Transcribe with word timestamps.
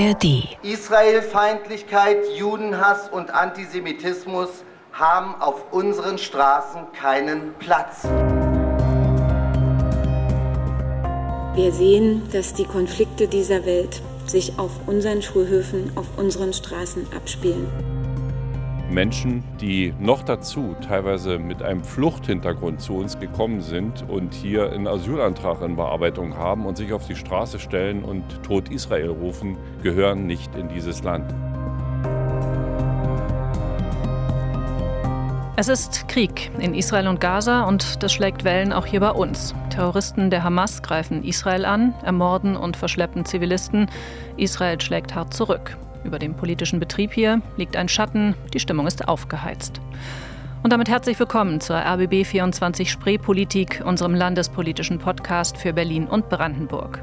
ARD. 0.00 0.56
Israelfeindlichkeit, 0.62 2.18
Judenhass 2.34 3.10
und 3.10 3.34
Antisemitismus 3.34 4.48
haben 4.92 5.34
auf 5.40 5.72
unseren 5.72 6.16
Straßen 6.16 6.92
keinen 6.92 7.52
Platz. 7.58 8.04
Wir 11.54 11.72
sehen, 11.72 12.22
dass 12.32 12.54
die 12.54 12.64
Konflikte 12.64 13.28
dieser 13.28 13.66
Welt 13.66 14.00
sich 14.26 14.58
auf 14.58 14.70
unseren 14.86 15.20
Schulhöfen, 15.20 15.92
auf 15.96 16.06
unseren 16.16 16.54
Straßen 16.54 17.06
abspielen. 17.14 17.89
Menschen, 18.90 19.44
die 19.60 19.94
noch 20.00 20.22
dazu 20.22 20.74
teilweise 20.86 21.38
mit 21.38 21.62
einem 21.62 21.84
Fluchthintergrund 21.84 22.80
zu 22.80 22.96
uns 22.96 23.18
gekommen 23.18 23.60
sind 23.60 24.04
und 24.08 24.34
hier 24.34 24.72
einen 24.72 24.88
Asylantrag 24.88 25.62
in 25.62 25.76
Bearbeitung 25.76 26.36
haben 26.36 26.66
und 26.66 26.76
sich 26.76 26.92
auf 26.92 27.06
die 27.06 27.14
Straße 27.14 27.60
stellen 27.60 28.02
und 28.02 28.42
Tod 28.42 28.68
Israel 28.68 29.10
rufen, 29.10 29.56
gehören 29.82 30.26
nicht 30.26 30.54
in 30.56 30.68
dieses 30.68 31.02
Land. 31.04 31.32
Es 35.56 35.68
ist 35.68 36.08
Krieg 36.08 36.50
in 36.58 36.74
Israel 36.74 37.06
und 37.06 37.20
Gaza 37.20 37.64
und 37.64 38.02
das 38.02 38.12
schlägt 38.12 38.44
Wellen 38.44 38.72
auch 38.72 38.86
hier 38.86 39.00
bei 39.00 39.10
uns. 39.10 39.54
Terroristen 39.68 40.30
der 40.30 40.42
Hamas 40.42 40.82
greifen 40.82 41.22
Israel 41.22 41.66
an, 41.66 41.94
ermorden 42.02 42.56
und 42.56 42.78
verschleppen 42.78 43.26
Zivilisten. 43.26 43.90
Israel 44.38 44.80
schlägt 44.80 45.14
hart 45.14 45.34
zurück. 45.34 45.76
Über 46.04 46.18
dem 46.18 46.34
politischen 46.34 46.80
Betrieb 46.80 47.12
hier 47.12 47.42
liegt 47.56 47.76
ein 47.76 47.88
Schatten, 47.88 48.34
die 48.54 48.60
Stimmung 48.60 48.86
ist 48.86 49.06
aufgeheizt. 49.06 49.80
Und 50.62 50.72
damit 50.72 50.88
herzlich 50.88 51.18
willkommen 51.18 51.60
zur 51.60 51.76
RBB 51.76 52.24
24 52.24 52.90
Spreepolitik, 52.90 53.82
unserem 53.84 54.14
landespolitischen 54.14 54.98
Podcast 54.98 55.56
für 55.56 55.72
Berlin 55.72 56.06
und 56.06 56.28
Brandenburg. 56.28 57.02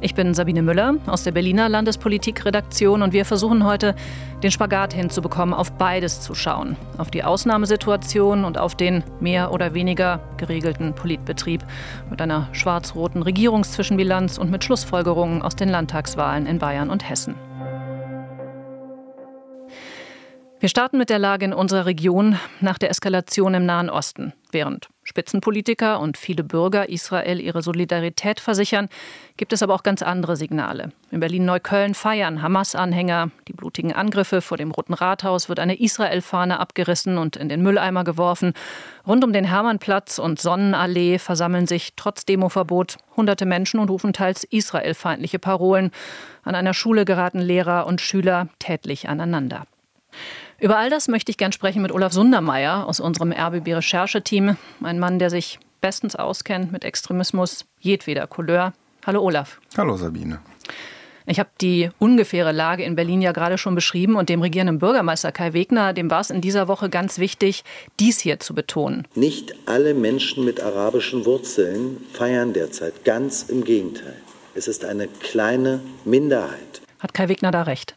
Ich 0.00 0.14
bin 0.14 0.34
Sabine 0.34 0.62
Müller 0.62 0.94
aus 1.06 1.22
der 1.22 1.30
Berliner 1.30 1.68
Landespolitikredaktion 1.68 3.02
und 3.02 3.12
wir 3.12 3.24
versuchen 3.24 3.64
heute, 3.64 3.94
den 4.42 4.50
Spagat 4.50 4.92
hinzubekommen, 4.92 5.54
auf 5.54 5.70
beides 5.72 6.20
zu 6.20 6.34
schauen. 6.34 6.76
Auf 6.98 7.12
die 7.12 7.22
Ausnahmesituation 7.22 8.44
und 8.44 8.58
auf 8.58 8.74
den 8.74 9.04
mehr 9.20 9.52
oder 9.52 9.74
weniger 9.74 10.18
geregelten 10.38 10.94
Politbetrieb 10.94 11.64
mit 12.10 12.20
einer 12.20 12.48
schwarz-roten 12.50 13.22
Regierungszwischenbilanz 13.22 14.38
und 14.38 14.50
mit 14.50 14.64
Schlussfolgerungen 14.64 15.40
aus 15.40 15.54
den 15.54 15.68
Landtagswahlen 15.68 16.46
in 16.46 16.58
Bayern 16.58 16.90
und 16.90 17.08
Hessen. 17.08 17.36
Wir 20.62 20.68
starten 20.68 20.96
mit 20.96 21.10
der 21.10 21.18
Lage 21.18 21.44
in 21.44 21.52
unserer 21.52 21.86
Region 21.86 22.38
nach 22.60 22.78
der 22.78 22.90
Eskalation 22.90 23.52
im 23.54 23.66
Nahen 23.66 23.90
Osten. 23.90 24.32
Während 24.52 24.90
Spitzenpolitiker 25.02 25.98
und 25.98 26.16
viele 26.16 26.44
Bürger 26.44 26.88
Israel 26.88 27.40
ihre 27.40 27.62
Solidarität 27.62 28.38
versichern, 28.38 28.88
gibt 29.36 29.52
es 29.52 29.64
aber 29.64 29.74
auch 29.74 29.82
ganz 29.82 30.02
andere 30.02 30.36
Signale. 30.36 30.92
In 31.10 31.18
Berlin-Neukölln 31.18 31.94
feiern 31.94 32.42
Hamas-Anhänger. 32.42 33.32
Die 33.48 33.54
blutigen 33.54 33.92
Angriffe 33.92 34.40
vor 34.40 34.56
dem 34.56 34.70
Roten 34.70 34.94
Rathaus 34.94 35.48
wird 35.48 35.58
eine 35.58 35.80
Israel-Fahne 35.80 36.60
abgerissen 36.60 37.18
und 37.18 37.34
in 37.34 37.48
den 37.48 37.64
Mülleimer 37.64 38.04
geworfen. 38.04 38.52
Rund 39.04 39.24
um 39.24 39.32
den 39.32 39.44
Hermannplatz 39.44 40.20
und 40.20 40.40
Sonnenallee 40.40 41.18
versammeln 41.18 41.66
sich 41.66 41.94
trotz 41.96 42.24
Demoverbot 42.24 42.98
hunderte 43.16 43.46
Menschen 43.46 43.80
und 43.80 43.90
rufen 43.90 44.12
teils 44.12 44.44
israelfeindliche 44.44 45.40
Parolen. 45.40 45.90
An 46.44 46.54
einer 46.54 46.72
Schule 46.72 47.04
geraten 47.04 47.40
Lehrer 47.40 47.88
und 47.88 48.00
Schüler 48.00 48.46
tätlich 48.60 49.08
aneinander. 49.08 49.66
Über 50.62 50.78
all 50.78 50.90
das 50.90 51.08
möchte 51.08 51.32
ich 51.32 51.38
gern 51.38 51.50
sprechen 51.50 51.82
mit 51.82 51.90
Olaf 51.90 52.12
Sundermeier 52.12 52.86
aus 52.86 53.00
unserem 53.00 53.32
RBB-Rechercheteam. 53.32 54.56
Ein 54.80 55.00
Mann, 55.00 55.18
der 55.18 55.28
sich 55.28 55.58
bestens 55.80 56.14
auskennt 56.14 56.70
mit 56.70 56.84
Extremismus 56.84 57.64
jedweder 57.80 58.28
Couleur. 58.28 58.72
Hallo 59.04 59.22
Olaf. 59.22 59.60
Hallo 59.76 59.96
Sabine. 59.96 60.38
Ich 61.26 61.40
habe 61.40 61.50
die 61.60 61.90
ungefähre 61.98 62.52
Lage 62.52 62.84
in 62.84 62.94
Berlin 62.94 63.20
ja 63.22 63.32
gerade 63.32 63.58
schon 63.58 63.74
beschrieben 63.74 64.14
und 64.14 64.28
dem 64.28 64.40
regierenden 64.40 64.78
Bürgermeister 64.78 65.32
Kai 65.32 65.52
Wegner, 65.52 65.94
dem 65.94 66.12
war 66.12 66.20
es 66.20 66.30
in 66.30 66.40
dieser 66.40 66.68
Woche 66.68 66.88
ganz 66.88 67.18
wichtig, 67.18 67.64
dies 67.98 68.20
hier 68.20 68.38
zu 68.38 68.54
betonen. 68.54 69.08
Nicht 69.16 69.56
alle 69.66 69.94
Menschen 69.94 70.44
mit 70.44 70.60
arabischen 70.60 71.24
Wurzeln 71.24 71.96
feiern 72.12 72.52
derzeit, 72.52 73.04
ganz 73.04 73.42
im 73.42 73.64
Gegenteil. 73.64 74.14
Es 74.54 74.68
ist 74.68 74.84
eine 74.84 75.08
kleine 75.08 75.80
Minderheit. 76.04 76.82
Hat 77.00 77.14
Kai 77.14 77.28
Wegner 77.28 77.50
da 77.50 77.62
recht? 77.62 77.96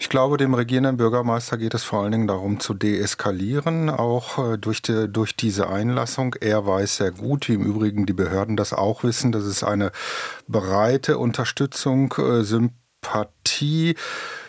Ich 0.00 0.08
glaube, 0.08 0.36
dem 0.36 0.54
regierenden 0.54 0.96
Bürgermeister 0.96 1.58
geht 1.58 1.74
es 1.74 1.82
vor 1.82 2.02
allen 2.02 2.12
Dingen 2.12 2.28
darum 2.28 2.60
zu 2.60 2.72
deeskalieren, 2.72 3.90
auch 3.90 4.52
äh, 4.52 4.56
durch, 4.56 4.80
die, 4.80 5.08
durch 5.08 5.34
diese 5.34 5.68
Einlassung. 5.68 6.36
Er 6.40 6.66
weiß 6.66 6.98
sehr 6.98 7.10
gut, 7.10 7.48
wie 7.48 7.54
im 7.54 7.64
Übrigen 7.64 8.06
die 8.06 8.12
Behörden 8.12 8.56
das 8.56 8.72
auch 8.72 9.02
wissen, 9.02 9.32
dass 9.32 9.42
es 9.42 9.64
eine 9.64 9.90
breite 10.46 11.18
Unterstützung, 11.18 12.14
äh, 12.16 12.44
Sympathie 12.44 13.96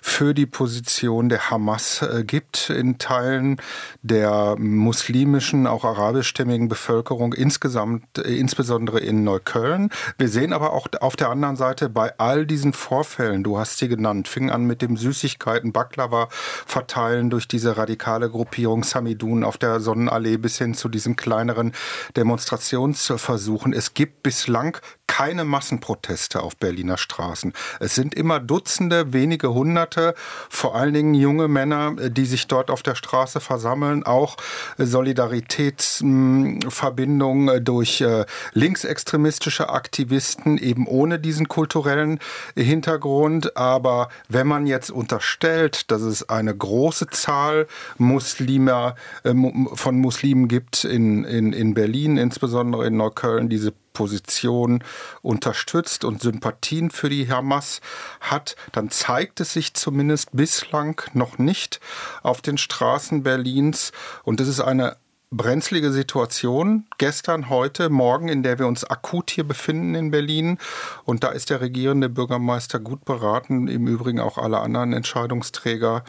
für 0.02 0.34
die 0.34 0.46
Position 0.46 1.30
der 1.30 1.50
Hamas 1.50 2.02
äh, 2.02 2.24
gibt 2.24 2.70
in 2.70 2.98
Teilen 2.98 3.58
der 4.02 4.56
muslimischen, 4.58 5.68
auch 5.68 5.84
arabischstämmigen 5.84 6.68
Bevölkerung 6.68 7.34
insgesamt, 7.34 8.18
äh, 8.18 8.36
insbesondere 8.38 9.00
in 9.00 9.24
Neukölln. 9.24 9.90
Wir 10.18 10.30
sehen 10.30 10.54
aber 10.54 10.74
auch 10.74 10.88
auf 11.02 11.16
der 11.16 11.30
anderen 11.30 11.56
Seite 11.56 11.90
bei 11.90 12.18
all 12.18 12.46
diesen 12.46 12.74
Vorfällen, 12.74 13.44
du 13.44 13.58
hast 13.58 13.78
sie 13.78 13.88
genannt, 13.88 14.28
fing 14.28 14.50
an 14.50 14.66
mit 14.66 14.82
dem 14.82 14.98
Süßigkeiten 14.98 15.72
Baklava 15.72 16.30
verteilen 16.32 17.30
durch 17.30 17.48
diese 17.48 17.78
radikale 17.78 18.30
Gruppierung 18.30 18.84
Samidun 18.84 19.44
auf 19.44 19.58
der 19.58 19.80
Sonnenallee 19.80 20.38
bis 20.38 20.58
hin 20.58 20.74
zu 20.74 20.90
diesen 20.90 21.16
kleineren 21.16 21.74
Demonstrationsversuchen. 22.16 23.74
Es 23.74 23.94
gibt 23.94 24.24
bislang 24.24 24.78
keine 25.10 25.44
Massenproteste 25.44 26.42
auf 26.42 26.56
Berliner 26.56 26.98
Straßen. 27.00 27.54
Es 27.80 27.96
sind 27.96 28.14
immer 28.14 28.40
Dutzende, 28.40 29.12
wenige 29.12 29.56
Hunderte, 29.56 30.14
vor 30.50 30.76
allen 30.76 30.94
Dingen 30.94 31.16
junge 31.16 31.48
Männer, 31.48 31.96
die 32.10 32.26
sich 32.26 32.46
dort 32.46 32.70
auf 32.70 32.84
der 32.84 32.94
Straße 32.94 33.40
versammeln, 33.40 34.04
auch 34.04 34.38
Solidaritätsverbindungen 34.78 37.66
durch 37.66 38.02
äh, 38.02 38.28
linksextremistische 38.54 39.70
Aktivisten, 39.70 40.60
eben 40.60 40.86
ohne 40.86 41.18
diesen 41.18 41.48
kulturellen 41.48 42.20
Hintergrund. 42.56 43.58
Aber 43.58 44.10
wenn 44.30 44.46
man 44.46 44.68
jetzt 44.68 44.92
unterstellt, 44.92 45.90
dass 45.90 46.04
es 46.04 46.30
eine 46.30 46.56
große 46.56 47.08
Zahl 47.08 47.66
Muslime, 47.98 48.94
äh, 49.24 49.34
von 49.74 50.00
Muslimen 50.00 50.48
gibt 50.48 50.84
in, 50.84 51.24
in, 51.24 51.52
in 51.52 51.74
Berlin, 51.74 52.18
insbesondere 52.18 52.86
in 52.86 52.96
Neukölln, 52.96 53.50
diese 53.50 53.74
Position 54.00 54.82
unterstützt 55.22 56.06
und 56.06 56.22
Sympathien 56.22 56.90
für 56.90 57.10
die 57.10 57.30
Hamas 57.30 57.82
hat, 58.22 58.56
dann 58.72 58.90
zeigt 58.92 59.42
es 59.42 59.52
sich 59.52 59.74
zumindest 59.74 60.30
bislang 60.32 61.02
noch 61.14 61.38
nicht 61.38 61.82
auf 62.24 62.42
den 62.42 62.58
Straßen 62.58 63.24
Berlins. 63.24 63.92
Und 64.24 64.40
das 64.40 64.48
ist 64.48 64.62
eine 64.62 64.96
brenzlige 65.32 65.92
Situation 65.92 66.86
gestern, 66.98 67.50
heute, 67.50 67.90
morgen, 67.90 68.30
in 68.30 68.42
der 68.42 68.58
wir 68.58 68.68
uns 68.68 68.86
akut 68.86 69.32
hier 69.32 69.44
befinden 69.44 69.96
in 69.96 70.12
Berlin. 70.12 70.60
Und 71.04 71.26
da 71.26 71.32
ist 71.32 71.50
der 71.50 71.60
regierende 71.60 72.08
Bürgermeister 72.08 72.80
gut 72.80 73.04
beraten, 73.04 73.68
im 73.68 73.86
Übrigen 73.86 74.22
auch 74.22 74.38
alle 74.38 74.60
anderen 74.60 74.94
Entscheidungsträger, 74.94 76.06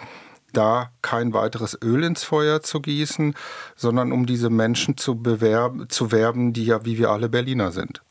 da 0.53 0.91
kein 1.03 1.33
weiteres 1.33 1.79
Öl 1.83 2.05
ins 2.05 2.25
Feuer 2.25 2.63
zu 2.63 2.81
gießen, 2.81 3.35
sondern 3.77 4.13
um 4.13 4.27
diese 4.27 4.51
Menschen 4.51 4.97
zu, 4.97 5.17
bewerben, 5.17 5.89
zu 5.89 6.13
werben, 6.13 6.53
die 6.53 6.65
ja 6.65 6.85
wie 6.85 6.99
wir 6.99 7.11
alle 7.11 7.29
Berliner 7.29 7.73
sind. 7.73 8.03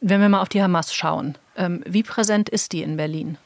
Wenn 0.00 0.20
wir 0.20 0.28
mal 0.28 0.40
auf 0.40 0.48
die 0.48 0.62
Hamas 0.62 0.94
schauen, 0.94 1.36
ähm, 1.56 1.82
wie 1.86 2.02
präsent 2.02 2.48
ist 2.48 2.72
die 2.72 2.82
in 2.82 2.96
Berlin? 2.96 3.36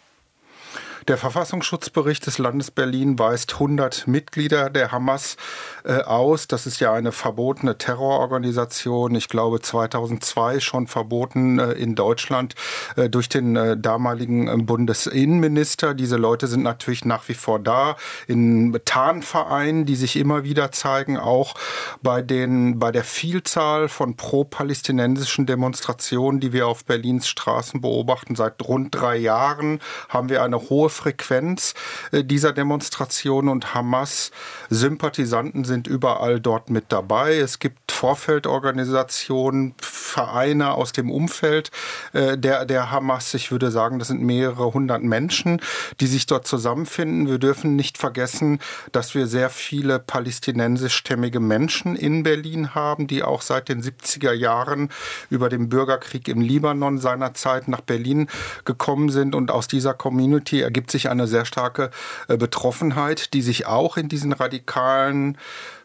Der 1.07 1.19
Verfassungsschutzbericht 1.19 2.25
des 2.27 2.39
Landes 2.39 2.71
Berlin 2.71 3.19
weist 3.19 3.55
100 3.55 4.07
Mitglieder 4.07 4.71
der 4.71 4.91
Hamas 4.91 5.37
äh, 5.85 5.99
aus. 5.99 6.49
Das 6.49 6.67
ist 6.67 6.81
ja 6.81 6.95
eine 6.95 7.13
verbotene 7.13 7.77
Terrororganisation. 7.77 9.15
Ich 9.15 9.29
glaube 9.29 9.61
2002 9.61 10.61
schon 10.61 10.87
verboten 10.87 11.59
äh, 11.59 11.73
in 11.73 11.95
Deutschland 11.95 12.55
äh, 12.97 13.11
durch 13.11 13.29
den 13.29 13.83
damaligen 13.83 14.65
Bundesinnenminister. 14.65 15.93
Diese 15.93 16.17
Leute 16.17 16.47
sind 16.47 16.63
natürlich 16.63 17.05
nach 17.05 17.29
wie 17.29 17.35
vor 17.35 17.59
da 17.59 17.97
in 18.27 18.79
Tarnvereinen, 18.85 19.85
die 19.85 19.97
sich 19.97 20.17
immer 20.17 20.45
wieder 20.45 20.73
zeigen, 20.73 21.19
auch 21.19 21.55
bei 22.03 22.23
den 22.23 22.79
bei 22.79 22.93
der 22.93 23.05
Vielzahl 23.05 23.89
von 23.89 24.17
pro-palästinensischen 24.17 25.45
Demonstrationen, 25.45 26.41
die 26.41 26.53
wir 26.53 26.67
auf 26.67 26.85
Berlins 26.85 27.29
Straßen 27.29 27.83
beobachten. 27.83 28.37
Seit 28.37 28.63
rund 28.63 28.95
drei 28.95 29.17
Jahren 29.17 29.81
haben 30.09 30.31
wir 30.31 30.43
eine 30.43 30.71
hohe 30.71 30.94
Frequenz 30.95 31.75
äh, 32.13 32.25
dieser 32.25 32.53
Demonstrationen 32.53 33.51
und 33.51 33.75
Hamas-Sympathisanten 33.75 35.65
sind 35.65 35.87
überall 35.87 36.41
dort 36.41 36.71
mit 36.71 36.87
dabei. 36.89 37.37
Es 37.37 37.59
gibt 37.59 37.93
Vorfeldorganisationen, 37.93 39.75
Vereine 39.81 40.73
aus 40.73 40.93
dem 40.93 41.11
Umfeld 41.11 41.71
äh, 42.13 42.39
der, 42.39 42.65
der 42.65 42.91
Hamas. 42.91 43.35
Ich 43.35 43.51
würde 43.51 43.71
sagen, 43.71 43.99
das 43.99 44.09
sind 44.09 44.23
mehrere 44.23 44.73
hundert 44.73 45.03
Menschen, 45.03 45.61
die 46.01 46.07
sich 46.07 46.27
dort 46.27 46.47
zusammenfinden. 46.47 47.29
Wir 47.29 47.39
dürfen 47.39 47.77
nicht 47.77 47.99
vergessen, 47.99 48.61
dass 48.93 49.15
wir 49.15 49.27
sehr 49.27 49.51
viele 49.51 49.99
palästinensischstämmige 49.99 51.41
Menschen 51.41 51.97
in 51.97 52.23
Berlin 52.23 52.75
haben, 52.75 53.07
die 53.07 53.23
auch 53.23 53.43
seit 53.43 53.69
den 53.69 53.83
70er 53.83 54.33
Jahren 54.33 54.91
über 55.31 55.49
den 55.49 55.69
Bürgerkrieg 55.69 56.29
im 56.29 56.41
Libanon 56.41 56.99
seinerzeit 56.99 57.69
nach 57.69 57.81
Berlin 57.81 58.29
gekommen 58.65 59.09
sind. 59.11 59.35
Und 59.35 59.51
aus 59.51 59.69
dieser 59.69 59.95
Community 59.95 60.61
ergibt 60.61 60.84
sich 60.91 61.11
eine 61.11 61.27
sehr 61.27 61.45
starke 61.45 61.91
äh, 62.29 62.37
Betroffenheit, 62.37 63.35
die 63.35 63.43
sich 63.43 63.67
auch 63.67 63.97
in 63.97 64.09
diesen 64.09 64.33
radikalen 64.33 65.37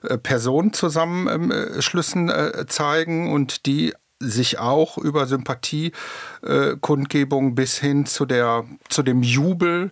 äh, 0.04 0.16
Personenzusammenschlüssen 0.18 2.30
äh, 2.30 2.68
zeigen 2.68 3.31
und 3.31 3.66
die 3.66 3.94
sich 4.19 4.60
auch 4.60 4.98
über 4.98 5.25
Sympathiekundgebung 5.28 7.56
bis 7.56 7.78
hin 7.78 8.06
zu, 8.06 8.25
der, 8.25 8.66
zu 8.90 9.01
dem 9.01 9.24
Jubel 9.24 9.92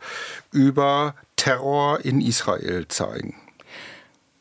über 0.52 1.16
Terror 1.38 2.04
in 2.04 2.20
Israel 2.20 2.90
zeigen. 2.90 3.36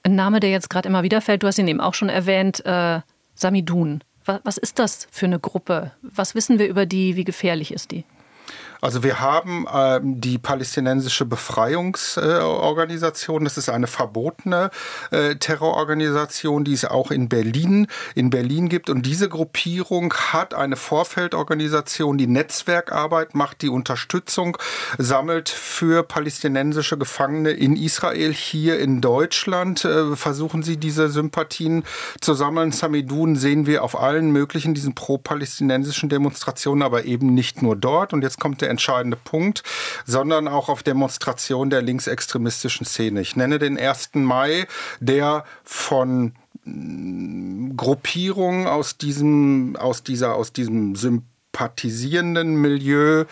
Ein 0.02 0.16
Name, 0.16 0.40
der 0.40 0.50
jetzt 0.50 0.70
gerade 0.70 0.88
immer 0.88 1.04
wieder 1.04 1.20
fällt, 1.20 1.42
du 1.42 1.46
hast 1.46 1.58
ihn 1.58 1.68
eben 1.68 1.80
auch 1.80 1.94
schon 1.94 2.08
erwähnt, 2.08 2.64
äh, 2.66 3.00
Samidun. 3.34 4.02
Was, 4.24 4.40
was 4.44 4.56
ist 4.56 4.78
das 4.78 5.06
für 5.10 5.26
eine 5.26 5.38
Gruppe? 5.38 5.92
Was 6.02 6.34
wissen 6.34 6.58
wir 6.58 6.68
über 6.68 6.86
die? 6.86 7.16
Wie 7.16 7.24
gefährlich 7.24 7.72
ist 7.72 7.90
die? 7.92 8.04
Also 8.80 9.02
wir 9.02 9.18
haben 9.20 9.66
ähm, 9.72 10.20
die 10.20 10.38
palästinensische 10.38 11.24
Befreiungsorganisation. 11.24 13.42
Äh, 13.42 13.44
das 13.44 13.58
ist 13.58 13.68
eine 13.68 13.88
verbotene 13.88 14.70
äh, 15.10 15.34
Terrororganisation, 15.36 16.64
die 16.64 16.72
es 16.74 16.84
auch 16.84 17.10
in 17.10 17.28
Berlin 17.28 17.88
in 18.14 18.30
Berlin 18.30 18.68
gibt. 18.68 18.88
Und 18.90 19.06
diese 19.06 19.28
Gruppierung 19.28 20.14
hat 20.14 20.54
eine 20.54 20.76
Vorfeldorganisation, 20.76 22.16
die 22.18 22.28
Netzwerkarbeit 22.28 23.34
macht, 23.34 23.62
die 23.62 23.70
Unterstützung 23.70 24.56
sammelt 24.98 25.48
für 25.48 26.02
palästinensische 26.02 26.98
Gefangene 26.98 27.50
in 27.50 27.76
Israel. 27.76 28.32
Hier 28.32 28.78
in 28.78 29.00
Deutschland 29.00 29.84
äh, 29.84 30.16
versuchen 30.16 30.62
sie 30.62 30.76
diese 30.76 31.08
Sympathien 31.08 31.84
zu 32.20 32.34
sammeln. 32.34 32.72
Samidun 32.72 33.36
sehen 33.36 33.66
wir 33.66 33.82
auf 33.82 33.98
allen 33.98 34.30
möglichen 34.30 34.74
diesen 34.74 34.94
pro-palästinensischen 34.94 36.08
Demonstrationen, 36.08 36.82
aber 36.82 37.04
eben 37.04 37.34
nicht 37.34 37.62
nur 37.62 37.74
dort. 37.74 38.12
Und 38.12 38.22
jetzt 38.22 38.35
kommt 38.38 38.60
der 38.60 38.66
der 38.66 38.70
entscheidende 38.72 39.16
Punkt, 39.16 39.62
sondern 40.04 40.48
auch 40.48 40.68
auf 40.68 40.82
Demonstrationen 40.82 41.70
der 41.70 41.82
linksextremistischen 41.82 42.84
Szene. 42.84 43.20
Ich 43.20 43.36
nenne 43.36 43.58
den 43.60 43.78
1. 43.78 44.10
Mai, 44.14 44.66
der 44.98 45.44
von 45.62 46.34
mm, 46.64 47.76
Gruppierungen 47.76 48.66
aus 48.66 48.98
diesem, 48.98 49.76
aus 49.76 50.02
dieser, 50.02 50.34
aus 50.34 50.52
diesem 50.52 50.96
sympathisierenden 50.96 52.56
Milieu 52.56 53.24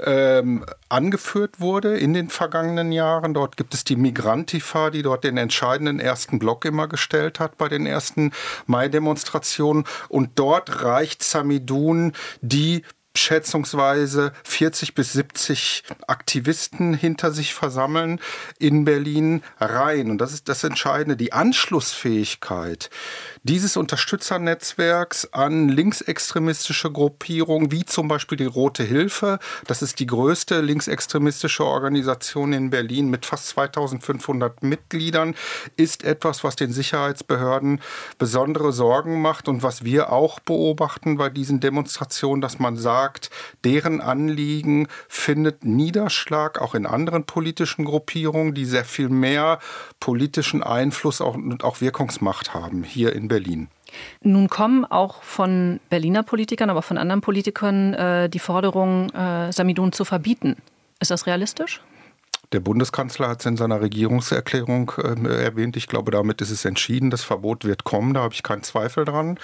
ähm, 0.00 0.66
angeführt 0.90 1.60
wurde 1.60 1.96
in 1.96 2.12
den 2.12 2.28
vergangenen 2.28 2.92
Jahren. 2.92 3.32
Dort 3.32 3.56
gibt 3.56 3.72
es 3.72 3.84
die 3.84 3.96
Migrantifa, 3.96 4.90
die 4.90 5.02
dort 5.02 5.24
den 5.24 5.38
entscheidenden 5.38 5.98
ersten 5.98 6.38
Block 6.38 6.66
immer 6.66 6.88
gestellt 6.88 7.40
hat 7.40 7.56
bei 7.56 7.68
den 7.68 7.86
ersten 7.86 8.32
Mai-Demonstrationen. 8.66 9.84
Und 10.10 10.32
dort 10.34 10.82
reicht 10.82 11.22
Samidun 11.22 12.12
die 12.42 12.82
schätzungsweise 13.16 14.32
40 14.44 14.94
bis 14.94 15.12
70 15.12 15.84
Aktivisten 16.06 16.94
hinter 16.94 17.32
sich 17.32 17.54
versammeln 17.54 18.20
in 18.58 18.84
Berlin 18.84 19.42
rein. 19.60 20.10
Und 20.10 20.18
das 20.18 20.32
ist 20.32 20.48
das 20.48 20.64
Entscheidende, 20.64 21.16
die 21.16 21.32
Anschlussfähigkeit 21.32 22.90
dieses 23.44 23.76
Unterstützernetzwerks 23.76 25.28
an 25.32 25.68
linksextremistische 25.68 26.90
Gruppierungen, 26.90 27.70
wie 27.70 27.84
zum 27.84 28.08
Beispiel 28.08 28.38
die 28.38 28.46
Rote 28.46 28.82
Hilfe. 28.82 29.38
Das 29.66 29.82
ist 29.82 30.00
die 30.00 30.06
größte 30.06 30.60
linksextremistische 30.62 31.64
Organisation 31.64 32.54
in 32.54 32.70
Berlin 32.70 33.10
mit 33.10 33.26
fast 33.26 33.48
2500 33.48 34.62
Mitgliedern, 34.62 35.34
ist 35.76 36.04
etwas, 36.04 36.42
was 36.42 36.56
den 36.56 36.72
Sicherheitsbehörden 36.72 37.80
besondere 38.18 38.72
Sorgen 38.72 39.20
macht 39.20 39.46
und 39.46 39.62
was 39.62 39.84
wir 39.84 40.10
auch 40.10 40.40
beobachten 40.40 41.18
bei 41.18 41.28
diesen 41.28 41.60
Demonstrationen, 41.60 42.40
dass 42.40 42.58
man 42.58 42.76
sagt, 42.76 43.03
sagt, 43.04 43.30
deren 43.64 44.00
Anliegen 44.00 44.88
findet 45.08 45.64
Niederschlag 45.64 46.60
auch 46.60 46.74
in 46.74 46.86
anderen 46.86 47.24
politischen 47.24 47.84
Gruppierungen, 47.84 48.54
die 48.54 48.64
sehr 48.64 48.84
viel 48.84 49.08
mehr 49.08 49.58
politischen 50.00 50.62
Einfluss 50.62 51.20
und 51.20 51.64
auch 51.64 51.80
Wirkungsmacht 51.80 52.54
haben 52.54 52.82
hier 52.82 53.12
in 53.12 53.28
Berlin. 53.28 53.68
Nun 54.22 54.48
kommen 54.48 54.84
auch 54.84 55.22
von 55.22 55.80
Berliner 55.90 56.22
Politikern, 56.22 56.70
aber 56.70 56.82
von 56.82 56.98
anderen 56.98 57.20
Politikern 57.20 57.94
äh, 57.94 58.28
die 58.28 58.38
Forderung, 58.38 59.10
äh, 59.10 59.52
Samidun 59.52 59.92
zu 59.92 60.04
verbieten. 60.04 60.56
Ist 61.00 61.10
das 61.10 61.26
realistisch? 61.26 61.80
Der 62.54 62.60
Bundeskanzler 62.60 63.28
hat 63.28 63.40
es 63.40 63.46
in 63.46 63.56
seiner 63.56 63.80
Regierungserklärung 63.80 64.92
äh, 64.96 65.42
erwähnt. 65.42 65.76
Ich 65.76 65.88
glaube, 65.88 66.12
damit 66.12 66.40
ist 66.40 66.52
es 66.52 66.64
entschieden. 66.64 67.10
Das 67.10 67.24
Verbot 67.24 67.64
wird 67.64 67.82
kommen. 67.82 68.14
Da 68.14 68.22
habe 68.22 68.32
ich 68.32 68.44
keinen 68.44 68.62
Zweifel 68.62 69.04
dran. 69.04 69.40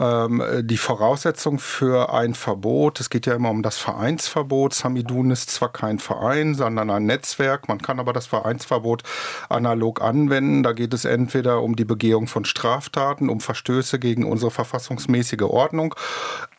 Ähm, 0.00 0.42
die 0.62 0.78
Voraussetzung 0.78 1.58
für 1.58 2.14
ein 2.14 2.32
Verbot, 2.32 3.00
es 3.00 3.10
geht 3.10 3.26
ja 3.26 3.34
immer 3.34 3.50
um 3.50 3.62
das 3.62 3.76
Vereinsverbot. 3.76 4.72
Samidun 4.72 5.30
ist 5.30 5.50
zwar 5.50 5.70
kein 5.70 5.98
Verein, 5.98 6.54
sondern 6.54 6.88
ein 6.88 7.04
Netzwerk. 7.04 7.68
Man 7.68 7.82
kann 7.82 8.00
aber 8.00 8.14
das 8.14 8.26
Vereinsverbot 8.26 9.02
analog 9.50 10.00
anwenden. 10.00 10.62
Da 10.62 10.72
geht 10.72 10.94
es 10.94 11.04
entweder 11.04 11.60
um 11.60 11.76
die 11.76 11.84
Begehung 11.84 12.28
von 12.28 12.46
Straftaten, 12.46 13.28
um 13.28 13.40
Verstöße 13.40 13.98
gegen 13.98 14.24
unsere 14.24 14.50
verfassungsmäßige 14.50 15.42
Ordnung, 15.42 15.94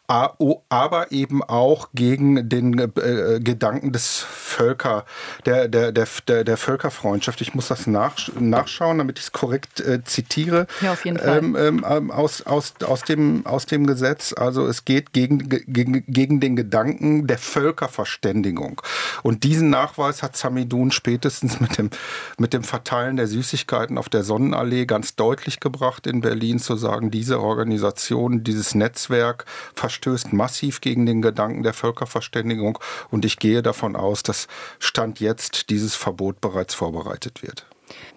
aber 0.09 1.11
eben 1.11 1.43
auch 1.43 1.89
gegen 1.93 2.49
den 2.49 2.79
äh, 2.79 3.39
Gedanken 3.39 3.91
des 3.91 4.17
Völker, 4.17 5.05
der, 5.45 5.67
der, 5.67 5.91
der, 5.91 6.43
der, 6.43 6.57
Völkerfreundschaft. 6.57 7.41
Ich 7.41 7.53
muss 7.53 7.67
das 7.67 7.85
nach, 7.85 8.15
nachschauen, 8.39 8.97
damit 8.97 9.19
ich 9.19 9.25
es 9.25 9.31
korrekt 9.31 9.79
äh, 9.81 10.03
zitiere. 10.03 10.65
Ja, 10.81 10.93
auf 10.93 11.05
jeden 11.05 11.19
Fall. 11.19 11.37
Ähm, 11.37 11.85
ähm, 11.87 12.09
aus, 12.09 12.41
aus, 12.41 12.73
aus, 12.83 13.03
dem, 13.03 13.45
aus 13.45 13.67
dem 13.67 13.85
Gesetz. 13.85 14.33
Also 14.33 14.65
es 14.65 14.83
geht 14.83 15.13
gegen, 15.13 15.47
gegen, 15.47 16.03
gegen 16.07 16.39
den 16.39 16.55
Gedanken 16.55 17.27
der 17.27 17.37
Völkerverständigung. 17.37 18.81
Und 19.21 19.43
diesen 19.43 19.69
Nachweis 19.69 20.23
hat 20.23 20.35
Samidun 20.35 20.89
spätestens 20.89 21.59
mit 21.59 21.77
dem, 21.77 21.91
mit 22.39 22.53
dem 22.53 22.63
Verteilen 22.63 23.15
der 23.15 23.27
Süßigkeiten 23.27 23.99
auf 23.99 24.09
der 24.09 24.23
Sonnenallee 24.23 24.87
ganz 24.87 25.15
deutlich 25.15 25.59
gebracht 25.59 26.07
in 26.07 26.21
Berlin, 26.21 26.57
zu 26.57 26.77
sagen, 26.77 27.11
diese 27.11 27.39
Organisation, 27.39 28.43
dieses 28.43 28.73
Netzwerk 28.73 29.45
versteht 29.75 29.98
verstößt 29.99 30.31
massiv 30.31 30.79
gegen 30.79 31.05
den 31.05 31.21
Gedanken 31.21 31.63
der 31.63 31.73
Völkerverständigung 31.73 32.79
und 33.11 33.25
ich 33.25 33.37
gehe 33.37 33.61
davon 33.61 33.95
aus, 33.97 34.23
dass 34.23 34.47
Stand 34.79 35.19
jetzt 35.19 35.69
dieses 35.69 35.95
Verbot 35.95 36.39
bereits 36.39 36.73
vorbereitet 36.73 37.43
wird. 37.43 37.65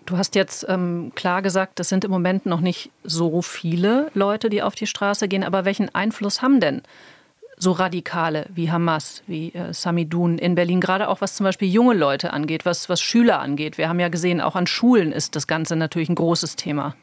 Du 0.06 0.17
hast 0.17 0.34
jetzt 0.34 0.67
ähm, 0.69 1.12
klar 1.14 1.43
gesagt, 1.43 1.81
es 1.81 1.88
sind 1.88 2.05
im 2.05 2.11
Moment 2.11 2.46
noch 2.46 2.61
nicht 2.61 2.90
so 3.02 3.43
viele 3.43 4.11
Leute, 4.14 4.49
die 4.49 4.62
auf 4.62 4.75
die 4.75 4.87
Straße 4.87 5.26
gehen, 5.29 5.43
aber 5.44 5.64
welchen 5.64 5.93
Einfluss 5.94 6.43
haben 6.43 6.61
denn 6.61 6.82
so 7.56 7.73
Radikale 7.73 8.46
wie 8.55 8.70
Hamas, 8.70 9.23
wie 9.26 9.52
äh, 9.54 9.73
Samidun 9.73 10.38
in 10.38 10.54
Berlin, 10.54 10.80
gerade 10.80 11.09
auch 11.09 11.21
was 11.21 11.35
zum 11.35 11.45
Beispiel 11.45 11.68
junge 11.68 11.95
Leute 11.95 12.33
angeht, 12.33 12.64
was, 12.64 12.88
was 12.88 13.00
Schüler 13.00 13.40
angeht? 13.40 13.78
Wir 13.78 13.88
haben 13.88 14.00
ja 14.00 14.09
gesehen, 14.09 14.40
auch 14.40 14.56
an 14.56 14.66
Schulen 14.66 15.11
ist 15.11 15.37
das 15.37 15.47
Ganze 15.47 15.75
natürlich 15.75 16.09
ein 16.09 16.16
großes 16.16 16.56
Thema. 16.56 16.95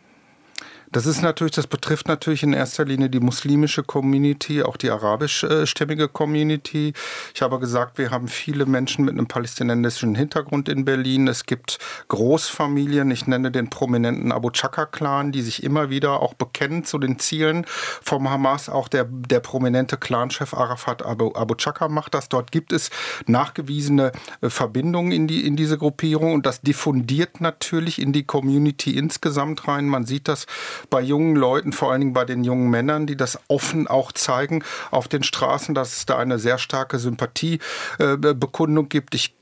Das 0.91 1.05
ist 1.05 1.21
natürlich, 1.21 1.53
das 1.53 1.67
betrifft 1.67 2.07
natürlich 2.07 2.41
in 2.41 2.53
erster 2.53 2.83
Linie 2.83 3.11
die 3.11 3.19
muslimische 3.19 3.83
Community, 3.83 4.63
auch 4.63 4.75
die 4.75 4.89
arabischstämmige 4.89 6.07
Community. 6.07 6.93
Ich 7.35 7.43
habe 7.43 7.59
gesagt, 7.59 7.99
wir 7.99 8.09
haben 8.09 8.27
viele 8.27 8.65
Menschen 8.65 9.05
mit 9.05 9.13
einem 9.13 9.27
palästinensischen 9.27 10.15
Hintergrund 10.15 10.67
in 10.67 10.85
Berlin. 10.85 11.27
Es 11.27 11.45
gibt 11.45 11.77
Großfamilien, 12.07 13.11
ich 13.11 13.27
nenne 13.27 13.51
den 13.51 13.69
prominenten 13.69 14.31
Abu 14.31 14.49
Chaka-Clan, 14.49 15.31
die 15.31 15.43
sich 15.43 15.61
immer 15.61 15.91
wieder 15.91 16.21
auch 16.21 16.33
bekennen 16.33 16.83
zu 16.83 16.97
den 16.97 17.19
Zielen 17.19 17.67
vom 18.01 18.27
Hamas. 18.27 18.67
Auch 18.67 18.87
der, 18.87 19.05
der 19.05 19.41
prominente 19.41 19.95
Clanchef 19.95 20.55
Arafat 20.55 21.05
Abu, 21.05 21.33
Abu 21.35 21.53
Chaka 21.53 21.87
macht 21.87 22.15
das. 22.15 22.29
Dort 22.29 22.51
gibt 22.51 22.73
es 22.73 22.89
nachgewiesene 23.27 24.11
äh, 24.41 24.49
Verbindungen 24.49 25.11
in, 25.11 25.27
die, 25.27 25.45
in 25.45 25.55
diese 25.55 25.77
Gruppierung 25.77 26.33
und 26.33 26.47
das 26.47 26.61
diffundiert 26.61 27.41
natürlich 27.41 28.01
in 28.01 28.11
die 28.11 28.23
Community 28.23 28.97
insgesamt 28.97 29.67
rein. 29.67 29.85
Man 29.85 30.05
sieht 30.05 30.27
das 30.27 30.47
bei 30.89 31.01
jungen 31.01 31.35
Leuten, 31.35 31.73
vor 31.73 31.91
allen 31.91 32.01
Dingen 32.01 32.13
bei 32.13 32.25
den 32.25 32.43
jungen 32.43 32.69
Männern, 32.69 33.07
die 33.07 33.17
das 33.17 33.39
offen 33.47 33.87
auch 33.87 34.11
zeigen 34.11 34.63
auf 34.91 35.07
den 35.07 35.23
Straßen, 35.23 35.75
dass 35.75 35.97
es 35.97 36.05
da 36.05 36.17
eine 36.17 36.39
sehr 36.39 36.57
starke 36.57 36.99
Sympathiebekundung 36.99 38.85
äh, 38.85 38.89
gibt. 38.89 39.15
Ich 39.15 39.35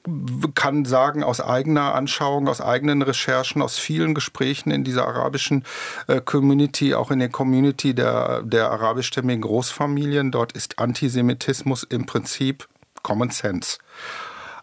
kann 0.55 0.85
sagen, 0.85 1.23
aus 1.23 1.41
eigener 1.41 1.93
Anschauung, 1.93 2.47
aus 2.47 2.61
eigenen 2.61 3.01
Recherchen, 3.01 3.61
aus 3.61 3.77
vielen 3.77 4.13
Gesprächen 4.13 4.71
in 4.71 4.83
dieser 4.83 5.07
arabischen 5.07 5.63
äh, 6.07 6.21
Community, 6.21 6.95
auch 6.95 7.11
in 7.11 7.19
der 7.19 7.29
Community 7.29 7.93
der, 7.93 8.41
der 8.43 8.71
arabischstämmigen 8.71 9.41
Großfamilien, 9.41 10.31
dort 10.31 10.53
ist 10.53 10.79
Antisemitismus 10.79 11.83
im 11.83 12.05
Prinzip 12.05 12.67
Common 13.03 13.29
Sense. 13.29 13.77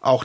Auch 0.01 0.25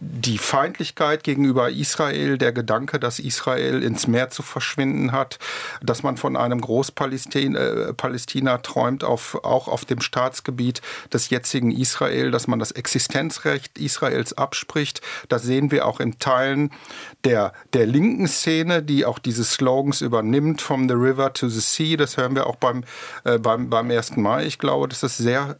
die 0.00 0.38
Feindlichkeit 0.38 1.24
gegenüber 1.24 1.68
Israel, 1.70 2.38
der 2.38 2.52
Gedanke, 2.52 2.98
dass 2.98 3.18
Israel 3.18 3.82
ins 3.82 4.06
Meer 4.06 4.30
zu 4.30 4.42
verschwinden 4.42 5.12
hat, 5.12 5.38
dass 5.82 6.02
man 6.02 6.16
von 6.16 6.36
einem 6.36 6.62
Großpalästina 6.62 8.54
äh, 8.54 8.62
träumt, 8.62 9.04
auf, 9.04 9.44
auch 9.44 9.68
auf 9.68 9.84
dem 9.84 10.00
Staatsgebiet 10.00 10.80
des 11.12 11.28
jetzigen 11.28 11.70
Israel, 11.70 12.30
dass 12.30 12.46
man 12.46 12.58
das 12.58 12.70
Existenzrecht 12.72 13.78
Israels 13.78 14.32
abspricht. 14.32 15.02
Das 15.28 15.42
sehen 15.42 15.70
wir 15.70 15.86
auch 15.86 16.00
in 16.00 16.18
Teilen 16.18 16.70
der, 17.24 17.52
der 17.74 17.86
linken 17.86 18.26
Szene, 18.26 18.82
die 18.82 19.04
auch 19.04 19.18
diese 19.18 19.44
Slogans 19.44 20.00
übernimmt, 20.00 20.62
from 20.62 20.88
the 20.88 20.94
river 20.94 21.34
to 21.34 21.48
the 21.48 21.60
sea. 21.60 21.98
Das 21.98 22.16
hören 22.16 22.34
wir 22.34 22.46
auch 22.46 22.56
beim, 22.56 22.84
äh, 23.24 23.38
beim, 23.38 23.68
beim 23.68 23.90
1. 23.90 24.16
Mai. 24.16 24.46
Ich 24.46 24.58
glaube, 24.58 24.88
dass 24.88 25.00
das 25.00 25.18
sehr 25.18 25.58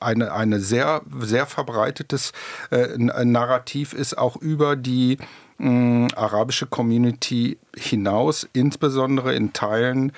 eine, 0.00 0.32
eine 0.32 0.60
sehr, 0.60 1.02
sehr 1.18 1.46
verbreitetes 1.46 2.32
äh, 2.70 2.96
Narrativ 2.98 3.92
ist, 3.92 4.16
auch 4.16 4.36
über 4.36 4.76
die 4.76 5.18
mh, 5.58 6.08
arabische 6.16 6.66
Community 6.66 7.58
hinaus, 7.76 8.48
insbesondere 8.52 9.34
in 9.34 9.52
Teilen 9.52 10.12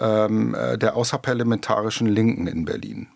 ähm, 0.00 0.54
äh, 0.54 0.78
der 0.78 0.96
außerparlamentarischen 0.96 2.06
Linken 2.06 2.46
in 2.46 2.64
Berlin. 2.64 3.08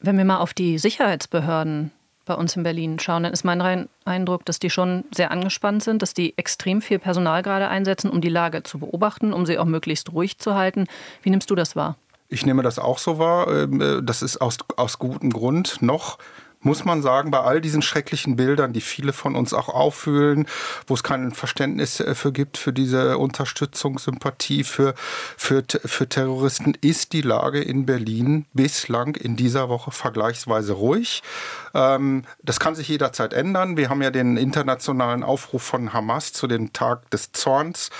Wenn 0.00 0.16
wir 0.16 0.24
mal 0.24 0.38
auf 0.38 0.54
die 0.54 0.78
Sicherheitsbehörden 0.78 1.90
bei 2.24 2.34
uns 2.34 2.54
in 2.54 2.62
Berlin 2.62 3.00
schauen, 3.00 3.24
dann 3.24 3.32
ist 3.32 3.44
mein 3.44 3.88
Eindruck, 4.04 4.44
dass 4.44 4.58
die 4.58 4.70
schon 4.70 5.04
sehr 5.10 5.30
angespannt 5.30 5.82
sind, 5.82 6.02
dass 6.02 6.14
die 6.14 6.36
extrem 6.36 6.82
viel 6.82 6.98
Personal 6.98 7.42
gerade 7.42 7.68
einsetzen, 7.68 8.10
um 8.10 8.20
die 8.20 8.28
Lage 8.28 8.62
zu 8.62 8.78
beobachten, 8.78 9.32
um 9.32 9.46
sie 9.46 9.58
auch 9.58 9.64
möglichst 9.64 10.12
ruhig 10.12 10.38
zu 10.38 10.54
halten. 10.54 10.86
Wie 11.22 11.30
nimmst 11.30 11.50
du 11.50 11.54
das 11.54 11.74
wahr? 11.74 11.96
Ich 12.28 12.44
nehme 12.44 12.62
das 12.62 12.78
auch 12.78 12.98
so 12.98 13.18
wahr. 13.18 13.48
Ähm, 13.48 13.80
äh, 13.80 14.02
das 14.02 14.22
ist 14.22 14.40
aus, 14.40 14.58
aus 14.76 14.98
gutem 14.98 15.30
Grund 15.30 15.80
noch 15.80 16.18
muss 16.60 16.84
man 16.84 17.02
sagen, 17.02 17.30
bei 17.30 17.40
all 17.40 17.60
diesen 17.60 17.82
schrecklichen 17.82 18.36
Bildern, 18.36 18.72
die 18.72 18.80
viele 18.80 19.12
von 19.12 19.36
uns 19.36 19.54
auch 19.54 19.68
auffühlen, 19.68 20.46
wo 20.86 20.94
es 20.94 21.02
kein 21.02 21.30
Verständnis 21.30 22.00
äh, 22.00 22.14
für 22.14 22.32
gibt, 22.32 22.58
für 22.58 22.72
diese 22.72 23.18
Unterstützung, 23.18 23.98
Sympathie 23.98 24.64
für, 24.64 24.94
für, 25.36 25.62
für 25.84 26.08
Terroristen, 26.08 26.74
ist 26.80 27.12
die 27.12 27.22
Lage 27.22 27.60
in 27.60 27.86
Berlin 27.86 28.46
bislang 28.52 29.14
in 29.14 29.36
dieser 29.36 29.68
Woche 29.68 29.92
vergleichsweise 29.92 30.72
ruhig. 30.72 31.22
Ähm, 31.74 32.24
das 32.42 32.58
kann 32.58 32.74
sich 32.74 32.88
jederzeit 32.88 33.32
ändern. 33.32 33.76
Wir 33.76 33.88
haben 33.88 34.02
ja 34.02 34.10
den 34.10 34.36
internationalen 34.36 35.22
Aufruf 35.22 35.62
von 35.62 35.92
Hamas 35.92 36.32
zu 36.32 36.46
dem 36.48 36.72
Tag 36.72 37.08
des 37.10 37.32
Zorns 37.32 37.90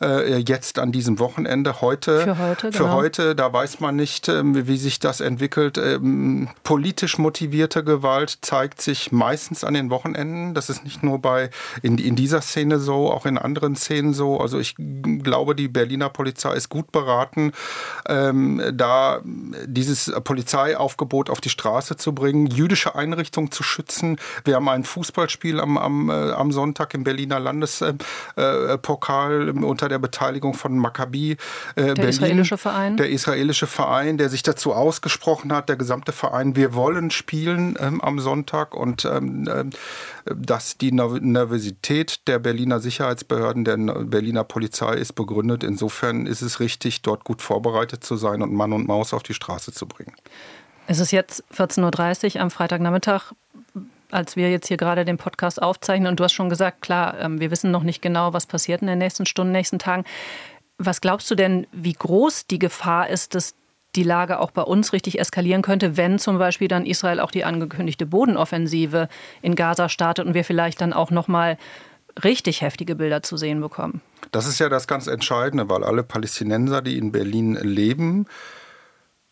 äh, 0.00 0.38
jetzt 0.38 0.78
an 0.78 0.90
diesem 0.90 1.18
Wochenende. 1.18 1.80
Heute, 1.82 2.22
für 2.22 2.38
heute, 2.38 2.70
genau. 2.70 2.84
für 2.84 2.92
heute 2.92 3.34
da 3.34 3.52
weiß 3.52 3.80
man 3.80 3.96
nicht, 3.96 4.28
ähm, 4.28 4.66
wie 4.66 4.78
sich 4.78 5.00
das 5.00 5.20
entwickelt. 5.20 5.76
Ähm, 5.76 6.48
politisch 6.62 7.18
motivierte 7.18 7.84
Gewalt 7.84 8.05
zeigt 8.40 8.80
sich 8.80 9.12
meistens 9.12 9.64
an 9.64 9.74
den 9.74 9.90
Wochenenden. 9.90 10.54
Das 10.54 10.70
ist 10.70 10.84
nicht 10.84 11.02
nur 11.02 11.20
bei 11.20 11.50
in, 11.82 11.98
in 11.98 12.16
dieser 12.16 12.40
Szene 12.40 12.78
so, 12.78 13.10
auch 13.10 13.26
in 13.26 13.38
anderen 13.38 13.76
Szenen 13.76 14.14
so. 14.14 14.40
Also 14.40 14.58
ich 14.58 14.74
glaube, 14.76 15.54
die 15.54 15.68
Berliner 15.68 16.08
Polizei 16.08 16.54
ist 16.54 16.68
gut 16.68 16.92
beraten, 16.92 17.52
ähm, 18.08 18.62
da 18.74 19.20
dieses 19.24 20.12
Polizeiaufgebot 20.24 21.30
auf 21.30 21.40
die 21.40 21.50
Straße 21.50 21.96
zu 21.96 22.14
bringen. 22.14 22.46
Jüdische 22.46 22.94
Einrichtungen 22.94 23.36
Einrichtungen 23.36 23.50
zu 23.50 23.62
schützen. 23.62 24.18
Wir 24.44 24.56
haben 24.56 24.68
ein 24.68 24.84
Fußballspiel 24.84 25.60
am, 25.60 25.78
am, 25.78 26.10
äh, 26.10 26.12
am 26.12 26.52
Sonntag 26.52 26.94
im 26.94 27.04
Berliner 27.04 27.40
Landespokal 27.40 29.48
äh, 29.48 29.52
unter 29.52 29.88
der 29.88 29.98
Beteiligung 29.98 30.54
von 30.54 30.78
Maccabi 30.78 31.32
äh, 31.32 31.36
der 31.74 31.94
Berlin. 31.94 32.08
israelische 32.08 32.58
Verein. 32.58 32.96
Der 32.96 33.10
israelische 33.10 33.66
Verein, 33.66 34.18
der 34.18 34.28
sich 34.28 34.42
dazu 34.42 34.72
ausgesprochen 34.72 35.52
hat, 35.52 35.68
der 35.68 35.76
gesamte 35.76 36.12
Verein, 36.12 36.56
wir 36.56 36.74
wollen 36.74 37.10
spielen 37.10 37.76
ähm, 37.96 38.00
am 38.00 38.18
Sonntag 38.20 38.74
und 38.74 39.04
ähm, 39.04 39.46
äh, 39.48 39.64
dass 40.34 40.78
die 40.78 40.92
Nervosität 40.92 42.26
der 42.26 42.38
Berliner 42.38 42.80
Sicherheitsbehörden, 42.80 43.64
der 43.64 43.76
Berliner 43.76 44.44
Polizei 44.44 44.94
ist 44.94 45.14
begründet. 45.14 45.64
Insofern 45.64 46.26
ist 46.26 46.42
es 46.42 46.60
richtig, 46.60 47.02
dort 47.02 47.24
gut 47.24 47.42
vorbereitet 47.42 48.04
zu 48.04 48.16
sein 48.16 48.42
und 48.42 48.52
Mann 48.52 48.72
und 48.72 48.86
Maus 48.86 49.14
auf 49.14 49.22
die 49.22 49.34
Straße 49.34 49.72
zu 49.72 49.86
bringen. 49.86 50.14
Es 50.86 51.00
ist 51.00 51.10
jetzt 51.10 51.44
14.30 51.54 52.36
Uhr 52.36 52.42
am 52.42 52.50
Freitagnachmittag, 52.50 53.32
als 54.10 54.36
wir 54.36 54.50
jetzt 54.50 54.68
hier 54.68 54.76
gerade 54.76 55.04
den 55.04 55.16
Podcast 55.16 55.60
aufzeichnen. 55.60 56.08
Und 56.08 56.20
du 56.20 56.24
hast 56.24 56.32
schon 56.32 56.48
gesagt, 56.48 56.82
klar, 56.82 57.18
ähm, 57.18 57.40
wir 57.40 57.50
wissen 57.50 57.70
noch 57.70 57.82
nicht 57.82 58.02
genau, 58.02 58.32
was 58.32 58.46
passiert 58.46 58.82
in 58.82 58.88
den 58.88 58.98
nächsten 58.98 59.26
Stunden, 59.26 59.52
nächsten 59.52 59.78
Tagen. 59.78 60.04
Was 60.78 61.00
glaubst 61.00 61.30
du 61.30 61.34
denn, 61.34 61.66
wie 61.72 61.94
groß 61.94 62.46
die 62.46 62.58
Gefahr 62.58 63.08
ist, 63.08 63.34
dass 63.34 63.54
die 63.96 64.02
Lage 64.02 64.38
auch 64.38 64.50
bei 64.50 64.62
uns 64.62 64.92
richtig 64.92 65.18
eskalieren 65.18 65.62
könnte, 65.62 65.96
wenn 65.96 66.18
zum 66.18 66.38
Beispiel 66.38 66.68
dann 66.68 66.86
Israel 66.86 67.20
auch 67.20 67.30
die 67.30 67.44
angekündigte 67.44 68.06
Bodenoffensive 68.06 69.08
in 69.42 69.54
Gaza 69.54 69.88
startet 69.88 70.26
und 70.26 70.34
wir 70.34 70.44
vielleicht 70.44 70.80
dann 70.80 70.92
auch 70.92 71.10
noch 71.10 71.28
mal 71.28 71.58
richtig 72.22 72.60
heftige 72.60 72.94
Bilder 72.94 73.22
zu 73.22 73.36
sehen 73.36 73.60
bekommen? 73.60 74.00
Das 74.32 74.46
ist 74.46 74.58
ja 74.58 74.68
das 74.68 74.86
ganz 74.86 75.06
Entscheidende, 75.06 75.68
weil 75.68 75.84
alle 75.84 76.02
Palästinenser, 76.02 76.82
die 76.82 76.98
in 76.98 77.12
Berlin 77.12 77.54
leben, 77.54 78.26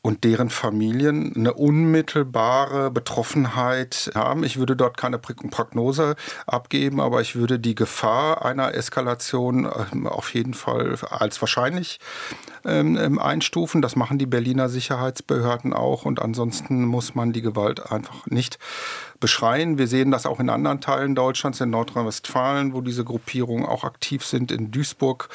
und 0.05 0.23
deren 0.23 0.51
Familien 0.51 1.33
eine 1.35 1.55
unmittelbare 1.55 2.91
Betroffenheit 2.91 4.11
haben. 4.15 4.45
Ich 4.45 4.59
würde 4.59 4.77
dort 4.77 4.99
keine 4.99 5.19
Prognose 5.19 6.15
abgeben, 6.47 7.01
aber 7.01 7.23
ich 7.23 7.37
würde 7.37 7.59
die 7.59 7.75
Gefahr 7.75 8.45
einer 8.45 8.75
Eskalation 8.75 9.67
ähm, 9.93 10.07
auf 10.07 10.35
jeden 10.35 10.53
Fall 10.53 10.99
als 11.09 11.41
wahrscheinlich 11.41 12.01
ähm, 12.67 12.99
ähm, 12.99 13.19
einstufen. 13.19 13.81
Das 13.81 13.97
machen 13.97 14.19
die 14.19 14.27
Berliner 14.27 14.69
Sicherheitsbehörden 14.69 15.73
auch 15.73 16.05
und 16.05 16.21
ansonsten 16.21 16.85
muss 16.85 17.15
man 17.15 17.33
die 17.33 17.41
Gewalt 17.41 17.91
einfach 17.91 18.27
nicht 18.27 18.59
beschreien. 19.25 19.79
Wir 19.79 19.87
sehen 19.87 20.11
das 20.11 20.27
auch 20.27 20.39
in 20.39 20.51
anderen 20.51 20.83
Teilen 20.83 21.15
Deutschlands, 21.15 21.59
in 21.59 21.71
Nordrhein-Westfalen, 21.71 22.75
wo 22.75 22.83
diese 22.83 23.05
Gruppierungen 23.05 23.65
auch 23.65 23.83
aktiv 23.83 24.23
sind. 24.23 24.53
In 24.53 24.71
Duisburg 24.71 25.31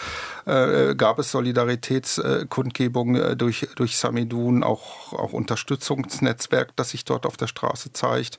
äh, 0.45 0.93
gab 0.93 1.17
es 1.17 1.31
Solidaritätskundgebungen 1.31 3.19
äh, 3.19 3.35
durch, 3.35 3.67
durch 3.75 3.97
Samidun, 3.97 4.61
auch, 4.61 5.11
auch 5.13 5.33
Unterstützungsnetzwerk, 5.33 6.75
das 6.75 6.91
sich 6.91 7.03
dort 7.03 7.25
auf 7.25 7.35
der 7.35 7.47
Straße 7.47 7.91
zeigt. 7.91 8.37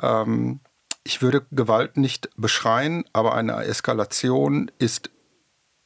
Ähm, 0.00 0.60
ich 1.02 1.20
würde 1.20 1.44
Gewalt 1.50 1.96
nicht 1.96 2.30
beschreien, 2.36 3.02
aber 3.12 3.34
eine 3.34 3.64
Eskalation 3.64 4.70
ist 4.78 5.10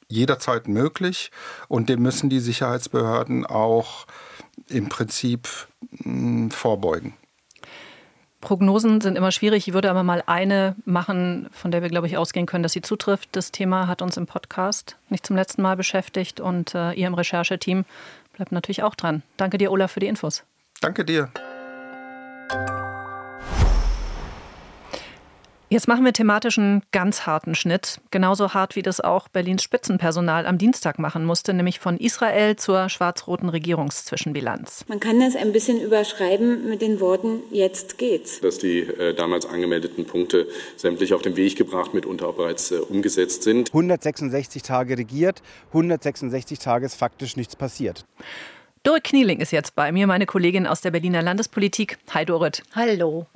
jederzeit 0.08 0.68
möglich 0.68 1.30
und 1.68 1.88
dem 1.88 2.02
müssen 2.02 2.28
die 2.28 2.40
Sicherheitsbehörden 2.40 3.46
auch 3.46 4.06
im 4.68 4.90
Prinzip 4.90 5.48
mh, 6.04 6.50
vorbeugen. 6.54 7.14
Prognosen 8.40 9.00
sind 9.00 9.16
immer 9.16 9.32
schwierig. 9.32 9.68
Ich 9.68 9.74
würde 9.74 9.90
aber 9.90 10.02
mal 10.02 10.22
eine 10.26 10.74
machen, 10.84 11.48
von 11.52 11.70
der 11.70 11.82
wir, 11.82 11.88
glaube 11.88 12.06
ich, 12.06 12.16
ausgehen 12.16 12.46
können, 12.46 12.62
dass 12.62 12.72
sie 12.72 12.82
zutrifft. 12.82 13.28
Das 13.32 13.52
Thema 13.52 13.86
hat 13.86 14.02
uns 14.02 14.16
im 14.16 14.26
Podcast 14.26 14.96
nicht 15.08 15.26
zum 15.26 15.36
letzten 15.36 15.62
Mal 15.62 15.76
beschäftigt 15.76 16.40
und 16.40 16.74
äh, 16.74 16.92
ihr 16.92 17.06
im 17.06 17.14
Rechercheteam 17.14 17.84
bleibt 18.32 18.52
natürlich 18.52 18.82
auch 18.82 18.94
dran. 18.94 19.22
Danke 19.36 19.58
dir, 19.58 19.70
Olaf, 19.70 19.92
für 19.92 20.00
die 20.00 20.08
Infos. 20.08 20.44
Danke 20.80 21.04
dir. 21.04 21.30
Jetzt 25.72 25.86
machen 25.86 26.04
wir 26.04 26.12
thematisch 26.12 26.58
einen 26.58 26.82
ganz 26.90 27.26
harten 27.26 27.54
Schnitt. 27.54 28.00
Genauso 28.10 28.54
hart, 28.54 28.74
wie 28.74 28.82
das 28.82 29.00
auch 29.00 29.28
Berlins 29.28 29.62
Spitzenpersonal 29.62 30.44
am 30.44 30.58
Dienstag 30.58 30.98
machen 30.98 31.24
musste, 31.24 31.54
nämlich 31.54 31.78
von 31.78 31.96
Israel 31.96 32.56
zur 32.56 32.88
schwarz-roten 32.88 33.48
Regierungszwischenbilanz. 33.48 34.84
Man 34.88 34.98
kann 34.98 35.20
das 35.20 35.36
ein 35.36 35.52
bisschen 35.52 35.80
überschreiben 35.80 36.68
mit 36.68 36.82
den 36.82 36.98
Worten, 36.98 37.44
jetzt 37.52 37.98
geht's. 37.98 38.40
Dass 38.40 38.58
die 38.58 38.80
äh, 38.80 39.14
damals 39.14 39.46
angemeldeten 39.46 40.06
Punkte 40.06 40.48
sämtlich 40.76 41.14
auf 41.14 41.22
den 41.22 41.36
Weg 41.36 41.54
gebracht, 41.54 41.94
mitunter 41.94 42.26
auch 42.26 42.34
bereits 42.34 42.72
äh, 42.72 42.78
umgesetzt 42.78 43.44
sind. 43.44 43.68
166 43.68 44.64
Tage 44.64 44.98
regiert, 44.98 45.40
166 45.68 46.58
Tage 46.58 46.86
ist 46.86 46.96
faktisch 46.96 47.36
nichts 47.36 47.54
passiert. 47.54 48.04
Dorit 48.82 49.04
Knieling 49.04 49.38
ist 49.38 49.52
jetzt 49.52 49.76
bei 49.76 49.92
mir, 49.92 50.08
meine 50.08 50.26
Kollegin 50.26 50.66
aus 50.66 50.80
der 50.80 50.90
Berliner 50.90 51.22
Landespolitik. 51.22 51.98
Hi 52.12 52.24
Dorit. 52.24 52.64
Hallo. 52.74 53.28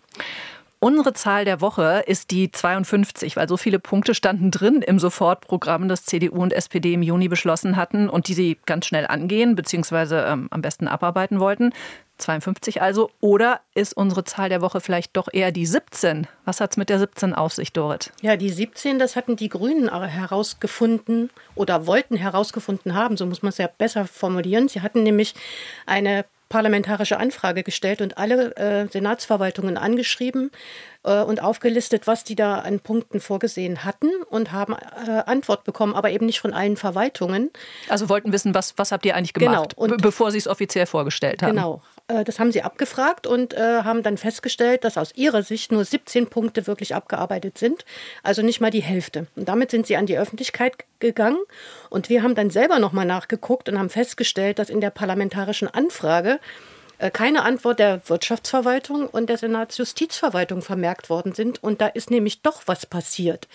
Unsere 0.81 1.15
Zahl 1.15 1.45
der 1.45 1.61
Woche 1.61 2.05
ist 2.07 2.31
die 2.31 2.53
52, 2.53 3.37
weil 3.37 3.49
so 3.49 3.57
viele 3.57 3.79
Punkte 3.79 4.15
standen 4.15 4.51
drin 4.51 4.83
im 4.83 4.99
Sofortprogramm, 4.99 5.89
das 5.89 6.05
CDU 6.05 6.43
und 6.43 6.53
SPD 6.53 6.93
im 6.93 7.03
Juni 7.03 7.29
beschlossen 7.29 7.77
hatten 7.77 8.09
und 8.09 8.29
die 8.29 8.35
sie 8.35 8.59
ganz 8.67 8.87
schnell 8.87 9.07
angehen 9.07 9.55
bzw. 9.55 10.17
Ähm, 10.31 10.49
am 10.51 10.61
besten 10.61 10.87
abarbeiten 10.87 11.41
wollten. 11.41 11.73
52 12.19 12.81
also. 12.81 13.11
Oder 13.21 13.61
ist 13.75 13.97
unsere 13.97 14.25
Zahl 14.25 14.49
der 14.49 14.61
Woche 14.61 14.81
vielleicht 14.81 15.17
doch 15.17 15.29
eher 15.33 15.53
die 15.53 15.67
17? 15.67 16.27
Was 16.45 16.61
hat 16.61 16.73
es 16.73 16.77
mit 16.77 16.89
der 16.89 16.99
17 16.99 17.35
auf 17.35 17.53
sich, 17.53 17.73
Dorit? 17.73 18.13
Ja, 18.23 18.37
die 18.37 18.51
17, 18.51 18.99
das 18.99 19.17
hatten 19.17 19.37
die 19.37 19.49
Grünen 19.49 19.91
herausgefunden 19.91 21.31
oder 21.55 21.87
wollten 21.87 22.17
herausgefunden 22.17 22.95
haben, 22.95 23.17
so 23.17 23.27
muss 23.27 23.43
man 23.43 23.51
es 23.51 23.59
ja 23.59 23.67
besser 23.67 24.07
formulieren. 24.07 24.69
Sie 24.69 24.81
hatten 24.81 25.03
nämlich 25.03 25.35
eine 25.87 26.25
parlamentarische 26.49 27.19
Anfrage 27.19 27.63
gestellt 27.63 28.01
und 28.01 28.19
alle 28.19 28.57
äh, 28.57 28.87
Senatsverwaltungen 28.89 29.77
angeschrieben 29.77 30.51
äh, 31.05 31.23
und 31.23 31.43
aufgelistet, 31.43 32.07
was 32.07 32.25
die 32.25 32.37
da 32.37 32.59
an 32.59 32.81
Punkten 32.81 33.21
vorgesehen 33.21 33.85
hatten 33.85 34.11
und 34.29 34.53
haben 34.53 34.75
äh, 34.75 35.23
Antwort 35.27 35.65
bekommen, 35.65 35.95
aber 35.95 36.11
eben 36.11 36.27
nicht 36.27 36.41
von 36.41 36.53
allen 36.53 36.77
Verwaltungen. 36.77 37.51
Also 37.89 38.09
wollten 38.09 38.33
wissen, 38.33 38.55
was, 38.55 38.75
was 38.77 38.93
habt 38.93 39.07
ihr 39.07 39.17
eigentlich 39.17 39.33
gemacht, 39.33 39.77
genau. 39.77 39.93
und 39.93 40.03
bevor 40.03 40.31
sie 40.31 40.39
es 40.39 40.47
offiziell 40.47 40.87
vorgestellt 40.87 41.43
haben. 41.43 41.57
Genau. 41.57 41.83
Äh, 42.09 42.25
das 42.25 42.39
haben 42.39 42.53
sie 42.53 42.63
abgefragt 42.63 43.27
und 43.27 43.55
äh, 43.55 43.83
haben 43.83 44.03
dann 44.03 44.19
festgestellt, 44.19 44.85
dass 44.85 44.99
aus 44.99 45.15
ihrer 45.15 45.43
Sicht 45.43 45.73
nur 45.73 45.85
17 45.85 46.29
Punkte 46.29 46.67
wirklich 46.67 46.95
abgearbeitet 46.95 47.59
sind, 47.59 47.85
also 48.23 48.43
nicht 48.43 48.61
mal 48.61 48.71
die 48.71 48.83
Hälfte. 48.83 49.27
Und 49.37 49.49
damit 49.49 49.71
sind 49.71 49.87
sie 49.87 49.97
an 49.97 50.07
die 50.07 50.19
Öffentlichkeit 50.19 50.85
gegangen 50.99 51.39
und 51.91 52.09
wir 52.09 52.23
haben 52.23 52.35
dann 52.35 52.51
selber 52.51 52.79
nochmal 52.79 53.07
nachgeguckt 53.07 53.69
und 53.69 53.79
haben 53.79 53.91
festgestellt, 53.91 54.59
dass 54.59 54.71
in 54.71 54.81
der 54.81 54.91
parlamentarischen 54.91 55.69
Anfrage 55.69 56.41
äh, 56.99 57.11
keine 57.11 57.43
Antwort 57.43 57.79
der 57.79 58.01
Wirtschaftsverwaltung 58.09 59.09
und 59.09 59.29
der 59.29 59.39
Senatsjustizverwaltung 59.39 60.63
vermerkt 60.63 61.11
worden 61.11 61.35
sind. 61.35 61.63
Und 61.63 61.81
da 61.81 61.87
ist 61.87 62.11
nämlich 62.11 62.43
doch 62.43 62.63
was 62.67 62.87
passiert. 62.87 63.49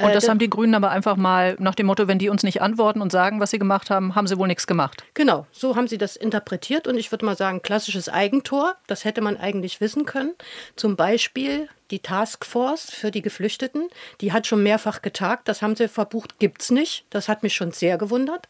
Und 0.00 0.14
das 0.14 0.24
äh, 0.24 0.28
haben 0.30 0.38
die 0.38 0.48
Grünen 0.48 0.74
aber 0.74 0.90
einfach 0.90 1.16
mal 1.16 1.56
nach 1.58 1.74
dem 1.74 1.86
Motto, 1.86 2.08
wenn 2.08 2.18
die 2.18 2.30
uns 2.30 2.42
nicht 2.42 2.62
antworten 2.62 3.02
und 3.02 3.12
sagen, 3.12 3.40
was 3.40 3.50
sie 3.50 3.58
gemacht 3.58 3.90
haben, 3.90 4.14
haben 4.14 4.26
sie 4.26 4.38
wohl 4.38 4.48
nichts 4.48 4.66
gemacht. 4.66 5.04
Genau, 5.14 5.46
so 5.52 5.76
haben 5.76 5.86
sie 5.86 5.98
das 5.98 6.16
interpretiert 6.16 6.86
und 6.86 6.96
ich 6.96 7.10
würde 7.12 7.26
mal 7.26 7.36
sagen, 7.36 7.60
klassisches 7.60 8.08
Eigentor, 8.08 8.76
das 8.86 9.04
hätte 9.04 9.20
man 9.20 9.36
eigentlich 9.36 9.80
wissen 9.80 10.06
können. 10.06 10.32
Zum 10.76 10.96
Beispiel 10.96 11.68
die 11.92 12.00
Taskforce 12.00 12.90
für 12.90 13.10
die 13.10 13.20
Geflüchteten, 13.20 13.88
die 14.22 14.32
hat 14.32 14.46
schon 14.46 14.62
mehrfach 14.62 15.02
getagt. 15.02 15.46
Das 15.46 15.60
haben 15.60 15.76
sie 15.76 15.88
verbucht, 15.88 16.38
gibt 16.38 16.62
es 16.62 16.70
nicht. 16.70 17.04
Das 17.10 17.28
hat 17.28 17.42
mich 17.42 17.54
schon 17.54 17.70
sehr 17.70 17.98
gewundert. 17.98 18.48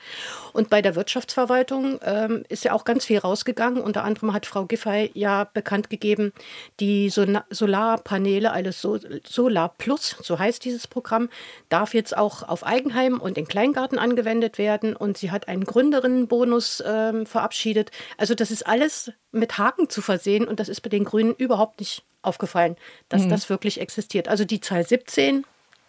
Und 0.52 0.70
bei 0.70 0.80
der 0.80 0.94
Wirtschaftsverwaltung 0.94 1.98
ähm, 2.04 2.44
ist 2.48 2.64
ja 2.64 2.72
auch 2.72 2.84
ganz 2.84 3.04
viel 3.04 3.18
rausgegangen. 3.18 3.82
Unter 3.82 4.04
anderem 4.04 4.32
hat 4.32 4.46
Frau 4.46 4.64
Giffey 4.64 5.10
ja 5.14 5.44
bekannt 5.52 5.90
gegeben, 5.90 6.32
die 6.78 7.10
Solarpaneele, 7.10 8.52
alles 8.52 8.80
Solar 8.80 9.74
Plus, 9.76 10.16
so 10.22 10.38
heißt 10.38 10.64
dieses 10.64 10.86
Programm, 10.86 11.28
darf 11.68 11.94
jetzt 11.94 12.16
auch 12.16 12.44
auf 12.44 12.64
Eigenheim 12.64 13.20
und 13.20 13.36
in 13.36 13.48
Kleingarten 13.48 13.98
angewendet 13.98 14.56
werden. 14.56 14.94
Und 14.94 15.18
sie 15.18 15.32
hat 15.32 15.48
einen 15.48 15.64
Gründerinnenbonus 15.64 16.82
ähm, 16.86 17.26
verabschiedet. 17.26 17.90
Also 18.16 18.36
das 18.36 18.52
ist 18.52 18.64
alles 18.68 19.10
mit 19.32 19.58
Haken 19.58 19.88
zu 19.88 20.00
versehen 20.00 20.46
und 20.46 20.60
das 20.60 20.68
ist 20.68 20.82
bei 20.82 20.90
den 20.90 21.04
Grünen 21.04 21.34
überhaupt 21.34 21.80
nicht 21.80 22.04
aufgefallen, 22.22 22.76
dass 23.08 23.22
mhm. 23.22 23.30
das 23.30 23.50
wirklich 23.50 23.80
existiert. 23.80 24.28
Also 24.28 24.44
die 24.44 24.60
Zahl 24.60 24.86
17, 24.86 25.44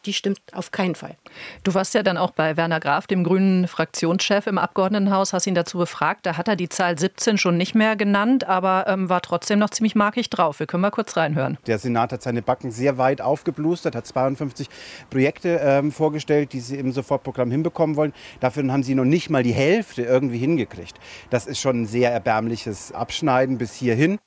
die 0.06 0.14
stimmt 0.14 0.40
auf 0.52 0.72
keinen 0.72 0.96
Fall. 0.96 1.16
Du 1.64 1.74
warst 1.74 1.94
ja 1.94 2.04
dann 2.04 2.18
auch 2.18 2.32
bei 2.32 2.58
Werner 2.58 2.80
Graf, 2.80 3.08
dem 3.08 3.24
grünen 3.24 3.68
Fraktionschef 3.68 4.48
im 4.48 4.58
Abgeordnetenhaus, 4.58 5.34
hast 5.34 5.48
ihn 5.48 5.56
dazu 5.56 5.78
befragt. 5.78 6.26
Da 6.26 6.38
hat 6.38 6.48
er 6.48 6.56
die 6.56 6.70
Zahl 6.70 6.98
17 6.98 7.38
schon 7.38 7.58
nicht 7.58 7.76
mehr 7.76 7.96
genannt, 7.96 8.46
aber 8.46 8.86
ähm, 8.88 9.10
war 9.10 9.22
trotzdem 9.22 9.60
noch 9.60 9.70
ziemlich 9.70 9.96
markig 9.96 10.30
drauf. 10.30 10.60
Wir 10.60 10.68
können 10.68 10.82
mal 10.82 10.92
kurz 10.92 11.16
reinhören. 11.16 11.58
Der 11.68 11.80
Senat 11.80 12.12
hat 12.12 12.22
seine 12.22 12.42
Backen 12.42 12.72
sehr 12.72 12.98
weit 12.98 13.22
aufgeblustert, 13.22 13.96
hat 13.96 14.06
52 14.06 14.68
Projekte 15.10 15.60
ähm, 15.64 15.92
vorgestellt, 15.92 16.54
die 16.54 16.60
sie 16.60 16.78
im 16.78 16.92
Sofortprogramm 16.92 17.52
hinbekommen 17.52 17.96
wollen. 17.96 18.14
Dafür 18.40 18.64
haben 18.72 18.84
sie 18.84 18.96
noch 18.96 19.06
nicht 19.06 19.30
mal 19.30 19.44
die 19.44 19.54
Hälfte 19.54 20.04
irgendwie 20.04 20.38
hingekriegt. 20.38 21.00
Das 21.30 21.46
ist 21.46 21.60
schon 21.60 21.84
ein 21.84 21.86
sehr 21.86 22.12
erbärmliches 22.12 22.92
Abschneiden 22.92 23.58
bis 23.58 23.74
hierhin. 23.74 24.20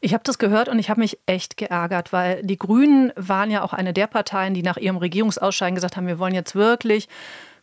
Ich 0.00 0.14
habe 0.14 0.24
das 0.24 0.38
gehört 0.38 0.68
und 0.68 0.78
ich 0.78 0.90
habe 0.90 1.00
mich 1.00 1.18
echt 1.26 1.56
geärgert, 1.56 2.12
weil 2.12 2.42
die 2.42 2.58
Grünen 2.58 3.12
waren 3.16 3.50
ja 3.50 3.62
auch 3.62 3.72
eine 3.72 3.92
der 3.92 4.06
Parteien, 4.06 4.54
die 4.54 4.62
nach 4.62 4.76
ihrem 4.76 4.96
Regierungsausscheiden 4.96 5.74
gesagt 5.74 5.96
haben, 5.96 6.06
wir 6.06 6.18
wollen 6.18 6.34
jetzt 6.34 6.54
wirklich 6.54 7.08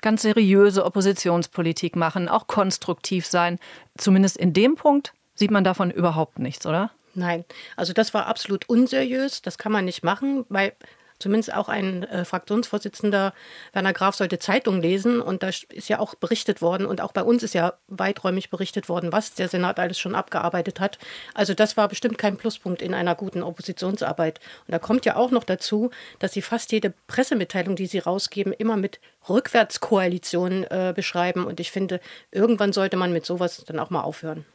ganz 0.01 0.21
seriöse 0.21 0.85
Oppositionspolitik 0.85 1.95
machen, 1.95 2.29
auch 2.29 2.47
konstruktiv 2.47 3.25
sein. 3.25 3.59
Zumindest 3.97 4.37
in 4.37 4.53
dem 4.53 4.75
Punkt 4.75 5.13
sieht 5.33 5.51
man 5.51 5.63
davon 5.63 5.91
überhaupt 5.91 6.39
nichts, 6.39 6.65
oder? 6.65 6.91
Nein, 7.13 7.45
also 7.75 7.93
das 7.93 8.13
war 8.13 8.27
absolut 8.27 8.69
unseriös, 8.69 9.41
das 9.41 9.57
kann 9.57 9.71
man 9.71 9.85
nicht 9.85 10.03
machen, 10.03 10.45
weil 10.49 10.73
zumindest 11.19 11.53
auch 11.53 11.69
ein 11.69 12.03
äh, 12.03 12.25
Fraktionsvorsitzender, 12.25 13.33
Werner 13.74 13.93
Graf, 13.93 14.15
sollte 14.15 14.39
Zeitung 14.39 14.81
lesen. 14.81 15.21
Und 15.21 15.43
da 15.43 15.50
ist 15.50 15.89
ja 15.89 16.00
auch 16.00 16.15
berichtet 16.15 16.62
worden. 16.62 16.86
Und 16.86 17.01
auch 17.01 17.12
bei 17.12 17.24
uns 17.24 17.43
ist 17.43 17.53
ja 17.53 17.74
weiträumig 17.88 18.50
berichtet 18.50 18.89
worden, 18.89 19.12
was 19.12 19.33
der 19.33 19.50
Senat 19.50 19.79
alles 19.79 20.00
schon 20.00 20.15
abgearbeitet 20.15 20.79
hat. 20.79 20.97
Also 21.33 21.53
das 21.53 21.77
war 21.77 21.88
bestimmt 21.88 22.17
kein 22.17 22.38
Pluspunkt 22.38 22.81
in 22.81 22.93
einer 22.93 23.15
guten 23.15 23.43
Oppositionsarbeit. 23.43 24.39
Und 24.67 24.71
da 24.71 24.79
kommt 24.79 25.05
ja 25.05 25.15
auch 25.15 25.31
noch 25.31 25.43
dazu, 25.43 25.91
dass 26.19 26.33
sie 26.33 26.41
fast 26.41 26.71
jede 26.71 26.93
Pressemitteilung, 27.07 27.75
die 27.75 27.88
sie 27.88 28.00
rausgeben, 28.00 28.53
immer 28.53 28.77
mit 28.77 29.00
Rückwärtskoalition 29.29 30.63
äh, 30.65 30.93
beschreiben. 30.95 31.45
Und 31.45 31.59
ich 31.59 31.71
finde, 31.71 32.00
irgendwann 32.31 32.74
sollte 32.74 32.97
man 32.97 33.13
mit 33.13 33.25
sowas 33.25 33.63
dann 33.65 33.79
auch 33.79 33.89
mal 33.89 34.01
aufhören. 34.01 34.45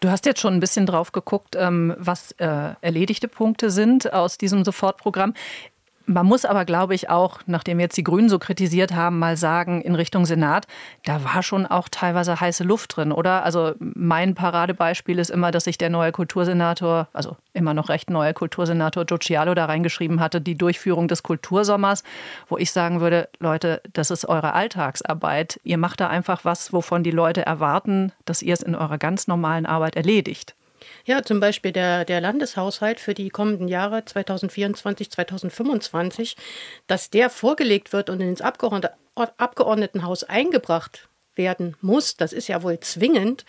Du 0.00 0.10
hast 0.10 0.26
jetzt 0.26 0.40
schon 0.40 0.54
ein 0.54 0.60
bisschen 0.60 0.86
drauf 0.86 1.12
geguckt, 1.12 1.56
ähm, 1.56 1.94
was 1.98 2.32
äh, 2.32 2.74
erledigte 2.80 3.28
Punkte 3.28 3.70
sind 3.70 4.12
aus 4.12 4.38
diesem 4.38 4.64
Sofortprogramm. 4.64 5.34
Man 6.06 6.26
muss 6.26 6.44
aber, 6.44 6.64
glaube 6.64 6.94
ich, 6.94 7.10
auch, 7.10 7.40
nachdem 7.46 7.78
jetzt 7.78 7.96
die 7.96 8.04
Grünen 8.04 8.28
so 8.28 8.38
kritisiert 8.38 8.92
haben, 8.92 9.18
mal 9.18 9.36
sagen, 9.36 9.82
in 9.82 9.94
Richtung 9.94 10.26
Senat, 10.26 10.66
da 11.04 11.22
war 11.24 11.42
schon 11.42 11.66
auch 11.66 11.88
teilweise 11.88 12.40
heiße 12.40 12.64
Luft 12.64 12.96
drin, 12.96 13.12
oder? 13.12 13.44
Also 13.44 13.74
mein 13.78 14.34
Paradebeispiel 14.34 15.18
ist 15.18 15.30
immer, 15.30 15.50
dass 15.50 15.64
sich 15.64 15.78
der 15.78 15.90
neue 15.90 16.12
Kultursenator, 16.12 17.08
also 17.12 17.36
immer 17.52 17.74
noch 17.74 17.88
recht 17.88 18.10
neue 18.10 18.34
Kultursenator 18.34 19.04
Giugialo 19.04 19.54
da 19.54 19.66
reingeschrieben 19.66 20.20
hatte, 20.20 20.40
die 20.40 20.56
Durchführung 20.56 21.08
des 21.08 21.22
Kultursommers, 21.22 22.02
wo 22.48 22.58
ich 22.58 22.72
sagen 22.72 23.00
würde, 23.00 23.28
Leute, 23.38 23.82
das 23.92 24.10
ist 24.10 24.24
eure 24.24 24.54
Alltagsarbeit. 24.54 25.60
Ihr 25.62 25.78
macht 25.78 26.00
da 26.00 26.08
einfach 26.08 26.44
was, 26.44 26.72
wovon 26.72 27.02
die 27.02 27.10
Leute 27.10 27.46
erwarten, 27.46 28.12
dass 28.24 28.42
ihr 28.42 28.54
es 28.54 28.62
in 28.62 28.74
eurer 28.74 28.98
ganz 28.98 29.28
normalen 29.28 29.66
Arbeit 29.66 29.96
erledigt. 29.96 30.54
Ja, 31.04 31.22
zum 31.22 31.40
Beispiel 31.40 31.72
der, 31.72 32.04
der 32.04 32.20
Landeshaushalt 32.20 33.00
für 33.00 33.14
die 33.14 33.28
kommenden 33.30 33.68
Jahre 33.68 34.04
2024, 34.04 35.10
2025, 35.10 36.36
dass 36.86 37.10
der 37.10 37.30
vorgelegt 37.30 37.92
wird 37.92 38.10
und 38.10 38.20
ins 38.20 38.40
Abgeordnetenhaus 38.40 40.24
eingebracht 40.24 41.08
werden 41.34 41.76
muss, 41.80 42.16
das 42.16 42.32
ist 42.32 42.48
ja 42.48 42.62
wohl 42.62 42.78
zwingend, 42.80 43.44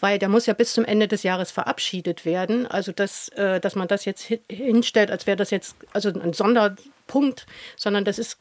weil 0.00 0.18
der 0.18 0.28
muss 0.28 0.46
ja 0.46 0.54
bis 0.54 0.72
zum 0.72 0.84
Ende 0.84 1.08
des 1.08 1.22
Jahres 1.22 1.50
verabschiedet 1.50 2.24
werden. 2.24 2.66
Also 2.66 2.92
dass, 2.92 3.28
äh, 3.30 3.60
dass 3.60 3.76
man 3.76 3.88
das 3.88 4.04
jetzt 4.04 4.30
hinstellt, 4.50 5.10
als 5.10 5.26
wäre 5.26 5.36
das 5.36 5.50
jetzt 5.50 5.76
also 5.92 6.08
ein 6.08 6.32
Sonderpunkt, 6.32 7.46
sondern 7.76 8.04
das 8.04 8.18
ist 8.18 8.38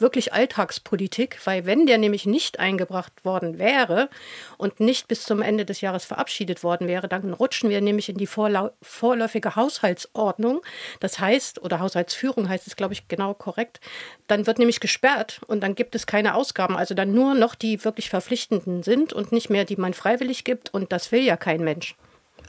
wirklich 0.00 0.32
Alltagspolitik, 0.32 1.38
weil 1.44 1.66
wenn 1.66 1.86
der 1.86 1.98
nämlich 1.98 2.26
nicht 2.26 2.58
eingebracht 2.58 3.24
worden 3.24 3.58
wäre 3.58 4.08
und 4.56 4.80
nicht 4.80 5.08
bis 5.08 5.24
zum 5.24 5.42
Ende 5.42 5.64
des 5.64 5.80
Jahres 5.80 6.04
verabschiedet 6.04 6.62
worden 6.62 6.88
wäre, 6.88 7.08
dann 7.08 7.32
rutschen 7.32 7.70
wir 7.70 7.80
nämlich 7.80 8.08
in 8.08 8.16
die 8.16 8.26
vorläufige 8.26 9.56
Haushaltsordnung. 9.56 10.62
Das 11.00 11.18
heißt, 11.18 11.62
oder 11.62 11.80
Haushaltsführung 11.80 12.48
heißt 12.48 12.66
es, 12.66 12.76
glaube 12.76 12.94
ich, 12.94 13.08
genau 13.08 13.34
korrekt. 13.34 13.80
Dann 14.26 14.46
wird 14.46 14.58
nämlich 14.58 14.80
gesperrt 14.80 15.40
und 15.46 15.60
dann 15.62 15.74
gibt 15.74 15.94
es 15.94 16.06
keine 16.06 16.34
Ausgaben. 16.34 16.76
Also 16.76 16.94
dann 16.94 17.12
nur 17.12 17.34
noch 17.34 17.54
die 17.54 17.84
wirklich 17.84 18.10
verpflichtenden 18.10 18.82
sind 18.82 19.12
und 19.12 19.32
nicht 19.32 19.50
mehr 19.50 19.64
die 19.64 19.76
man 19.76 19.94
freiwillig 19.94 20.44
gibt. 20.44 20.72
Und 20.72 20.92
das 20.92 21.12
will 21.12 21.22
ja 21.22 21.36
kein 21.36 21.62
Mensch. 21.64 21.96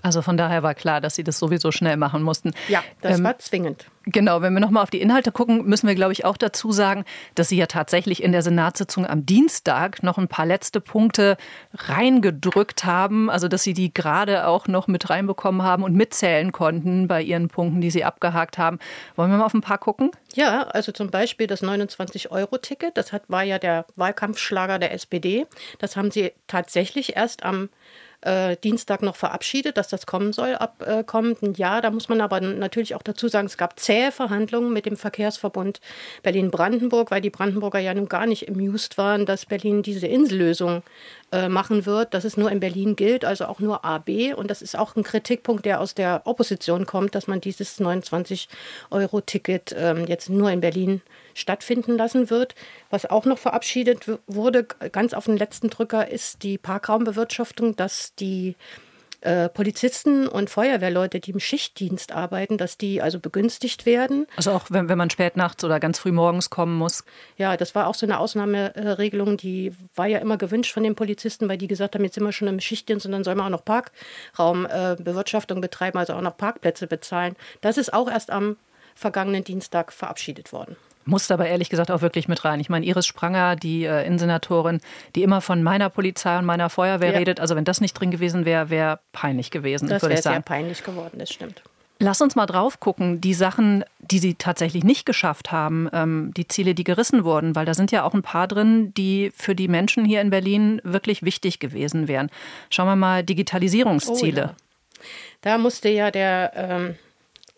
Also 0.01 0.21
von 0.21 0.37
daher 0.37 0.63
war 0.63 0.73
klar, 0.73 1.01
dass 1.01 1.15
sie 1.15 1.23
das 1.23 1.39
sowieso 1.39 1.71
schnell 1.71 1.97
machen 1.97 2.23
mussten. 2.23 2.51
Ja, 2.67 2.83
das 3.01 3.17
ähm, 3.19 3.23
war 3.23 3.37
zwingend. 3.39 3.85
Genau, 4.05 4.41
wenn 4.41 4.53
wir 4.53 4.59
nochmal 4.59 4.81
auf 4.81 4.89
die 4.89 4.99
Inhalte 4.99 5.31
gucken, 5.31 5.65
müssen 5.65 5.87
wir, 5.87 5.93
glaube 5.93 6.11
ich, 6.11 6.25
auch 6.25 6.35
dazu 6.35 6.71
sagen, 6.71 7.05
dass 7.35 7.49
Sie 7.49 7.57
ja 7.57 7.67
tatsächlich 7.67 8.23
in 8.23 8.31
der 8.31 8.41
Senatssitzung 8.41 9.05
am 9.05 9.27
Dienstag 9.27 10.01
noch 10.01 10.17
ein 10.17 10.27
paar 10.27 10.47
letzte 10.47 10.81
Punkte 10.81 11.37
reingedrückt 11.75 12.83
haben, 12.83 13.29
also 13.29 13.47
dass 13.47 13.61
Sie 13.61 13.73
die 13.73 13.93
gerade 13.93 14.47
auch 14.47 14.67
noch 14.67 14.87
mit 14.87 15.11
reinbekommen 15.11 15.61
haben 15.61 15.83
und 15.83 15.93
mitzählen 15.93 16.51
konnten 16.51 17.07
bei 17.07 17.21
Ihren 17.21 17.47
Punkten, 17.47 17.79
die 17.79 17.91
Sie 17.91 18.03
abgehakt 18.03 18.57
haben. 18.57 18.79
Wollen 19.15 19.29
wir 19.29 19.37
mal 19.37 19.45
auf 19.45 19.53
ein 19.53 19.61
paar 19.61 19.77
gucken? 19.77 20.09
Ja, 20.33 20.63
also 20.63 20.91
zum 20.91 21.11
Beispiel 21.11 21.45
das 21.45 21.61
29-Euro-Ticket, 21.61 22.97
das 22.97 23.13
hat, 23.13 23.23
war 23.27 23.43
ja 23.43 23.59
der 23.59 23.85
Wahlkampfschlager 23.97 24.79
der 24.79 24.93
SPD. 24.93 25.45
Das 25.77 25.95
haben 25.95 26.09
Sie 26.09 26.31
tatsächlich 26.47 27.15
erst 27.15 27.43
am 27.43 27.69
äh, 28.21 28.55
Dienstag 28.63 29.01
noch 29.01 29.15
verabschiedet, 29.15 29.77
dass 29.77 29.87
das 29.87 30.05
kommen 30.05 30.33
soll 30.33 30.55
ab 30.55 30.83
äh, 30.85 31.03
kommenden 31.03 31.53
Jahr. 31.53 31.81
Da 31.81 31.91
muss 31.91 32.09
man 32.09 32.21
aber 32.21 32.39
natürlich 32.39 32.95
auch 32.95 33.03
dazu 33.03 33.27
sagen, 33.27 33.47
es 33.47 33.57
gab 33.57 33.79
zähe 33.79 34.11
Verhandlungen 34.11 34.71
mit 34.73 34.85
dem 34.85 34.97
Verkehrsverbund 34.97 35.81
Berlin-Brandenburg, 36.23 37.11
weil 37.11 37.21
die 37.21 37.29
Brandenburger 37.29 37.79
ja 37.79 37.93
nun 37.93 38.07
gar 38.07 38.25
nicht 38.25 38.49
amused 38.49 38.97
waren, 38.97 39.25
dass 39.25 39.45
Berlin 39.45 39.83
diese 39.83 40.07
Insellösung 40.07 40.83
äh, 41.31 41.49
machen 41.49 41.85
wird, 41.85 42.13
dass 42.13 42.25
es 42.25 42.35
nur 42.35 42.51
in 42.51 42.59
Berlin 42.59 42.95
gilt, 42.95 43.23
also 43.23 43.45
auch 43.45 43.59
nur 43.59 43.85
AB. 43.85 44.33
Und 44.35 44.51
das 44.51 44.61
ist 44.61 44.77
auch 44.77 44.95
ein 44.95 45.03
Kritikpunkt, 45.03 45.65
der 45.65 45.79
aus 45.79 45.95
der 45.95 46.23
Opposition 46.25 46.85
kommt, 46.85 47.15
dass 47.15 47.27
man 47.27 47.39
dieses 47.39 47.79
29-Euro-Ticket 47.79 49.73
ähm, 49.77 50.05
jetzt 50.07 50.29
nur 50.29 50.51
in 50.51 50.59
Berlin 50.59 51.01
stattfinden 51.33 51.97
lassen 51.97 52.29
wird. 52.29 52.55
Was 52.89 53.05
auch 53.05 53.25
noch 53.25 53.37
verabschiedet 53.37 54.09
wurde, 54.27 54.65
ganz 54.91 55.13
auf 55.13 55.25
den 55.25 55.37
letzten 55.37 55.69
Drücker, 55.69 56.09
ist 56.09 56.43
die 56.43 56.57
Parkraumbewirtschaftung, 56.57 57.75
dass 57.75 58.13
die 58.15 58.55
äh, 59.21 59.49
Polizisten 59.49 60.27
und 60.27 60.49
Feuerwehrleute, 60.49 61.19
die 61.19 61.31
im 61.31 61.39
Schichtdienst 61.39 62.11
arbeiten, 62.11 62.57
dass 62.57 62.77
die 62.77 63.01
also 63.01 63.19
begünstigt 63.19 63.85
werden. 63.85 64.27
Also 64.35 64.51
auch 64.51 64.65
wenn, 64.69 64.89
wenn 64.89 64.97
man 64.97 65.09
spät 65.09 65.37
nachts 65.37 65.63
oder 65.63 65.79
ganz 65.79 65.99
früh 65.99 66.11
morgens 66.11 66.49
kommen 66.49 66.75
muss. 66.75 67.03
Ja, 67.37 67.55
das 67.55 67.75
war 67.75 67.87
auch 67.87 67.95
so 67.95 68.05
eine 68.05 68.19
Ausnahmeregelung, 68.19 69.37
die 69.37 69.73
war 69.95 70.07
ja 70.07 70.19
immer 70.19 70.37
gewünscht 70.37 70.73
von 70.73 70.83
den 70.83 70.95
Polizisten, 70.95 71.47
weil 71.49 71.57
die 71.57 71.67
gesagt 71.67 71.95
haben, 71.95 72.03
jetzt 72.03 72.15
sind 72.15 72.23
wir 72.23 72.31
schon 72.31 72.47
im 72.47 72.59
Schichtdienst 72.59 73.05
und 73.05 73.11
dann 73.11 73.23
sollen 73.23 73.37
wir 73.37 73.45
auch 73.45 73.49
noch 73.49 73.65
Parkraumbewirtschaftung 73.65 75.59
äh, 75.59 75.61
betreiben, 75.61 75.97
also 75.97 76.13
auch 76.13 76.21
noch 76.21 76.37
Parkplätze 76.37 76.87
bezahlen. 76.87 77.35
Das 77.61 77.77
ist 77.77 77.93
auch 77.93 78.09
erst 78.09 78.31
am 78.31 78.57
vergangenen 78.95 79.43
Dienstag 79.43 79.93
verabschiedet 79.93 80.51
worden. 80.51 80.75
Muss 81.05 81.31
aber 81.31 81.47
ehrlich 81.47 81.69
gesagt 81.69 81.89
auch 81.89 82.01
wirklich 82.01 82.27
mit 82.27 82.45
rein. 82.45 82.59
Ich 82.59 82.69
meine, 82.69 82.85
Iris 82.85 83.07
Spranger, 83.07 83.55
die 83.55 83.85
äh, 83.85 84.05
Innensenatorin, 84.05 84.81
die 85.15 85.23
immer 85.23 85.41
von 85.41 85.63
meiner 85.63 85.89
Polizei 85.89 86.37
und 86.37 86.45
meiner 86.45 86.69
Feuerwehr 86.69 87.13
ja. 87.13 87.19
redet, 87.19 87.39
also 87.39 87.55
wenn 87.55 87.65
das 87.65 87.81
nicht 87.81 87.93
drin 87.93 88.11
gewesen 88.11 88.45
wäre, 88.45 88.69
wäre 88.69 88.99
peinlich 89.11 89.51
gewesen. 89.51 89.89
Das 89.89 90.03
wäre 90.03 90.21
sehr 90.21 90.41
peinlich 90.41 90.83
geworden, 90.83 91.17
das 91.17 91.31
stimmt. 91.31 91.61
Lass 92.03 92.19
uns 92.19 92.35
mal 92.35 92.47
drauf 92.47 92.79
gucken, 92.79 93.21
die 93.21 93.35
Sachen, 93.35 93.85
die 93.99 94.17
Sie 94.17 94.33
tatsächlich 94.33 94.83
nicht 94.83 95.05
geschafft 95.05 95.51
haben, 95.51 95.87
ähm, 95.93 96.31
die 96.35 96.47
Ziele, 96.47 96.73
die 96.73 96.83
gerissen 96.83 97.23
wurden, 97.23 97.55
weil 97.55 97.65
da 97.65 97.75
sind 97.75 97.91
ja 97.91 98.03
auch 98.03 98.15
ein 98.15 98.23
paar 98.23 98.47
drin, 98.47 98.91
die 98.95 99.31
für 99.35 99.53
die 99.53 99.67
Menschen 99.67 100.03
hier 100.03 100.19
in 100.21 100.31
Berlin 100.31 100.81
wirklich 100.83 101.21
wichtig 101.21 101.59
gewesen 101.59 102.07
wären. 102.07 102.31
Schauen 102.71 102.87
wir 102.87 102.95
mal 102.95 103.23
Digitalisierungsziele. 103.23 104.41
Oh 104.41 104.47
ja. 104.47 104.55
Da 105.41 105.57
musste 105.59 105.89
ja 105.89 106.09
der 106.09 106.53
ähm, 106.55 106.95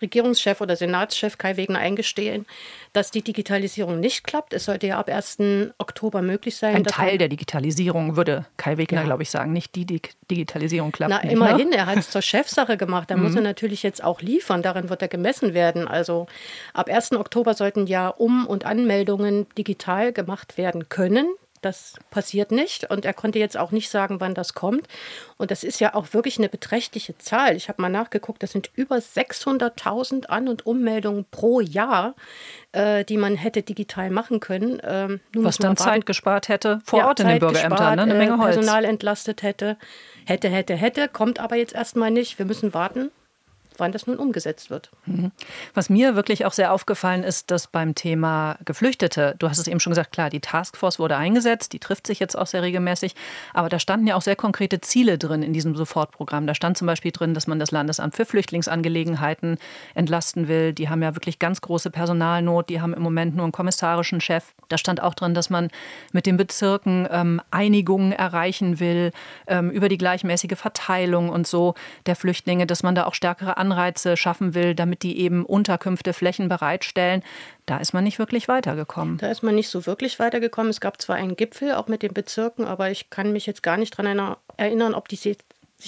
Regierungschef 0.04 0.62
oder 0.62 0.76
Senatschef 0.76 1.38
Kai 1.38 1.58
Wegner 1.58 1.80
eingestehen, 1.80 2.46
dass 2.94 3.10
die 3.10 3.24
Digitalisierung 3.24 4.00
nicht 4.00 4.24
klappt. 4.24 4.54
Es 4.54 4.66
sollte 4.66 4.88
ja 4.88 5.00
ab 5.00 5.10
1. 5.10 5.38
Oktober 5.80 6.22
möglich 6.22 6.56
sein. 6.58 6.76
Ein 6.76 6.84
Teil 6.84 7.18
der 7.18 7.30
Digitalisierung 7.30 8.16
würde 8.16 8.46
Kai 8.58 8.78
Wegner, 8.78 9.00
ja. 9.00 9.06
glaube 9.06 9.24
ich, 9.24 9.32
sagen. 9.32 9.52
Nicht 9.52 9.76
die 9.76 9.86
Digitalisierung 9.86 10.92
klappt. 10.92 11.10
Na, 11.10 11.22
nicht, 11.22 11.32
immerhin, 11.32 11.70
ne? 11.70 11.78
er 11.78 11.86
hat 11.88 11.98
es 11.98 12.12
zur 12.12 12.22
Chefsache 12.22 12.78
gemacht. 12.78 13.10
Da 13.10 13.18
mhm. 13.18 13.24
muss 13.24 13.36
er 13.36 13.42
natürlich 13.42 13.82
jetzt 13.82 14.04
auch 14.04 14.22
liefern. 14.22 14.62
Darin 14.62 14.90
wird 14.90 15.02
er 15.02 15.08
gemessen 15.08 15.54
werden. 15.54 15.88
Also 15.88 16.28
ab 16.74 16.90
1. 16.90 17.14
Oktober 17.14 17.56
sollten 17.56 17.88
ja 17.88 18.10
Um- 18.10 18.46
und 18.46 18.66
Anmeldungen 18.66 19.48
digital 19.58 20.14
gemacht 20.14 20.58
werden 20.58 20.90
können. 20.90 21.26
Das 21.64 21.96
passiert 22.12 22.52
nicht 22.52 22.90
und 22.90 23.06
er 23.06 23.14
konnte 23.14 23.40
jetzt 23.40 23.58
auch 23.58 23.72
nicht 23.72 23.90
sagen, 23.90 24.20
wann 24.20 24.36
das 24.36 24.54
kommt. 24.54 24.88
Und 25.38 25.50
das 25.50 25.64
ist 25.64 25.80
ja 25.80 25.96
auch 25.96 26.14
wirklich 26.14 26.38
eine 26.38 26.50
beträchtliche 26.50 27.18
Zahl. 27.18 27.56
Ich 27.56 27.70
habe 27.70 27.82
mal 27.82 27.90
nachgeguckt, 27.90 28.44
das 28.44 28.52
sind 28.52 28.70
über 28.76 28.98
600.000 28.98 30.28
An- 30.28 30.48
und 30.48 30.66
Ummeldungen 30.66 31.26
pro 31.32 31.62
Jahr, 31.62 32.16
äh, 32.74 33.04
die 33.06 33.18
man 33.18 33.36
hätte 33.36 33.64
digital 33.64 34.10
machen 34.10 34.40
können. 34.40 34.82
Ähm, 34.84 35.20
Was 35.36 35.58
dann 35.58 35.78
Zeit 35.78 36.06
gespart 36.06 36.50
hätte 36.50 36.82
vor 36.86 37.00
ja, 37.00 37.08
Ort 37.08 37.22
in 37.22 37.28
den 37.28 37.40
Bürgerämtern, 37.40 37.96
ne? 37.96 38.04
eine 38.04 38.14
Menge 38.14 38.36
äh, 38.36 38.38
Holz. 38.38 38.56
Personal 38.56 38.86
entlastet 38.86 39.42
hätte. 39.42 39.78
Hätte, 40.26 40.50
hätte, 40.50 40.76
hätte, 40.76 41.08
kommt 41.08 41.40
aber 41.40 41.56
jetzt 41.56 41.74
erstmal 41.74 42.12
nicht. 42.12 42.38
Wir 42.38 42.46
müssen 42.46 42.74
warten 42.74 43.12
wann 43.80 43.92
das 43.92 44.08
nun 44.08 44.18
umgesetzt 44.18 44.70
wird. 44.70 44.92
Mhm. 45.06 45.32
Was 45.74 45.90
mir 45.90 46.16
wirklich 46.16 46.46
auch 46.46 46.54
sehr 46.54 46.72
aufgefallen 46.74 47.24
ist, 47.24 47.52
dass 47.52 47.68
beim 47.68 47.96
Thema 47.96 48.58
Geflüchtete, 48.66 49.36
du 49.40 49.50
hast 49.50 49.58
es 49.58 49.68
eben 49.68 49.80
schon 49.80 49.92
gesagt, 49.92 50.12
klar, 50.12 50.30
die 50.30 50.40
Taskforce 50.40 51.00
wurde 51.00 51.18
eingesetzt, 51.18 51.74
die 51.74 51.80
trifft 51.80 52.08
sich 52.08 52.20
jetzt 52.20 52.38
auch 52.38 52.48
sehr 52.48 52.62
regelmäßig, 52.62 53.16
aber 53.54 53.70
da 53.70 53.80
standen 53.80 54.08
ja 54.08 54.16
auch 54.16 54.22
sehr 54.22 54.36
konkrete 54.36 54.82
Ziele 54.82 55.18
drin 55.18 55.44
in 55.44 55.54
diesem 55.54 55.76
Sofortprogramm. 55.76 56.48
Da 56.48 56.56
stand 56.56 56.78
zum 56.78 56.88
Beispiel 56.88 57.12
drin, 57.12 57.34
dass 57.34 57.48
man 57.48 57.60
das 57.60 57.72
Landesamt 57.72 58.16
für 58.16 58.26
Flüchtlingsangelegenheiten 58.26 59.58
entlasten 59.96 60.48
will. 60.48 60.74
Die 60.74 60.90
haben 60.90 61.02
ja 61.02 61.16
wirklich 61.16 61.40
ganz 61.40 61.62
große 61.62 61.90
Personalnot, 61.90 62.70
die 62.70 62.82
haben 62.82 62.94
im 62.94 63.02
Moment 63.02 63.36
nur 63.36 63.44
einen 63.44 63.52
kommissarischen 63.52 64.22
Chef. 64.22 64.54
Da 64.70 64.78
stand 64.78 65.02
auch 65.02 65.14
drin, 65.14 65.34
dass 65.34 65.50
man 65.50 65.70
mit 66.12 66.26
den 66.26 66.38
Bezirken 66.38 67.08
ähm, 67.12 67.42
Einigungen 67.52 68.12
erreichen 68.12 68.80
will 68.80 69.12
ähm, 69.48 69.70
über 69.70 69.90
die 69.90 69.98
gleichmäßige 69.98 70.58
Verteilung 70.58 71.30
und 71.30 71.48
so 71.48 71.76
der 72.06 72.16
Flüchtlinge, 72.16 72.66
dass 72.66 72.84
man 72.84 72.96
da 72.96 73.06
auch 73.06 73.14
stärkere 73.14 73.58
Anreize 73.64 74.18
schaffen 74.18 74.54
will, 74.54 74.76
damit 74.76 75.04
die 75.04 75.18
eben 75.20 75.46
Unterkünfte, 75.46 76.12
Flächen 76.12 76.50
bereitstellen. 76.50 77.24
Da 77.66 77.78
ist 77.78 77.94
man 77.94 78.04
nicht 78.04 78.20
wirklich 78.20 78.50
weitergekommen. 78.50 79.20
Da 79.20 79.32
ist 79.32 79.42
man 79.42 79.56
nicht 79.56 79.70
so 79.70 79.86
wirklich 79.86 80.20
weitergekommen. 80.20 80.70
Es 80.70 80.82
gab 80.82 81.02
zwar 81.02 81.16
einen 81.16 81.38
Gipfel, 81.38 81.74
auch 81.74 81.88
mit 81.88 82.02
den 82.02 82.14
Bezirken, 82.14 82.66
aber 82.66 82.92
ich 82.92 83.10
kann 83.10 83.32
mich 83.32 83.46
jetzt 83.46 83.64
gar 83.64 83.78
nicht 83.78 83.98
daran 83.98 84.36
erinnern, 84.58 84.94
ob 84.94 85.08
die 85.08 85.16
sich 85.16 85.38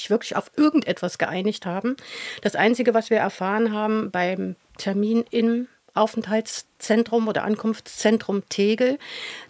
wirklich 0.10 0.38
auf 0.38 0.52
irgendetwas 0.56 1.18
geeinigt 1.18 1.66
haben. 1.66 1.98
Das 2.42 2.56
Einzige, 2.56 2.94
was 2.94 3.10
wir 3.10 3.18
erfahren 3.18 3.74
haben 3.74 4.10
beim 4.10 4.56
Termin 4.78 5.26
im 5.32 5.68
Aufenthaltszentrum 5.96 7.28
oder 7.28 7.44
Ankunftszentrum 7.44 8.44
Tegel, 8.50 9.00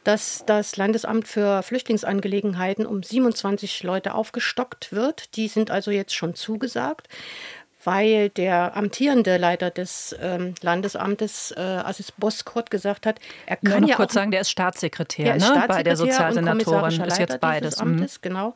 dass 0.03 0.43
das 0.45 0.77
Landesamt 0.77 1.27
für 1.27 1.63
Flüchtlingsangelegenheiten 1.63 2.85
um 2.85 3.01
27 3.01 3.81
Leute 3.83 4.13
aufgestockt 4.13 4.91
wird. 4.91 5.35
Die 5.35 5.47
sind 5.47 5.71
also 5.71 5.89
jetzt 5.89 6.13
schon 6.13 6.35
zugesagt 6.35 7.07
weil 7.85 8.29
der 8.29 8.75
amtierende 8.75 9.37
Leiter 9.37 9.69
des 9.69 10.15
ähm, 10.19 10.55
Landesamtes, 10.61 11.53
äh, 11.55 11.59
Assis 11.59 12.11
Boskort, 12.11 12.71
gesagt 12.71 13.05
hat, 13.05 13.19
er 13.45 13.57
kann 13.57 13.81
noch 13.81 13.89
ja 13.89 13.95
kurz 13.95 14.11
auch, 14.11 14.15
sagen, 14.15 14.31
der 14.31 14.41
ist 14.41 14.51
Staatssekretär, 14.51 15.33
ne? 15.33 15.39
Staatssekretär 15.39 15.67
bei 15.67 15.83
der 15.83 15.95
Sozialsenatorin, 15.95 17.01
ist 17.01 17.19
jetzt 17.19 17.39
beides. 17.39 17.77
Mhm. 17.77 17.81
Amtes, 17.81 18.21
genau. 18.21 18.55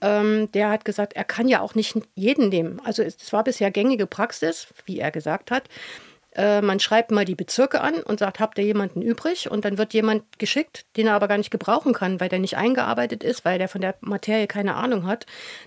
Ähm, 0.00 0.50
der 0.52 0.70
hat 0.70 0.84
gesagt, 0.84 1.14
er 1.14 1.24
kann 1.24 1.48
ja 1.48 1.60
auch 1.60 1.74
nicht 1.74 1.96
jeden 2.14 2.48
nehmen. 2.48 2.80
Also 2.84 3.02
es 3.02 3.32
war 3.32 3.44
bisher 3.44 3.70
gängige 3.70 4.06
Praxis, 4.06 4.66
wie 4.84 4.98
er 4.98 5.10
gesagt 5.10 5.50
hat. 5.50 5.64
Äh, 6.34 6.62
man 6.62 6.80
schreibt 6.80 7.10
mal 7.10 7.24
die 7.24 7.36
Bezirke 7.36 7.80
an 7.80 8.02
und 8.02 8.18
sagt, 8.18 8.40
habt 8.40 8.58
ihr 8.58 8.64
jemanden 8.64 9.02
übrig? 9.02 9.50
Und 9.50 9.64
dann 9.64 9.78
wird 9.78 9.94
jemand 9.94 10.38
geschickt, 10.38 10.84
den 10.96 11.06
er 11.06 11.14
aber 11.14 11.28
gar 11.28 11.38
nicht 11.38 11.50
gebrauchen 11.50 11.92
kann, 11.92 12.20
weil 12.20 12.28
der 12.28 12.40
nicht 12.40 12.56
eingearbeitet 12.56 13.22
ist, 13.22 13.44
weil 13.44 13.58
der 13.58 13.68
von 13.68 13.80
der 13.80 13.94
Materie 14.00 14.48
keine 14.48 14.74
Ahnung 14.74 15.06
hat. 15.06 15.26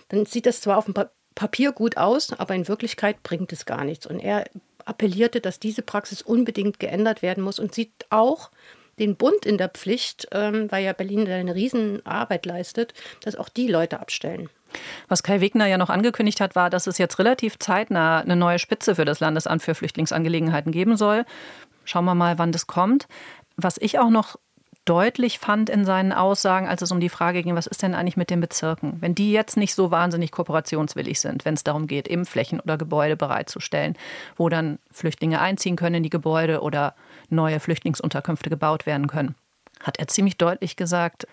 Dann 0.10 0.26
sieht 0.26 0.46
das 0.46 0.62
zwar 0.62 0.78
auf 0.78 0.86
dem 0.86 0.94
Papier 1.38 1.72
gut 1.72 1.98
aus, 1.98 2.34
aber 2.34 2.56
in 2.56 2.68
Wirklichkeit 2.68 3.22
bringt 3.22 3.54
es 3.54 3.68
gar 3.68 3.84
nichts. 3.84 4.08
Und 4.08 4.20
er 4.20 4.46
appellierte, 4.86 5.40
dass 5.40 5.60
diese 5.60 5.84
Praxis 5.84 6.24
unbedingt 6.24 6.80
geändert 6.80 7.22
werden 7.22 7.44
muss 7.44 7.60
und 7.60 7.76
sieht 7.76 7.92
auch 8.10 8.50
den 8.98 9.16
Bund 9.16 9.46
in 9.46 9.60
der 9.60 9.70
Pflicht, 9.70 10.28
ähm, 10.32 10.72
weil 10.72 10.84
ja 10.84 10.94
Berlin 10.94 11.28
eine 11.28 11.54
Riesenarbeit 11.54 12.48
leistet, 12.48 12.96
dass 13.22 13.36
auch 13.36 13.50
die 13.50 13.68
Leute 13.68 14.00
abstellen. 14.00 14.50
Was 15.10 15.22
Kai 15.22 15.40
Wegner 15.40 15.68
ja 15.68 15.78
noch 15.78 15.92
angekündigt 15.92 16.42
hat, 16.42 16.56
war, 16.56 16.72
dass 16.72 16.88
es 16.88 16.98
jetzt 16.98 17.20
relativ 17.20 17.60
zeitnah 17.60 18.22
eine 18.22 18.36
neue 18.36 18.58
Spitze 18.58 18.96
für 18.96 19.06
das 19.06 19.20
Landesamt 19.20 19.62
für 19.62 19.76
Flüchtlingsangelegenheiten 19.76 20.72
geben 20.72 20.98
soll. 20.98 21.24
Schauen 21.86 22.06
wir 22.06 22.16
mal, 22.16 22.40
wann 22.40 22.52
das 22.52 22.66
kommt. 22.66 23.08
Was 23.58 23.78
ich 23.78 24.00
auch 24.00 24.10
noch 24.10 24.38
deutlich 24.88 25.40
fand 25.40 25.70
in 25.70 25.86
seinen 25.86 26.14
Aussagen, 26.14 26.68
als 26.68 26.82
es 26.82 26.92
um 26.92 27.00
die 27.00 27.10
Frage 27.10 27.44
ging, 27.44 27.56
was 27.56 27.68
ist 27.68 27.84
denn 27.84 27.94
eigentlich 27.94 28.18
mit 28.18 28.30
den 28.30 28.40
Bezirken? 28.40 28.98
Wenn 29.02 29.16
die 29.16 29.32
jetzt 29.32 29.58
nicht 29.58 29.76
so 29.76 29.92
wahnsinnig 29.92 30.32
kooperationswillig 30.32 31.20
sind, 31.20 31.46
wenn 31.46 31.56
es 31.56 31.64
darum 31.64 31.88
geht, 31.88 32.08
eben 32.08 32.26
Flächen 32.26 32.60
oder 32.60 32.78
Gebäude 32.78 33.18
bereitzustellen, 33.18 33.98
wo 34.38 34.50
dann 34.50 34.80
Flüchtlinge 34.92 35.42
einziehen 35.42 35.76
können 35.76 35.96
in 35.96 36.04
die 36.04 36.10
Gebäude 36.10 36.62
oder 36.62 36.96
neue 37.30 37.60
Flüchtlingsunterkünfte 37.60 38.50
gebaut 38.50 38.86
werden 38.86 39.08
können, 39.08 39.36
hat 39.82 40.00
er 40.00 40.08
ziemlich 40.08 40.38
deutlich 40.38 40.76
gesagt, 40.76 41.28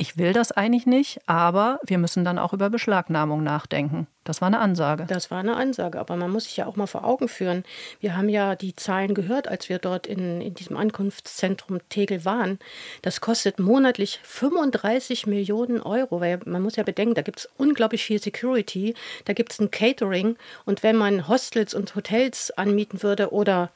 ich 0.00 0.16
will 0.16 0.32
das 0.32 0.50
eigentlich 0.50 0.86
nicht, 0.86 1.20
aber 1.26 1.78
wir 1.84 1.98
müssen 1.98 2.24
dann 2.24 2.38
auch 2.38 2.54
über 2.54 2.70
Beschlagnahmung 2.70 3.42
nachdenken. 3.42 4.06
Das 4.24 4.40
war 4.40 4.46
eine 4.46 4.58
Ansage. 4.58 5.04
Das 5.06 5.30
war 5.30 5.40
eine 5.40 5.56
Ansage, 5.56 6.00
aber 6.00 6.16
man 6.16 6.30
muss 6.30 6.44
sich 6.44 6.56
ja 6.56 6.64
auch 6.64 6.76
mal 6.76 6.86
vor 6.86 7.04
Augen 7.04 7.28
führen. 7.28 7.64
Wir 8.00 8.16
haben 8.16 8.30
ja 8.30 8.56
die 8.56 8.74
Zahlen 8.74 9.14
gehört, 9.14 9.46
als 9.46 9.68
wir 9.68 9.78
dort 9.78 10.06
in, 10.06 10.40
in 10.40 10.54
diesem 10.54 10.78
Ankunftszentrum 10.78 11.80
Tegel 11.90 12.24
waren. 12.24 12.58
Das 13.02 13.20
kostet 13.20 13.58
monatlich 13.58 14.20
35 14.22 15.26
Millionen 15.26 15.82
Euro, 15.82 16.22
weil 16.22 16.40
man 16.46 16.62
muss 16.62 16.76
ja 16.76 16.82
bedenken, 16.82 17.14
da 17.14 17.22
gibt 17.22 17.40
es 17.40 17.48
unglaublich 17.58 18.02
viel 18.02 18.22
Security, 18.22 18.94
da 19.26 19.34
gibt 19.34 19.52
es 19.52 19.60
ein 19.60 19.70
Catering 19.70 20.36
und 20.64 20.82
wenn 20.82 20.96
man 20.96 21.28
Hostels 21.28 21.74
und 21.74 21.94
Hotels 21.94 22.50
anmieten 22.52 23.02
würde 23.02 23.32
oder 23.32 23.70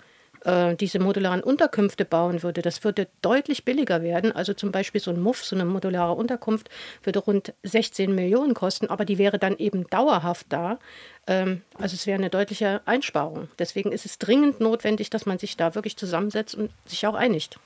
äh, 0.45 0.77
diese 0.77 0.99
modularen 0.99 1.43
Unterkünfte 1.43 2.05
bauen 2.05 2.43
würde, 2.43 2.63
das 2.63 2.85
würde 2.85 3.09
deutlich 3.23 3.65
billiger 3.65 4.03
werden. 4.03 4.33
Also 4.33 4.55
zum 4.55 4.73
Beispiel 4.73 5.01
so 5.01 5.11
ein 5.11 5.21
Muff, 5.21 5.45
so 5.45 5.57
eine 5.57 5.65
modulare 5.65 6.13
Unterkunft, 6.13 6.71
würde 7.03 7.19
rund 7.19 7.55
16 7.63 8.15
Millionen 8.15 8.55
kosten, 8.55 8.89
aber 8.89 9.05
die 9.05 9.19
wäre 9.19 9.39
dann 9.39 9.57
eben 9.57 9.87
dauerhaft 9.89 10.47
da. 10.51 10.79
Ähm, 11.27 11.63
also 11.79 11.95
es 11.95 12.07
wäre 12.07 12.19
eine 12.19 12.31
deutliche 12.31 12.83
Einsparung. 12.85 13.49
Deswegen 13.59 13.93
ist 13.93 14.07
es 14.07 14.19
dringend 14.19 14.61
notwendig, 14.61 15.11
dass 15.11 15.27
man 15.27 15.39
sich 15.39 15.57
da 15.57 15.75
wirklich 15.75 15.97
zusammensetzt 15.97 16.55
und 16.55 16.71
sich 16.87 17.07
auch 17.07 17.15
einigt. 17.15 17.59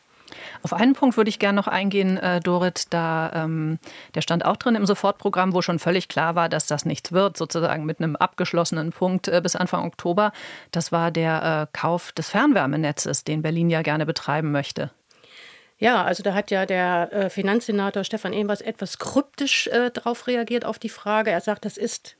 Auf 0.63 0.73
einen 0.73 0.93
Punkt 0.93 1.17
würde 1.17 1.29
ich 1.29 1.39
gerne 1.39 1.57
noch 1.57 1.69
eingehen, 1.69 2.17
äh, 2.19 2.41
Dorit. 2.41 2.87
Da, 2.91 3.31
ähm, 3.35 3.79
der 4.15 4.21
stand 4.21 4.45
auch 4.45 4.57
drin 4.57 4.75
im 4.75 4.87
Sofortprogramm, 4.87 5.55
wo 5.55 5.63
schon 5.63 5.79
völlig 5.79 6.09
klar 6.09 6.35
war, 6.35 6.49
dass 6.49 6.67
das 6.67 6.85
nichts 6.85 7.13
wird, 7.13 7.37
sozusagen 7.37 7.85
mit 7.85 8.01
einem 8.01 8.17
abgeschlossenen 8.17 8.93
Punkt 8.93 9.29
äh, 9.29 9.41
bis 9.43 9.57
Anfang 9.57 9.87
Oktober. 9.87 10.33
Das 10.71 10.93
war 10.93 11.11
der 11.11 11.69
äh, 11.73 11.77
Kauf 11.77 12.13
des 12.13 12.31
Fernwärmenetzes, 12.31 13.25
den 13.25 13.43
Berlin 13.43 13.71
ja 13.71 13.83
gerne 13.83 14.07
betreiben 14.07 14.53
möchte. 14.53 14.91
Ja, 15.79 16.03
also 16.03 16.25
da 16.25 16.35
hat 16.35 16.51
ja 16.51 16.67
der 16.67 17.13
äh, 17.13 17.31
Finanzsenator 17.31 18.03
Stefan 18.03 18.33
Ehmers 18.33 18.61
etwas 18.61 18.99
kryptisch 18.99 19.69
äh, 19.69 19.91
darauf 19.91 20.27
reagiert 20.27 20.65
auf 20.65 20.81
die 20.81 20.89
Frage. 20.89 21.31
Er 21.31 21.41
sagt, 21.41 21.65
das 21.65 21.77
ist 21.77 22.18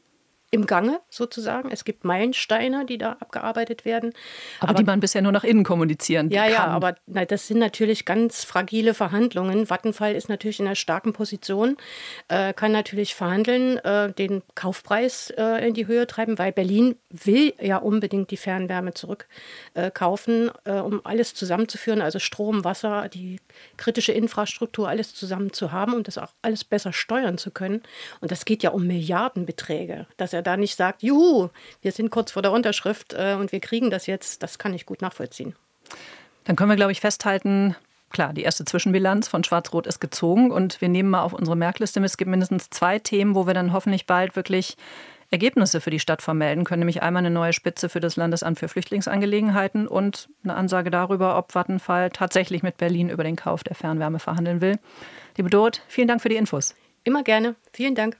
im 0.51 0.67
Gange 0.67 1.01
sozusagen. 1.11 1.71
Es 1.71 1.85
gibt 1.85 2.05
Meilensteine, 2.05 2.87
die 2.87 2.97
da 2.97 3.13
abgearbeitet 3.21 3.85
werden. 3.85 4.15
Aber, 4.61 4.71
aber 4.71 4.79
die 4.79 4.85
man 4.85 5.01
bisher 5.01 5.21
nur 5.21 5.33
nach 5.33 5.45
innen 5.45 5.63
kommunizieren 5.63 6.31
ja, 6.31 6.43
kann. 6.43 6.51
Ja, 6.51 6.57
ja, 6.57 6.67
aber 6.67 6.95
na, 7.07 7.25
das 7.27 7.49
sind 7.49 7.59
natürlich 7.59 8.07
ganz 8.07 8.45
fragile 8.45 8.95
Verhandlungen. 8.95 9.69
Vattenfall 9.69 10.15
ist 10.15 10.29
natürlich 10.29 10.61
in 10.61 10.67
einer 10.67 10.75
starken 10.75 11.13
Position, 11.13 11.77
äh, 12.29 12.55
kann 12.55 12.73
natürlich 12.73 13.15
verhandeln, 13.15 13.77
äh, 13.79 14.13
den 14.13 14.43
Kaufpreis 14.55 15.31
äh, 15.37 15.67
in 15.67 15.75
die 15.75 15.87
Höhe 15.87 16.07
treiben, 16.07 16.39
weil 16.39 16.53
Berlin 16.53 16.97
will 17.11 17.53
ja 17.61 17.77
unbedingt 17.77 18.31
die 18.31 18.37
Fernwärme 18.39 18.95
zurückkaufen, 18.95 20.51
äh, 20.65 20.73
um 20.73 21.05
alles 21.05 21.35
zusammenzuführen, 21.35 22.01
also 22.01 22.19
Strom, 22.19 22.65
Wasser, 22.65 23.11
die 23.11 23.39
kritische 23.77 24.13
Infrastruktur, 24.13 24.89
alles 24.89 25.15
zusammen 25.15 25.53
zu 25.53 25.73
haben 25.73 25.93
und 25.93 26.09
das 26.09 26.17
auch 26.17 26.31
alles 26.41 26.65
besser 26.65 26.95
steuern 26.95 27.37
zu 27.37 27.51
können. 27.51 27.83
Und 28.21 28.31
das 28.31 28.47
geht 28.47 28.63
ja 28.63 28.71
um 28.71 28.87
Milliardenbeträge. 28.87 30.07
Dass 30.17 30.33
er 30.33 30.38
da 30.43 30.57
nicht 30.57 30.77
sagt, 30.77 31.03
juhu, 31.03 31.49
wir 31.83 31.93
sind 31.93 32.11
kurz 32.11 32.33
vor 32.33 32.43
der 32.43 32.53
Unterschrift 32.53 33.15
äh, 33.15 33.37
und 33.39 33.53
wir 33.53 33.61
kriegen 33.61 33.91
das 33.91 34.07
jetzt, 34.07 34.43
das 34.43 34.59
kann 34.59 34.75
ich 34.75 34.87
gut 34.87 35.03
nachvollziehen. 35.03 35.55
Dann 36.45 36.57
können 36.57 36.71
wir, 36.71 36.77
glaube 36.77 36.93
ich, 36.93 37.01
festhalten, 37.01 37.77
klar, 38.11 38.33
die 38.33 38.43
erste 38.43 38.65
Zwischenbilanz 38.65 39.29
von 39.29 39.45
Schwarz-Rot 39.45 39.87
ist 39.87 40.01
gezogen 40.01 40.51
und 40.51 40.81
wir 40.81 40.89
nehmen 40.89 41.11
mal 41.11 41.23
auf 41.23 41.33
unsere 41.33 41.57
Merkliste 41.57 42.01
mit. 42.01 42.11
Es 42.11 42.17
gibt 42.17 42.31
mindestens 42.31 42.71
zwei 42.71 42.99
Themen, 42.99 43.35
wo 43.35 43.47
wir 43.47 43.55
dann 43.55 43.73
hoffentlich 43.73 44.07
bald 44.07 44.37
wirklich 44.37 44.77
Ergebnisse 45.31 45.81
für 45.81 45.91
die 45.91 46.01
Stadt 46.01 46.23
vermelden 46.23 46.65
können, 46.65 46.81
nämlich 46.81 47.03
einmal 47.03 47.21
eine 47.21 47.31
neue 47.31 47.53
Spitze 47.53 47.89
für 47.89 48.01
das 48.01 48.17
Landesamt 48.17 48.59
für 48.59 48.69
Flüchtlingsangelegenheiten 48.69 49.87
und 49.87 50.29
eine 50.43 50.55
Ansage 50.55 50.91
darüber, 50.91 51.37
ob 51.37 51.55
Vattenfall 51.55 52.11
tatsächlich 52.11 52.63
mit 52.63 52.79
Berlin 52.79 53.11
über 53.11 53.25
den 53.25 53.37
Kauf 53.37 53.63
der 53.63 53.75
Fernwärme 53.75 54.21
verhandeln 54.21 54.61
will. 54.61 54.79
Liebe 55.37 55.51
Dorot, 55.51 55.83
vielen 55.87 56.09
Dank 56.09 56.23
für 56.23 56.31
die 56.31 56.37
Infos. 56.37 56.75
Immer 57.05 57.23
gerne. 57.23 57.57
Vielen 57.73 57.95
Dank. 57.95 58.17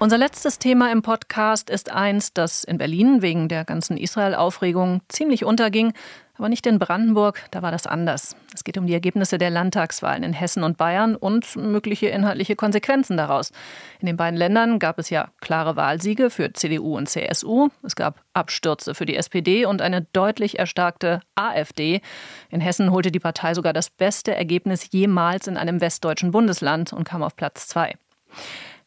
Unser 0.00 0.16
letztes 0.16 0.60
Thema 0.60 0.92
im 0.92 1.02
Podcast 1.02 1.70
ist 1.70 1.90
eins, 1.90 2.32
das 2.32 2.62
in 2.62 2.78
Berlin 2.78 3.20
wegen 3.20 3.48
der 3.48 3.64
ganzen 3.64 3.96
Israel-Aufregung 3.96 5.00
ziemlich 5.08 5.44
unterging, 5.44 5.92
aber 6.36 6.48
nicht 6.48 6.68
in 6.68 6.78
Brandenburg, 6.78 7.42
da 7.50 7.62
war 7.62 7.72
das 7.72 7.88
anders. 7.88 8.36
Es 8.54 8.62
geht 8.62 8.78
um 8.78 8.86
die 8.86 8.92
Ergebnisse 8.92 9.38
der 9.38 9.50
Landtagswahlen 9.50 10.22
in 10.22 10.32
Hessen 10.32 10.62
und 10.62 10.76
Bayern 10.76 11.16
und 11.16 11.56
mögliche 11.56 12.06
inhaltliche 12.06 12.54
Konsequenzen 12.54 13.16
daraus. 13.16 13.50
In 13.98 14.06
den 14.06 14.16
beiden 14.16 14.38
Ländern 14.38 14.78
gab 14.78 15.00
es 15.00 15.10
ja 15.10 15.30
klare 15.40 15.74
Wahlsiege 15.74 16.30
für 16.30 16.52
CDU 16.52 16.96
und 16.96 17.08
CSU. 17.08 17.70
Es 17.82 17.96
gab 17.96 18.22
Abstürze 18.34 18.94
für 18.94 19.04
die 19.04 19.16
SPD 19.16 19.64
und 19.66 19.82
eine 19.82 20.02
deutlich 20.12 20.60
erstarkte 20.60 21.22
AfD. 21.34 22.02
In 22.50 22.60
Hessen 22.60 22.92
holte 22.92 23.10
die 23.10 23.18
Partei 23.18 23.52
sogar 23.52 23.72
das 23.72 23.90
beste 23.90 24.32
Ergebnis 24.32 24.92
jemals 24.92 25.48
in 25.48 25.56
einem 25.56 25.80
westdeutschen 25.80 26.30
Bundesland 26.30 26.92
und 26.92 27.02
kam 27.02 27.24
auf 27.24 27.34
Platz 27.34 27.66
zwei. 27.66 27.94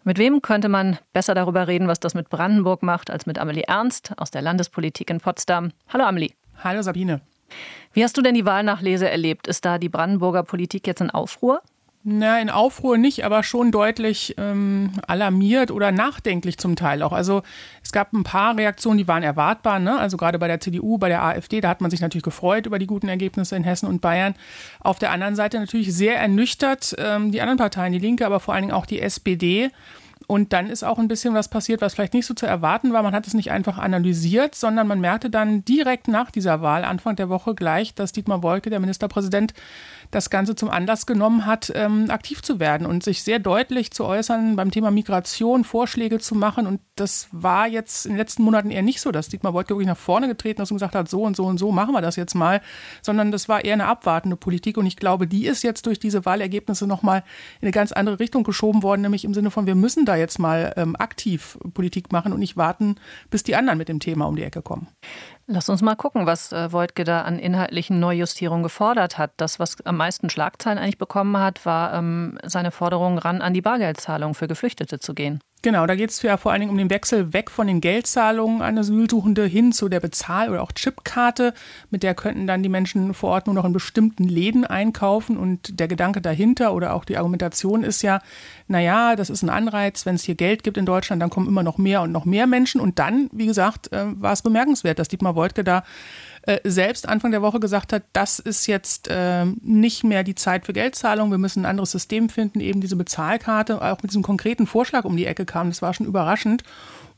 Mit 0.03 0.17
wem 0.17 0.41
könnte 0.41 0.67
man 0.67 0.97
besser 1.13 1.35
darüber 1.35 1.67
reden, 1.67 1.87
was 1.87 1.99
das 1.99 2.15
mit 2.15 2.29
Brandenburg 2.29 2.81
macht, 2.81 3.11
als 3.11 3.27
mit 3.27 3.37
Amelie 3.37 3.65
Ernst 3.67 4.13
aus 4.17 4.31
der 4.31 4.41
Landespolitik 4.41 5.11
in 5.11 5.19
Potsdam? 5.19 5.73
Hallo 5.89 6.05
Amelie. 6.05 6.33
Hallo 6.63 6.81
Sabine. 6.81 7.21
Wie 7.93 8.03
hast 8.03 8.17
du 8.17 8.23
denn 8.23 8.33
die 8.33 8.45
Wahlnachlese 8.45 9.07
erlebt? 9.07 9.47
Ist 9.47 9.63
da 9.63 9.77
die 9.77 9.89
Brandenburger 9.89 10.41
Politik 10.41 10.87
jetzt 10.87 11.01
in 11.01 11.11
Aufruhr? 11.11 11.61
Na, 12.03 12.41
in 12.41 12.49
Aufruhr 12.49 12.97
nicht, 12.97 13.25
aber 13.25 13.43
schon 13.43 13.71
deutlich 13.71 14.33
ähm, 14.39 14.93
alarmiert 15.05 15.69
oder 15.69 15.91
nachdenklich 15.91 16.57
zum 16.57 16.75
Teil 16.75 17.03
auch. 17.03 17.11
Also 17.11 17.43
es 17.83 17.91
gab 17.91 18.11
ein 18.11 18.23
paar 18.23 18.57
Reaktionen, 18.57 18.97
die 18.97 19.07
waren 19.07 19.21
erwartbar. 19.21 19.77
Ne? 19.77 19.99
Also 19.99 20.17
gerade 20.17 20.39
bei 20.39 20.47
der 20.47 20.59
CDU, 20.59 20.97
bei 20.97 21.09
der 21.09 21.21
AfD, 21.21 21.61
da 21.61 21.69
hat 21.69 21.79
man 21.79 21.91
sich 21.91 22.01
natürlich 22.01 22.23
gefreut 22.23 22.65
über 22.65 22.79
die 22.79 22.87
guten 22.87 23.07
Ergebnisse 23.07 23.55
in 23.55 23.63
Hessen 23.63 23.87
und 23.87 24.01
Bayern. 24.01 24.33
Auf 24.79 24.97
der 24.97 25.11
anderen 25.11 25.35
Seite 25.35 25.59
natürlich 25.59 25.93
sehr 25.93 26.17
ernüchtert 26.17 26.95
ähm, 26.97 27.31
die 27.31 27.39
anderen 27.39 27.59
Parteien, 27.59 27.93
die 27.93 27.99
Linke, 27.99 28.25
aber 28.25 28.39
vor 28.39 28.55
allen 28.55 28.63
Dingen 28.63 28.73
auch 28.73 28.87
die 28.87 28.99
SPD. 28.99 29.69
Und 30.31 30.53
dann 30.53 30.69
ist 30.69 30.83
auch 30.83 30.97
ein 30.97 31.09
bisschen 31.09 31.33
was 31.33 31.49
passiert, 31.49 31.81
was 31.81 31.93
vielleicht 31.93 32.13
nicht 32.13 32.25
so 32.25 32.33
zu 32.33 32.45
erwarten 32.45 32.93
war. 32.93 33.03
Man 33.03 33.13
hat 33.13 33.27
es 33.27 33.33
nicht 33.33 33.51
einfach 33.51 33.77
analysiert, 33.77 34.55
sondern 34.55 34.87
man 34.87 35.01
merkte 35.01 35.29
dann 35.29 35.65
direkt 35.65 36.07
nach 36.07 36.31
dieser 36.31 36.61
Wahl, 36.61 36.85
Anfang 36.85 37.17
der 37.17 37.27
Woche 37.27 37.53
gleich, 37.53 37.93
dass 37.95 38.13
Dietmar 38.13 38.41
Wolke, 38.41 38.69
der 38.69 38.79
Ministerpräsident, 38.79 39.53
das 40.12 40.30
Ganze 40.30 40.56
zum 40.56 40.69
Anlass 40.69 41.06
genommen 41.06 41.45
hat, 41.45 41.71
ähm, 41.74 42.10
aktiv 42.10 42.41
zu 42.41 42.60
werden 42.60 42.86
und 42.86 43.04
sich 43.04 43.24
sehr 43.24 43.39
deutlich 43.39 43.91
zu 43.91 44.06
äußern 44.06 44.56
beim 44.58 44.69
Thema 44.69 44.91
Migration, 44.91 45.63
Vorschläge 45.63 46.19
zu 46.19 46.36
machen. 46.36 46.67
Und 46.67 46.82
das 46.95 47.28
war 47.32 47.67
jetzt 47.67 48.06
in 48.06 48.12
den 48.12 48.17
letzten 48.17 48.43
Monaten 48.43 48.71
eher 48.71 48.82
nicht 48.82 49.02
so, 49.02 49.12
dass 49.12 49.30
Dietmar 49.30 49.54
Wolke 49.54 49.69
wirklich 49.69 49.88
nach 49.88 49.97
vorne 49.97 50.28
getreten 50.28 50.62
ist 50.62 50.71
und 50.71 50.76
gesagt 50.76 50.95
hat, 50.95 51.10
so 51.10 51.24
und 51.24 51.36
so 51.36 51.45
und 51.45 51.58
so 51.58 51.71
machen 51.71 51.93
wir 51.93 52.02
das 52.02 52.17
jetzt 52.17 52.36
mal, 52.36 52.62
sondern 53.02 53.32
das 53.32 53.47
war 53.47 53.63
eher 53.63 53.74
eine 53.74 53.88
abwartende 53.88 54.36
Politik. 54.36 54.78
Und 54.78 54.86
ich 54.86 54.97
glaube, 54.97 55.28
die 55.28 55.45
ist 55.45 55.63
jetzt 55.63 55.86
durch 55.86 56.00
diese 56.00 56.26
Wahlergebnisse 56.26 56.86
nochmal 56.86 57.24
in 57.62 57.67
eine 57.67 57.71
ganz 57.71 57.93
andere 57.93 58.19
Richtung 58.19 58.43
geschoben 58.43 58.84
worden, 58.84 59.02
nämlich 59.02 59.24
im 59.24 59.34
Sinne 59.34 59.50
von, 59.50 59.65
wir 59.65 59.76
müssen 59.76 60.06
da 60.06 60.17
jetzt 60.17 60.39
mal 60.39 60.74
ähm, 60.76 60.95
aktiv 60.97 61.58
Politik 61.74 62.12
machen 62.12 62.34
und 62.34 62.39
nicht 62.39 62.58
warten, 62.58 62.95
bis 63.30 63.43
die 63.43 63.56
anderen 63.56 63.78
mit 63.78 63.88
dem 63.88 64.00
Thema 64.00 64.26
um 64.26 64.36
die 64.36 64.43
Ecke 64.43 64.62
kommen. 64.62 64.88
Lass 65.53 65.67
uns 65.67 65.81
mal 65.81 65.95
gucken, 65.95 66.25
was 66.25 66.53
äh, 66.53 66.71
Wojtke 66.71 67.03
da 67.03 67.23
an 67.23 67.37
inhaltlichen 67.37 67.99
Neujustierungen 67.99 68.63
gefordert 68.63 69.17
hat. 69.17 69.33
Das, 69.35 69.59
was 69.59 69.85
am 69.85 69.97
meisten 69.97 70.29
Schlagzeilen 70.29 70.79
eigentlich 70.79 70.97
bekommen 70.97 71.35
hat, 71.35 71.65
war 71.65 71.93
ähm, 71.93 72.37
seine 72.43 72.71
Forderung, 72.71 73.17
ran 73.17 73.41
an 73.41 73.53
die 73.53 73.61
Bargeldzahlung 73.61 74.33
für 74.33 74.47
Geflüchtete 74.47 74.99
zu 74.99 75.13
gehen. 75.13 75.41
Genau, 75.63 75.86
da 75.86 75.93
geht 75.93 76.10
es 76.10 76.19
ja 76.24 76.38
vor 76.38 76.52
allen 76.52 76.62
Dingen 76.62 76.71
um 76.71 76.78
den 76.78 76.89
Wechsel 76.89 77.34
weg 77.34 77.52
von 77.52 77.67
den 77.67 77.82
Geldzahlungen 77.82 78.63
an 78.63 78.80
Asylsuchende 78.80 79.45
hin 79.45 79.71
zu 79.71 79.89
der 79.89 80.00
Bezahl- 80.00 80.50
oder 80.50 80.63
auch 80.63 80.71
Chipkarte. 80.71 81.54
Mit 81.91 82.02
der 82.02 82.15
könnten 82.15 82.47
dann 82.47 82.63
die 82.63 82.69
Menschen 82.69 83.13
vor 83.13 83.30
Ort 83.30 83.45
nur 83.45 83.54
noch 83.54 83.65
in 83.65 83.71
bestimmten 83.71 84.24
Läden 84.24 84.65
einkaufen. 84.65 85.38
Und 85.38 85.80
der 85.80 85.88
Gedanke 85.88 86.19
dahinter 86.19 86.74
oder 86.74 86.95
auch 86.95 87.06
die 87.06 87.15
Argumentation 87.15 87.84
ist 87.84 88.02
ja, 88.02 88.21
naja, 88.67 89.15
das 89.15 89.30
ist 89.30 89.43
ein 89.43 89.52
Anreiz, 89.52 90.08
wenn 90.08 90.15
es 90.15 90.24
hier 90.24 90.34
Geld 90.34 90.63
gibt 90.63 90.78
in 90.78 90.88
Deutschland, 90.88 91.21
dann 91.21 91.30
kommen 91.30 91.47
immer 91.47 91.62
noch 91.62 91.78
mehr 91.78 92.02
und 92.02 92.12
noch 92.12 92.26
mehr 92.26 92.47
Menschen. 92.47 92.82
Und 92.82 92.97
dann, 92.97 93.30
wie 93.32 93.45
gesagt, 93.45 93.91
äh, 93.91 94.06
war 94.19 94.34
es 94.34 94.41
bemerkenswert, 94.41 94.97
dass 94.97 95.10
Dietmar 95.10 95.36
Woidke 95.36 95.63
da 95.63 95.84
äh, 96.43 96.60
selbst 96.63 97.08
Anfang 97.08 97.32
der 97.32 97.41
Woche 97.41 97.60
gesagt 97.60 97.93
hat, 97.93 98.04
das 98.13 98.39
ist 98.39 98.67
jetzt 98.67 99.08
äh, 99.10 99.45
nicht 99.62 100.04
mehr 100.04 100.23
die 100.23 100.36
Zeit 100.36 100.65
für 100.65 100.73
Geldzahlung, 100.73 101.32
wir 101.32 101.38
müssen 101.38 101.63
ein 101.63 101.69
anderes 101.69 101.91
System 101.91 102.30
finden, 102.30 102.60
eben 102.60 102.82
diese 102.82 102.95
Bezahlkarte, 102.95 103.82
auch 103.82 104.01
mit 104.01 104.12
diesem 104.12 104.23
konkreten 104.23 104.67
Vorschlag 104.67 105.06
um 105.06 105.15
die 105.17 105.25
Ecke 105.25 105.45
kam, 105.45 105.69
das 105.69 105.82
war 105.82 105.93
schon 105.93 106.08
überraschend. 106.08 106.63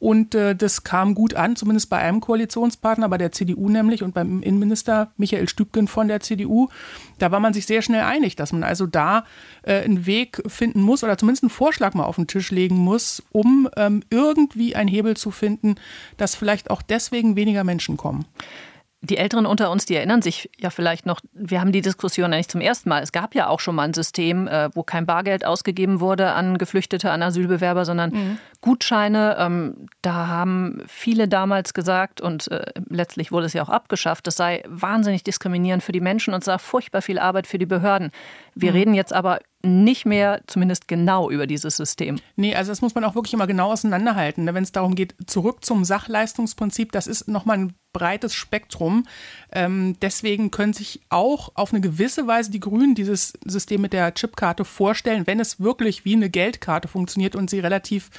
Und 0.04 0.36
äh, 0.36 0.54
das 0.54 0.84
kam 0.84 1.16
gut 1.16 1.34
an, 1.36 1.56
zumindest 1.56 1.90
bei 1.90 1.98
einem 1.98 2.20
Koalitionspartner, 2.20 3.08
bei 3.08 3.18
der 3.18 3.32
CDU 3.32 3.70
nämlich 3.70 4.04
und 4.04 4.14
beim 4.14 4.44
Innenminister 4.44 5.14
Michael 5.16 5.48
Stübgen 5.48 5.88
von 5.88 6.10
der 6.10 6.20
CDU. 6.20 6.68
Da 7.20 7.32
war 7.32 7.40
man 7.40 7.54
sich 7.54 7.66
sehr 7.66 7.82
schnell 7.82 8.02
einig, 8.02 8.36
dass 8.36 8.52
man 8.52 8.64
also 8.64 8.86
da 8.86 9.24
äh, 9.62 9.82
einen 9.82 10.06
Weg 10.06 10.44
finden 10.48 10.82
muss 10.82 11.06
oder 11.06 11.18
zumindest 11.18 11.44
einen 11.44 11.52
Vorschlag 11.52 11.94
mal 11.94 12.04
auf 12.04 12.18
den 12.18 12.28
Tisch 12.28 12.52
legen 12.52 12.76
muss, 12.76 13.24
um 13.32 13.70
ähm, 13.78 14.04
irgendwie 14.10 14.76
einen 14.76 14.90
Hebel 14.90 15.16
zu 15.16 15.32
finden, 15.32 15.76
dass 16.18 16.36
vielleicht 16.36 16.70
auch 16.70 16.82
deswegen 16.82 17.38
weniger 17.38 17.64
Menschen 17.64 17.96
kommen. 17.96 18.26
Die 19.06 19.18
Älteren 19.18 19.46
unter 19.46 19.70
uns, 19.70 19.86
die 19.86 19.96
erinnern 19.96 20.22
sich 20.22 20.50
ja 20.58 20.70
vielleicht 20.70 21.06
noch, 21.06 21.20
wir 21.34 21.60
haben 21.60 21.74
die 21.74 21.82
Diskussion 21.82 22.32
ja 22.32 22.38
nicht 22.38 22.50
zum 22.50 22.62
ersten 22.62 22.88
Mal. 22.88 23.04
Es 23.04 23.12
gab 23.12 23.36
ja 23.36 23.50
auch 23.50 23.60
schon 23.60 23.76
mal 23.76 23.84
ein 23.84 23.94
System, 23.94 24.48
äh, 24.48 24.70
wo 24.74 24.84
kein 24.84 25.06
Bargeld 25.06 25.46
ausgegeben 25.46 26.00
wurde 26.00 26.32
an 26.32 26.58
Geflüchtete, 26.58 27.12
an 27.12 27.22
Asylbewerber, 27.22 27.84
sondern 27.84 28.12
mhm. 28.12 28.38
Gutscheine. 28.64 29.36
Ähm, 29.38 29.88
da 30.02 30.28
haben 30.28 30.84
viele 30.88 31.28
damals 31.28 31.74
gesagt, 31.74 32.22
und 32.22 32.50
äh, 32.50 32.66
letztlich 32.90 33.32
wurde 33.32 33.46
es 33.46 33.54
ja 33.54 33.62
auch 33.62 33.70
abgeschafft, 33.70 34.26
das 34.26 34.38
sei 34.38 34.64
wahnsinnig 34.68 35.24
diskriminierend 35.24 35.84
für 35.84 35.92
die 35.92 36.00
Menschen 36.00 36.34
und 36.34 36.46
sei 36.46 36.58
furchtbar 36.58 37.02
viel 37.02 37.20
Arbeit 37.20 37.46
für 37.46 37.58
die 37.58 37.66
Behörden. 37.66 38.12
Wir 38.56 38.72
mhm. 38.72 38.78
reden 38.78 38.94
jetzt 38.94 39.14
aber 39.14 39.40
nicht 39.66 40.06
mehr 40.06 40.42
zumindest 40.48 40.88
genau 40.88 41.30
über 41.30 41.48
dieses 41.48 41.78
System. 41.78 42.20
Nee, 42.36 42.54
also 42.56 42.72
das 42.72 42.82
muss 42.82 42.96
man 42.96 43.06
auch 43.06 43.16
wirklich 43.16 43.34
immer 43.34 43.48
genau 43.48 43.72
auseinanderhalten. 43.72 44.44
Ne? 44.44 44.54
Wenn 44.54 44.64
es 44.64 44.74
darum 44.74 44.96
geht, 44.96 45.16
zurück 45.26 45.64
zum 45.64 45.86
Sachleistungsprinzip, 45.86 46.92
das 46.92 47.08
ist 47.08 47.30
nochmal 47.30 47.58
ein 47.58 47.74
breites 47.94 48.34
Spektrum. 48.34 49.06
Ähm, 49.52 49.96
deswegen 50.02 50.52
können 50.52 50.74
sich 50.74 51.02
auch 51.10 51.52
auf 51.56 51.72
eine 51.72 51.80
gewisse 51.80 52.28
Weise 52.28 52.52
die 52.52 52.60
Grünen 52.60 52.96
dieses 52.96 53.34
System 53.46 53.82
mit 53.82 53.94
der 53.94 54.14
Chipkarte 54.14 54.66
vorstellen, 54.66 55.28
wenn 55.28 55.40
es 55.40 55.62
wirklich 55.62 56.04
wie 56.04 56.16
eine 56.16 56.30
Geldkarte 56.30 56.90
funktioniert 56.90 57.36
und 57.36 57.50
sie 57.50 57.60
relativ 57.60 58.10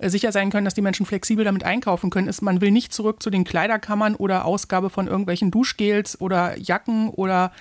sicher 0.00 0.32
sein 0.32 0.50
können, 0.50 0.64
dass 0.64 0.74
die 0.74 0.82
Menschen 0.82 1.06
flexibel 1.06 1.44
damit 1.44 1.64
einkaufen 1.64 2.10
können. 2.10 2.28
Ist, 2.28 2.42
man 2.42 2.60
will 2.60 2.70
nicht 2.70 2.92
zurück 2.92 3.22
zu 3.22 3.30
den 3.30 3.44
Kleiderkammern 3.44 4.14
oder 4.14 4.44
Ausgabe 4.44 4.90
von 4.90 5.06
irgendwelchen 5.06 5.50
Duschgels 5.50 6.20
oder 6.20 6.58
Jacken 6.58 7.08
oder 7.10 7.52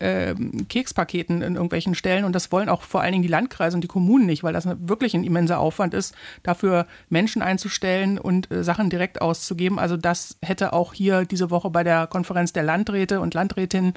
äh, 0.00 0.34
Kekspaketen 0.68 1.42
in 1.42 1.54
irgendwelchen 1.54 1.94
Stellen. 1.94 2.24
Und 2.24 2.34
das 2.34 2.50
wollen 2.50 2.68
auch 2.68 2.82
vor 2.82 3.00
allen 3.00 3.12
Dingen 3.12 3.22
die 3.22 3.28
Landkreise 3.28 3.76
und 3.76 3.82
die 3.82 3.88
Kommunen 3.88 4.26
nicht, 4.26 4.42
weil 4.42 4.52
das 4.52 4.66
wirklich 4.80 5.14
ein 5.14 5.24
immenser 5.24 5.58
Aufwand 5.58 5.94
ist, 5.94 6.14
dafür 6.42 6.86
Menschen 7.08 7.42
einzustellen 7.42 8.18
und 8.18 8.50
äh, 8.50 8.64
Sachen 8.64 8.90
direkt 8.90 9.20
auszugeben. 9.20 9.78
Also 9.78 9.96
das 9.96 10.38
hätte 10.42 10.72
auch 10.72 10.94
hier 10.94 11.24
diese 11.24 11.50
Woche 11.50 11.70
bei 11.70 11.84
der 11.84 12.06
Konferenz 12.06 12.52
der 12.52 12.62
Landräte 12.62 13.20
und 13.20 13.34
Landrätinnen 13.34 13.94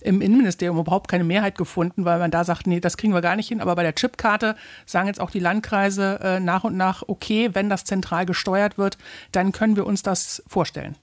im 0.00 0.20
Innenministerium 0.20 0.78
überhaupt 0.78 1.08
keine 1.08 1.24
Mehrheit 1.24 1.58
gefunden, 1.58 2.04
weil 2.04 2.18
man 2.18 2.30
da 2.30 2.44
sagt, 2.44 2.66
nee, 2.66 2.80
das 2.80 2.96
kriegen 2.96 3.12
wir 3.12 3.20
gar 3.20 3.36
nicht 3.36 3.48
hin. 3.48 3.60
Aber 3.60 3.76
bei 3.76 3.82
der 3.82 3.94
Chipkarte 3.94 4.56
sagen 4.86 5.08
jetzt 5.08 5.20
auch 5.20 5.30
die 5.30 5.40
Landkreise 5.40 6.20
äh, 6.22 6.40
nach 6.40 6.64
und 6.64 6.76
nach, 6.76 7.02
okay, 7.06 7.50
wenn 7.52 7.68
das 7.68 7.84
zentral 7.84 8.24
gesteuert 8.26 8.78
wird, 8.78 8.98
dann 9.32 9.52
können 9.52 9.76
wir 9.76 9.86
uns 9.86 10.02
das 10.02 10.42
vorstellen. 10.46 10.96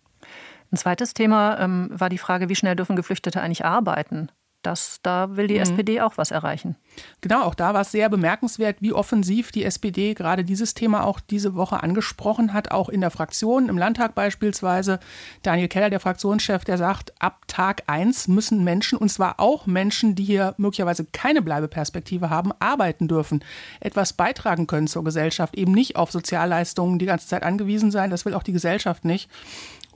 Ein 0.71 0.77
zweites 0.77 1.13
Thema 1.13 1.59
ähm, 1.59 1.89
war 1.91 2.09
die 2.09 2.17
Frage, 2.17 2.49
wie 2.49 2.55
schnell 2.55 2.75
dürfen 2.75 2.95
Geflüchtete 2.95 3.41
eigentlich 3.41 3.63
arbeiten? 3.63 4.29
Das, 4.67 4.99
da 5.01 5.37
will 5.37 5.47
die 5.47 5.53
mhm. 5.53 5.61
SPD 5.61 6.01
auch 6.01 6.17
was 6.17 6.31
erreichen. 6.31 6.75
Genau, 7.21 7.43
auch 7.43 7.55
da 7.55 7.73
war 7.73 7.81
es 7.81 7.91
sehr 7.91 8.09
bemerkenswert, 8.09 8.81
wie 8.81 8.91
offensiv 8.91 9.53
die 9.53 9.63
SPD 9.63 10.13
gerade 10.13 10.43
dieses 10.43 10.73
Thema 10.73 11.05
auch 11.05 11.21
diese 11.21 11.55
Woche 11.55 11.81
angesprochen 11.81 12.51
hat, 12.51 12.71
auch 12.71 12.89
in 12.89 12.99
der 12.99 13.09
Fraktion, 13.09 13.69
im 13.69 13.77
Landtag 13.77 14.13
beispielsweise. 14.13 14.99
Daniel 15.41 15.69
Keller, 15.69 15.89
der 15.89 16.01
Fraktionschef, 16.01 16.65
der 16.65 16.77
sagt, 16.77 17.13
ab 17.19 17.43
Tag 17.47 17.83
1 17.87 18.27
müssen 18.27 18.65
Menschen, 18.65 18.97
und 18.97 19.07
zwar 19.07 19.39
auch 19.39 19.67
Menschen, 19.67 20.15
die 20.15 20.25
hier 20.25 20.53
möglicherweise 20.57 21.05
keine 21.05 21.41
Bleibeperspektive 21.41 22.29
haben, 22.29 22.51
arbeiten 22.59 23.07
dürfen, 23.07 23.45
etwas 23.79 24.11
beitragen 24.11 24.67
können 24.67 24.87
zur 24.87 25.05
Gesellschaft, 25.05 25.55
eben 25.55 25.71
nicht 25.71 25.95
auf 25.95 26.11
Sozialleistungen 26.11 26.99
die 26.99 27.05
ganze 27.05 27.27
Zeit 27.27 27.43
angewiesen 27.43 27.89
sein. 27.89 28.09
Das 28.09 28.25
will 28.25 28.33
auch 28.33 28.43
die 28.43 28.51
Gesellschaft 28.51 29.05
nicht. 29.05 29.29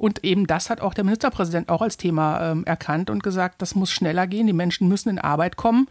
Und 0.02 0.24
eben 0.24 0.48
das 0.48 0.72
hat 0.72 0.82
auch 0.82 0.96
der 0.96 1.04
Ministerpräsident 1.04 1.70
auch 1.70 1.84
als 1.84 1.96
Thema 1.96 2.42
ähm, 2.42 2.64
erkannt 2.66 3.12
und 3.12 3.22
gesagt, 3.22 3.62
das 3.62 3.76
muss 3.76 3.92
schneller 3.92 4.26
gehen. 4.26 4.48
Die 4.48 4.52
Menschen 4.52 4.88
müssen 4.88 5.10
in 5.10 5.20
Arbeit 5.20 5.58
kommen, 5.58 5.90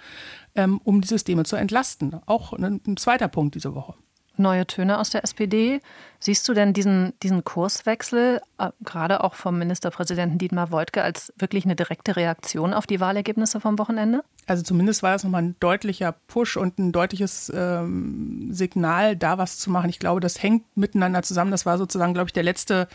ähm, 0.56 0.80
um 0.82 1.00
die 1.00 1.06
Systeme 1.06 1.44
zu 1.44 1.54
entlasten. 1.54 2.16
Auch 2.26 2.52
ein, 2.52 2.80
ein 2.84 2.96
zweiter 2.96 3.28
Punkt 3.28 3.54
diese 3.54 3.72
Woche. 3.76 3.94
neue 4.36 4.66
Töne 4.66 4.98
aus 4.98 5.10
der 5.10 5.22
SPD. 5.22 5.80
Siehst 6.18 6.48
du 6.48 6.54
denn 6.54 6.72
diesen, 6.72 7.12
diesen 7.22 7.44
Kurswechsel, 7.44 8.40
äh, 8.58 8.70
gerade 8.80 9.22
auch 9.22 9.34
vom 9.34 9.56
Ministerpräsidenten 9.60 10.38
Dietmar 10.38 10.72
Woidke, 10.72 11.04
als 11.04 11.32
wirklich 11.38 11.64
eine 11.64 11.76
direkte 11.76 12.16
Reaktion 12.16 12.74
auf 12.74 12.88
die 12.88 12.98
Wahlergebnisse 12.98 13.60
vom 13.60 13.78
Wochenende? 13.78 14.24
Also 14.48 14.64
zumindest 14.64 15.04
war 15.04 15.12
das 15.12 15.22
nochmal 15.22 15.44
ein 15.44 15.56
deutlicher 15.60 16.10
Push 16.26 16.56
und 16.56 16.80
ein 16.80 16.90
deutliches 16.90 17.52
ähm, 17.54 18.48
Signal, 18.50 19.14
da 19.14 19.38
was 19.38 19.58
zu 19.58 19.70
machen. 19.70 19.88
Ich 19.88 20.00
glaube, 20.00 20.18
das 20.18 20.42
hängt 20.42 20.76
miteinander 20.76 21.22
zusammen. 21.22 21.52
Das 21.52 21.64
war 21.64 21.78
sozusagen, 21.78 22.12
glaube 22.12 22.26
ich, 22.26 22.32
der 22.32 22.42
letzte, 22.42 22.88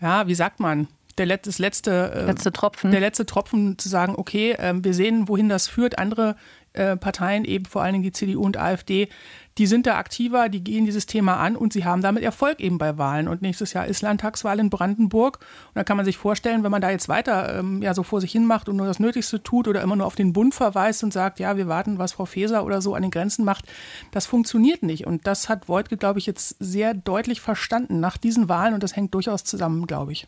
ja, 0.00 0.26
wie 0.26 0.34
sagt 0.34 0.60
man, 0.60 0.88
der, 1.18 1.36
das 1.36 1.58
letzte, 1.58 2.12
äh, 2.12 2.24
letzte 2.26 2.52
Tropfen. 2.52 2.90
Der 2.90 3.00
letzte 3.00 3.26
Tropfen 3.26 3.78
zu 3.78 3.88
sagen, 3.88 4.14
okay, 4.16 4.52
äh, 4.52 4.74
wir 4.76 4.94
sehen, 4.94 5.28
wohin 5.28 5.48
das 5.48 5.68
führt. 5.68 5.98
Andere 5.98 6.36
äh, 6.72 6.96
Parteien, 6.96 7.44
eben 7.44 7.64
vor 7.66 7.82
allen 7.82 7.92
Dingen 7.92 8.04
die 8.04 8.12
CDU 8.12 8.42
und 8.42 8.56
AfD, 8.56 9.08
die 9.58 9.66
sind 9.66 9.86
da 9.86 9.96
aktiver, 9.96 10.48
die 10.48 10.64
gehen 10.64 10.84
dieses 10.84 11.06
Thema 11.06 11.36
an 11.36 11.54
und 11.54 11.72
sie 11.72 11.84
haben 11.84 12.02
damit 12.02 12.22
Erfolg 12.22 12.60
eben 12.60 12.78
bei 12.78 12.98
Wahlen. 12.98 13.28
Und 13.28 13.42
nächstes 13.42 13.72
Jahr 13.72 13.86
ist 13.86 14.02
Landtagswahl 14.02 14.58
in 14.58 14.70
Brandenburg. 14.70 15.38
Und 15.68 15.76
da 15.76 15.84
kann 15.84 15.96
man 15.96 16.04
sich 16.04 16.16
vorstellen, 16.16 16.64
wenn 16.64 16.72
man 16.72 16.82
da 16.82 16.90
jetzt 16.90 17.08
weiter 17.08 17.58
ähm, 17.58 17.80
ja 17.80 17.94
so 17.94 18.02
vor 18.02 18.20
sich 18.20 18.32
hin 18.32 18.46
macht 18.46 18.68
und 18.68 18.76
nur 18.76 18.86
das 18.86 18.98
Nötigste 18.98 19.42
tut 19.42 19.68
oder 19.68 19.82
immer 19.82 19.96
nur 19.96 20.06
auf 20.06 20.16
den 20.16 20.32
Bund 20.32 20.54
verweist 20.54 21.04
und 21.04 21.12
sagt, 21.12 21.38
ja, 21.38 21.56
wir 21.56 21.68
warten, 21.68 21.98
was 21.98 22.12
Frau 22.12 22.24
Faeser 22.24 22.64
oder 22.64 22.82
so 22.82 22.94
an 22.94 23.02
den 23.02 23.10
Grenzen 23.10 23.44
macht, 23.44 23.66
das 24.10 24.26
funktioniert 24.26 24.82
nicht. 24.82 25.06
Und 25.06 25.26
das 25.26 25.48
hat 25.48 25.68
Wojtke, 25.68 25.96
glaube 25.96 26.18
ich, 26.18 26.26
jetzt 26.26 26.56
sehr 26.58 26.94
deutlich 26.94 27.40
verstanden 27.40 28.00
nach 28.00 28.16
diesen 28.16 28.48
Wahlen 28.48 28.74
und 28.74 28.82
das 28.82 28.96
hängt 28.96 29.14
durchaus 29.14 29.44
zusammen, 29.44 29.86
glaube 29.86 30.12
ich. 30.12 30.26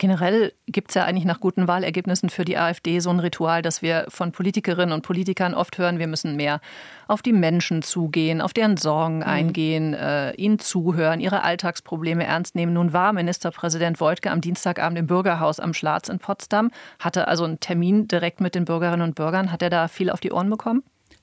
Generell 0.00 0.54
gibt 0.66 0.88
es 0.90 0.94
ja 0.94 1.04
eigentlich 1.04 1.26
nach 1.26 1.40
guten 1.40 1.68
Wahlergebnissen 1.68 2.30
für 2.30 2.46
die 2.46 2.56
AfD 2.56 3.00
so 3.00 3.10
ein 3.10 3.20
Ritual, 3.20 3.60
dass 3.60 3.82
wir 3.82 4.06
von 4.08 4.32
Politikerinnen 4.32 4.94
und 4.94 5.02
Politikern 5.02 5.52
oft 5.52 5.76
hören, 5.76 5.98
wir 5.98 6.06
müssen 6.06 6.36
mehr 6.36 6.62
auf 7.06 7.20
die 7.20 7.34
Menschen 7.34 7.82
zugehen, 7.82 8.40
auf 8.40 8.54
deren 8.54 8.78
Sorgen 8.78 9.18
mhm. 9.18 9.24
eingehen, 9.24 9.92
äh, 9.92 10.32
ihnen 10.36 10.58
zuhören, 10.58 11.20
ihre 11.20 11.42
Alltagsprobleme 11.42 12.24
ernst 12.24 12.54
nehmen. 12.54 12.72
Nun 12.72 12.94
war 12.94 13.12
Ministerpräsident 13.12 14.00
Wojtke 14.00 14.30
am 14.30 14.40
Dienstagabend 14.40 14.98
im 14.98 15.06
Bürgerhaus 15.06 15.60
am 15.60 15.74
Schlatz 15.74 16.08
in 16.08 16.18
Potsdam, 16.18 16.70
hatte 16.98 17.28
also 17.28 17.44
einen 17.44 17.60
Termin 17.60 18.08
direkt 18.08 18.40
mit 18.40 18.54
den 18.54 18.64
Bürgerinnen 18.64 19.02
und 19.02 19.16
Bürgern. 19.16 19.52
Hat 19.52 19.60
er 19.60 19.68
da 19.68 19.86
viel 19.86 20.08
auf 20.08 20.20
die 20.20 20.32
Ohren 20.32 20.48
bekommen? 20.48 20.82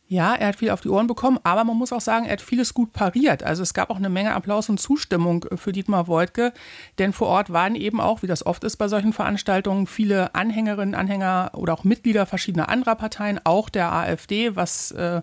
Ja, 0.09 0.35
er 0.35 0.47
hat 0.47 0.55
viel 0.55 0.69
auf 0.69 0.79
die 0.79 0.87
Ohren 0.87 1.07
bekommen, 1.07 1.37
aber 1.43 1.65
man 1.65 1.75
muss 1.75 1.91
auch 1.91 1.99
sagen, 1.99 2.25
er 2.25 2.33
hat 2.33 2.41
vieles 2.41 2.73
gut 2.73 2.93
pariert. 2.93 3.43
Also 3.43 3.61
es 3.61 3.73
gab 3.73 3.89
auch 3.89 3.97
eine 3.97 4.07
Menge 4.07 4.33
Applaus 4.33 4.69
und 4.69 4.79
Zustimmung 4.79 5.45
für 5.57 5.73
Dietmar 5.73 6.07
Woidke, 6.07 6.53
denn 6.97 7.11
vor 7.11 7.27
Ort 7.27 7.51
waren 7.51 7.75
eben 7.75 7.99
auch, 7.99 8.21
wie 8.23 8.27
das 8.27 8.45
oft 8.45 8.63
ist 8.63 8.77
bei 8.77 8.87
solchen 8.87 9.11
Veranstaltungen, 9.11 9.85
viele 9.85 10.33
Anhängerinnen, 10.33 10.95
Anhänger 10.95 11.51
oder 11.55 11.73
auch 11.73 11.83
Mitglieder 11.83 12.25
verschiedener 12.25 12.69
anderer 12.69 12.95
Parteien, 12.95 13.41
auch 13.43 13.67
der 13.67 13.91
AfD, 13.91 14.55
was 14.55 14.91
äh, 14.91 15.21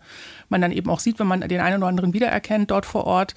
man 0.51 0.61
dann 0.61 0.71
eben 0.71 0.91
auch 0.91 1.01
sieht, 1.01 1.19
wenn 1.19 1.29
man 1.29 1.41
den 1.41 1.61
einen 1.61 1.79
oder 1.79 1.87
anderen 1.87 2.13
wiedererkennt 2.13 2.71
dort 2.71 2.85
vor 2.85 3.05
Ort. 3.05 3.35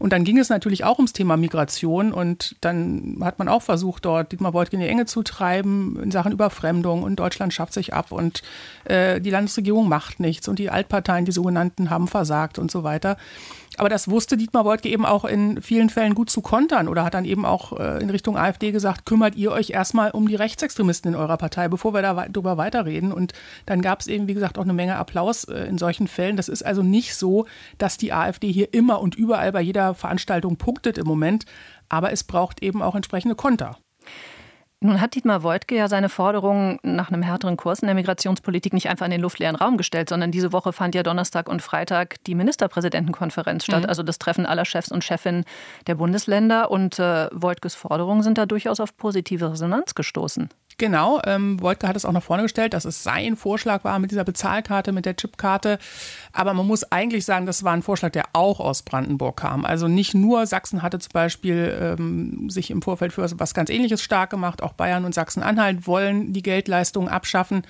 Und 0.00 0.14
dann 0.14 0.24
ging 0.24 0.38
es 0.38 0.48
natürlich 0.48 0.82
auch 0.84 0.96
ums 0.96 1.12
Thema 1.12 1.36
Migration 1.36 2.14
und 2.14 2.56
dann 2.62 3.18
hat 3.20 3.38
man 3.38 3.48
auch 3.48 3.60
versucht, 3.60 4.06
dort 4.06 4.32
Dietmar 4.32 4.54
Woidke 4.54 4.76
in 4.76 4.80
die 4.80 4.88
Enge 4.88 5.04
zu 5.04 5.22
treiben 5.22 6.00
in 6.02 6.10
Sachen 6.10 6.32
Überfremdung 6.32 7.02
und 7.02 7.16
Deutschland 7.16 7.52
schafft 7.52 7.74
sich 7.74 7.92
ab 7.92 8.10
und 8.10 8.42
äh, 8.84 9.20
die 9.20 9.28
Landesregierung 9.28 9.90
macht 9.90 10.18
nichts 10.18 10.48
und 10.48 10.58
die 10.58 10.70
Altparteien, 10.70 11.26
die 11.26 11.32
sogenannten, 11.32 11.90
haben 11.90 12.08
versagt 12.08 12.58
und 12.58 12.70
so 12.70 12.82
weiter. 12.82 13.18
Aber 13.80 13.88
das 13.88 14.10
wusste 14.10 14.36
Dietmar 14.36 14.66
Woidke 14.66 14.90
eben 14.90 15.06
auch 15.06 15.24
in 15.24 15.62
vielen 15.62 15.88
Fällen 15.88 16.14
gut 16.14 16.28
zu 16.28 16.42
kontern 16.42 16.86
oder 16.86 17.02
hat 17.02 17.14
dann 17.14 17.24
eben 17.24 17.46
auch 17.46 17.72
äh, 17.80 18.02
in 18.02 18.10
Richtung 18.10 18.36
AfD 18.36 18.72
gesagt, 18.72 19.06
kümmert 19.06 19.36
ihr 19.36 19.52
euch 19.52 19.70
erstmal 19.70 20.10
um 20.10 20.28
die 20.28 20.34
Rechtsextremisten 20.34 21.14
in 21.14 21.18
eurer 21.18 21.38
Partei, 21.38 21.66
bevor 21.68 21.94
wir 21.94 22.02
darüber 22.02 22.58
weiterreden. 22.58 23.10
Und 23.10 23.32
dann 23.64 23.80
gab 23.80 24.00
es 24.00 24.06
eben, 24.06 24.28
wie 24.28 24.34
gesagt, 24.34 24.58
auch 24.58 24.64
eine 24.64 24.74
Menge 24.74 24.96
Applaus 24.96 25.44
äh, 25.44 25.64
in 25.64 25.78
solchen 25.78 26.08
Fällen. 26.08 26.36
Das 26.36 26.50
ist 26.50 26.60
also 26.62 26.82
nicht 26.82 27.14
so, 27.14 27.46
dass 27.78 27.96
die 27.96 28.12
AfD 28.12 28.52
hier 28.52 28.74
immer 28.74 29.00
und 29.00 29.14
überall 29.14 29.50
bei 29.50 29.62
jeder 29.62 29.94
Veranstaltung 29.94 30.58
punktet 30.58 30.98
im 30.98 31.06
Moment. 31.06 31.46
Aber 31.88 32.12
es 32.12 32.22
braucht 32.22 32.62
eben 32.62 32.82
auch 32.82 32.94
entsprechende 32.94 33.34
Konter. 33.34 33.78
Nun 34.82 34.98
hat 34.98 35.14
Dietmar 35.14 35.42
Woidke 35.42 35.76
ja 35.76 35.88
seine 35.88 36.08
Forderungen 36.08 36.78
nach 36.82 37.10
einem 37.10 37.20
härteren 37.22 37.58
Kurs 37.58 37.80
in 37.80 37.86
der 37.86 37.94
Migrationspolitik 37.94 38.72
nicht 38.72 38.88
einfach 38.88 39.04
in 39.04 39.12
den 39.12 39.20
luftleeren 39.20 39.54
Raum 39.54 39.76
gestellt, 39.76 40.08
sondern 40.08 40.30
diese 40.30 40.52
Woche 40.52 40.72
fand 40.72 40.94
ja 40.94 41.02
Donnerstag 41.02 41.50
und 41.50 41.60
Freitag 41.60 42.16
die 42.24 42.34
Ministerpräsidentenkonferenz 42.34 43.64
statt, 43.64 43.82
mhm. 43.82 43.88
also 43.90 44.02
das 44.02 44.18
Treffen 44.18 44.46
aller 44.46 44.64
Chefs 44.64 44.90
und 44.90 45.04
Chefinnen 45.04 45.44
der 45.86 45.96
Bundesländer. 45.96 46.70
Und 46.70 46.98
äh, 46.98 47.28
Woidkes 47.30 47.74
Forderungen 47.74 48.22
sind 48.22 48.38
da 48.38 48.46
durchaus 48.46 48.80
auf 48.80 48.96
positive 48.96 49.52
Resonanz 49.52 49.94
gestoßen. 49.94 50.48
Genau, 50.80 51.20
ähm, 51.26 51.60
Wojtka 51.60 51.88
hat 51.88 51.96
es 51.96 52.06
auch 52.06 52.12
nach 52.12 52.22
vorne 52.22 52.44
gestellt, 52.44 52.72
dass 52.72 52.86
es 52.86 53.02
sein 53.02 53.36
Vorschlag 53.36 53.84
war 53.84 53.98
mit 53.98 54.12
dieser 54.12 54.24
Bezahlkarte, 54.24 54.92
mit 54.92 55.04
der 55.04 55.14
Chipkarte. 55.14 55.78
Aber 56.32 56.54
man 56.54 56.66
muss 56.66 56.90
eigentlich 56.90 57.26
sagen, 57.26 57.44
das 57.44 57.64
war 57.64 57.74
ein 57.74 57.82
Vorschlag, 57.82 58.12
der 58.12 58.24
auch 58.32 58.60
aus 58.60 58.82
Brandenburg 58.82 59.36
kam. 59.36 59.66
Also 59.66 59.88
nicht 59.88 60.14
nur 60.14 60.46
Sachsen 60.46 60.80
hatte 60.80 60.98
zum 60.98 61.10
Beispiel 61.12 61.96
ähm, 61.98 62.48
sich 62.48 62.70
im 62.70 62.80
Vorfeld 62.80 63.12
für 63.12 63.28
was 63.38 63.52
ganz 63.52 63.68
Ähnliches 63.68 64.02
stark 64.02 64.30
gemacht. 64.30 64.62
Auch 64.62 64.69
Bayern 64.72 65.04
und 65.04 65.14
Sachsen-Anhalt 65.14 65.86
wollen 65.86 66.32
die 66.32 66.42
Geldleistungen 66.42 67.08
abschaffen. 67.08 67.62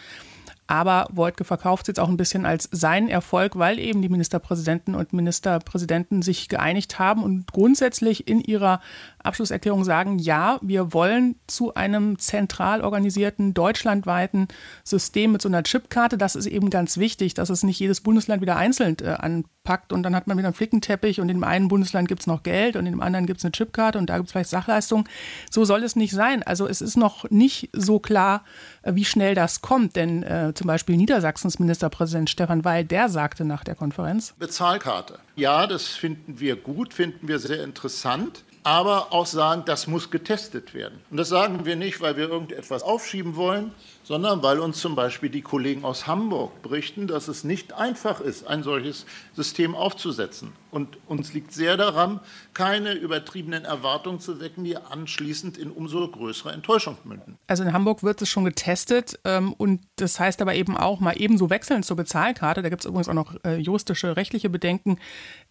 Aber 0.71 1.09
Wojtke 1.11 1.45
verkauft 1.45 1.83
es 1.83 1.89
jetzt 1.89 1.99
auch 1.99 2.09
ein 2.09 2.17
bisschen 2.17 2.47
als 2.47 2.69
seinen 2.71 3.09
Erfolg, 3.09 3.59
weil 3.59 3.81
eben 3.81 4.03
die 4.03 4.09
Ministerpräsidenten 4.09 4.95
und 4.95 5.13
Ministerpräsidenten 5.13 6.23
sich 6.23 6.49
geeinigt 6.49 7.01
haben 7.01 7.25
und 7.25 7.51
grundsätzlich 7.53 8.29
in 8.29 8.41
ihrer 8.41 8.81
Abschlusserklärung 9.25 9.85
sagen, 9.85 10.19
ja, 10.19 10.59
wir 10.63 10.93
wollen 10.93 11.37
zu 11.47 11.75
einem 11.75 12.19
zentral 12.19 12.83
organisierten, 12.83 13.55
deutschlandweiten 13.55 14.49
System 14.85 15.33
mit 15.33 15.43
so 15.43 15.49
einer 15.49 15.63
Chipkarte. 15.63 16.19
Das 16.19 16.37
ist 16.37 16.47
eben 16.47 16.71
ganz 16.71 16.99
wichtig, 16.99 17.35
dass 17.35 17.51
es 17.51 17.63
nicht 17.63 17.79
jedes 17.79 18.01
Bundesland 18.01 18.43
wieder 18.43 18.57
einzeln 18.57 18.97
äh, 19.01 19.11
anpackt 19.11 19.93
und 19.93 20.03
dann 20.03 20.15
hat 20.15 20.27
man 20.27 20.39
wieder 20.39 20.49
einen 20.49 20.55
Flickenteppich 20.55 21.21
und 21.21 21.29
in 21.29 21.39
dem 21.39 21.45
einen 21.45 21.69
Bundesland 21.69 22.09
gibt 22.09 22.21
es 22.21 22.27
noch 22.27 22.43
Geld 22.43 22.77
und 22.77 22.87
in 22.87 22.93
dem 22.93 23.01
anderen 23.01 23.27
gibt 23.27 23.39
es 23.39 23.45
eine 23.45 23.53
Chipkarte 23.53 23.99
und 23.99 24.09
da 24.09 24.17
gibt 24.17 24.29
es 24.29 24.33
vielleicht 24.33 24.51
Sachleistungen. 24.51 25.05
So 25.51 25.65
soll 25.65 25.83
es 25.83 25.97
nicht 25.97 26.13
sein. 26.13 26.43
Also 26.43 26.67
es 26.67 26.81
ist 26.81 26.97
noch 26.97 27.29
nicht 27.31 27.71
so 27.73 27.99
klar, 27.99 28.45
äh, 28.83 28.95
wie 28.95 29.05
schnell 29.05 29.35
das 29.35 29.61
kommt, 29.61 29.97
denn 29.97 30.23
äh, 30.23 30.53
zum 30.55 30.67
Beispiel 30.67 30.97
Niedersachsens 30.97 31.59
Ministerpräsident 31.59 32.31
Stefan 32.31 32.65
Weil, 32.65 32.85
der 32.85 33.09
sagte 33.09 33.45
nach 33.45 33.65
der 33.65 33.75
Konferenz. 33.75 34.35
Bezahlkarte. 34.39 35.19
Ja, 35.37 35.67
das 35.67 35.87
finden 35.89 36.41
wir 36.41 36.57
gut, 36.57 36.95
finden 36.95 37.29
wir 37.29 37.39
sehr 37.39 37.65
interessant 37.65 38.45
aber 38.63 39.13
auch 39.13 39.27
sagen, 39.27 39.63
das 39.65 39.87
muss 39.87 40.11
getestet 40.11 40.75
werden. 40.75 41.01
Und 41.11 41.17
das 41.17 41.29
sagen 41.29 41.65
wir 41.65 41.77
nicht, 41.77 42.01
weil 42.01 42.17
wir 42.17 42.29
irgendetwas 42.29 42.83
aufschieben 42.83 43.37
wollen, 43.37 43.73
sondern 44.03 44.43
weil 44.43 44.59
uns 44.59 44.81
zum 44.81 44.95
Beispiel 44.95 45.31
die 45.31 45.41
Kollegen 45.41 45.85
aus 45.85 46.07
Hamburg 46.07 46.63
berichten, 46.63 47.07
dass 47.07 47.29
es 47.29 47.45
nicht 47.45 47.73
einfach 47.73 48.21
ist, 48.21 48.47
ein 48.47 48.63
solches 48.63 49.07
System 49.35 49.75
aufzusetzen. 49.75 50.53
Und 50.71 50.99
uns 51.07 51.33
liegt 51.33 51.53
sehr 51.53 51.77
daran, 51.77 52.21
keine 52.53 52.93
übertriebenen 52.93 53.65
Erwartungen 53.65 54.21
zu 54.21 54.41
wecken, 54.41 54.65
die 54.65 54.77
anschließend 54.77 55.57
in 55.57 55.71
umso 55.71 56.07
größere 56.07 56.53
Enttäuschung 56.53 56.99
münden. 57.05 57.39
Also 57.47 57.63
in 57.63 57.73
Hamburg 57.73 58.03
wird 58.03 58.21
es 58.21 58.29
schon 58.29 58.45
getestet 58.45 59.19
ähm, 59.25 59.55
und 59.55 59.81
das 59.97 60.21
heißt 60.21 60.43
aber 60.43 60.55
eben 60.55 60.77
auch 60.77 61.01
mal 61.01 61.15
ebenso 61.17 61.49
wechseln 61.49 61.83
zur 61.83 61.97
Bezahlkarte. 61.97 62.63
Da 62.63 62.69
gibt 62.69 62.83
es 62.83 62.89
übrigens 62.89 63.09
auch 63.09 63.15
noch 63.15 63.37
äh, 63.45 63.57
juristische, 63.57 64.17
rechtliche 64.17 64.51
Bedenken. 64.51 64.99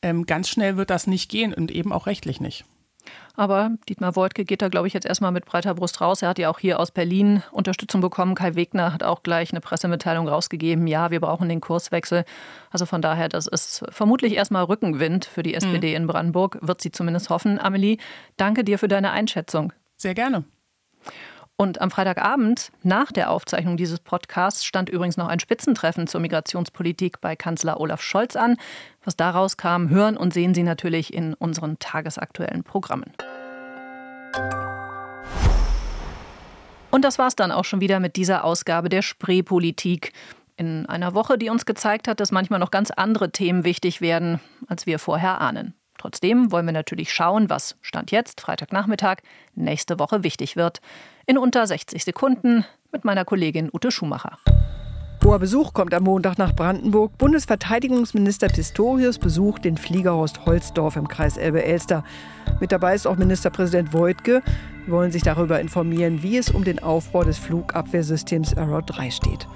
Ähm, 0.01 0.25
ganz 0.25 0.47
schnell 0.47 0.77
wird 0.77 0.89
das 0.89 1.07
nicht 1.07 1.29
gehen 1.29 1.53
und 1.53 1.71
eben 1.71 1.91
auch 1.91 2.05
rechtlich 2.05 2.39
nicht. 2.39 2.65
Aber 3.35 3.71
Dietmar 3.87 4.15
Woidke 4.15 4.43
geht 4.43 4.61
da, 4.61 4.67
glaube 4.67 4.87
ich, 4.87 4.93
jetzt 4.93 5.05
erstmal 5.05 5.31
mit 5.31 5.45
breiter 5.45 5.73
Brust 5.73 6.01
raus. 6.01 6.21
Er 6.21 6.29
hat 6.29 6.39
ja 6.39 6.49
auch 6.49 6.59
hier 6.59 6.79
aus 6.79 6.91
Berlin 6.91 7.41
Unterstützung 7.51 8.01
bekommen. 8.01 8.35
Kai 8.35 8.55
Wegner 8.55 8.93
hat 8.93 9.03
auch 9.03 9.23
gleich 9.23 9.51
eine 9.51 9.61
Pressemitteilung 9.61 10.27
rausgegeben. 10.27 10.87
Ja, 10.87 11.09
wir 11.09 11.21
brauchen 11.21 11.47
den 11.47 11.61
Kurswechsel. 11.61 12.25
Also 12.69 12.85
von 12.85 13.01
daher, 13.01 13.29
das 13.29 13.47
ist 13.47 13.85
vermutlich 13.89 14.33
erstmal 14.33 14.65
Rückenwind 14.65 15.25
für 15.25 15.43
die 15.43 15.53
SPD 15.53 15.91
mhm. 15.91 15.95
in 15.95 16.07
Brandenburg, 16.07 16.57
wird 16.61 16.81
sie 16.81 16.91
zumindest 16.91 17.29
hoffen. 17.29 17.59
Amelie, 17.59 17.97
danke 18.37 18.63
dir 18.63 18.77
für 18.77 18.87
deine 18.87 19.11
Einschätzung. 19.11 19.73
Sehr 19.95 20.13
gerne. 20.13 20.43
Und 21.61 21.81
am 21.81 21.91
Freitagabend 21.91 22.71
nach 22.83 23.11
der 23.11 23.29
Aufzeichnung 23.29 23.75
dieses 23.75 23.99
Podcasts 23.99 24.63
stand 24.63 24.87
übrigens 24.87 25.17
noch 25.17 25.27
ein 25.27 25.41
Spitzentreffen 25.41 26.07
zur 26.07 26.21
Migrationspolitik 26.21 27.19
bei 27.19 27.35
Kanzler 27.35 27.81
Olaf 27.81 28.01
Scholz 28.01 28.37
an. 28.37 28.55
Was 29.03 29.17
daraus 29.17 29.57
kam, 29.57 29.89
hören 29.89 30.15
und 30.15 30.33
sehen 30.33 30.53
Sie 30.53 30.63
natürlich 30.63 31.13
in 31.13 31.33
unseren 31.33 31.77
tagesaktuellen 31.77 32.63
Programmen. 32.63 33.11
Und 36.91 37.03
das 37.03 37.19
war's 37.19 37.35
dann 37.35 37.51
auch 37.51 37.65
schon 37.65 37.81
wieder 37.81 37.99
mit 37.99 38.15
dieser 38.15 38.45
Ausgabe 38.45 38.87
der 38.87 39.01
Spreepolitik. 39.01 40.13
In 40.55 40.85
einer 40.85 41.13
Woche, 41.13 41.37
die 41.37 41.49
uns 41.49 41.65
gezeigt 41.65 42.07
hat, 42.07 42.21
dass 42.21 42.31
manchmal 42.31 42.61
noch 42.61 42.71
ganz 42.71 42.89
andere 42.89 43.33
Themen 43.33 43.65
wichtig 43.65 43.99
werden, 43.99 44.39
als 44.67 44.85
wir 44.85 44.97
vorher 44.97 45.41
ahnen. 45.41 45.73
Trotzdem 45.99 46.51
wollen 46.51 46.65
wir 46.65 46.71
natürlich 46.71 47.13
schauen, 47.13 47.49
was 47.49 47.75
Stand 47.81 48.11
jetzt, 48.11 48.39
Freitagnachmittag, 48.39 49.17
nächste 49.53 49.99
Woche 49.99 50.23
wichtig 50.23 50.55
wird. 50.55 50.79
In 51.27 51.37
unter 51.37 51.67
60 51.67 52.03
Sekunden 52.03 52.65
mit 52.93 53.03
meiner 53.03 53.25
Kollegin 53.25 53.69
Ute 53.71 53.91
Schumacher. 53.91 54.39
Hoher 55.25 55.39
Besuch 55.39 55.73
kommt 55.73 55.93
am 55.93 56.03
Montag 56.03 56.37
nach 56.37 56.55
Brandenburg. 56.55 57.17
Bundesverteidigungsminister 57.17 58.47
Pistorius 58.47 59.19
besucht 59.19 59.65
den 59.65 59.77
Fliegerhorst 59.77 60.45
Holzdorf 60.45 60.95
im 60.95 61.09
Kreis 61.09 61.35
Elbe-Elster. 61.35 62.05
Mit 62.61 62.71
dabei 62.71 62.95
ist 62.95 63.05
auch 63.05 63.17
Ministerpräsident 63.17 63.93
Voigtke. 63.93 64.41
Wir 64.85 64.93
wollen 64.93 65.11
sich 65.11 65.21
darüber 65.21 65.59
informieren, 65.59 66.23
wie 66.23 66.37
es 66.37 66.49
um 66.49 66.63
den 66.63 66.79
Aufbau 66.79 67.25
des 67.25 67.37
Flugabwehrsystems 67.37 68.55
Arrow 68.55 68.81
3 68.83 69.11
steht. 69.11 69.47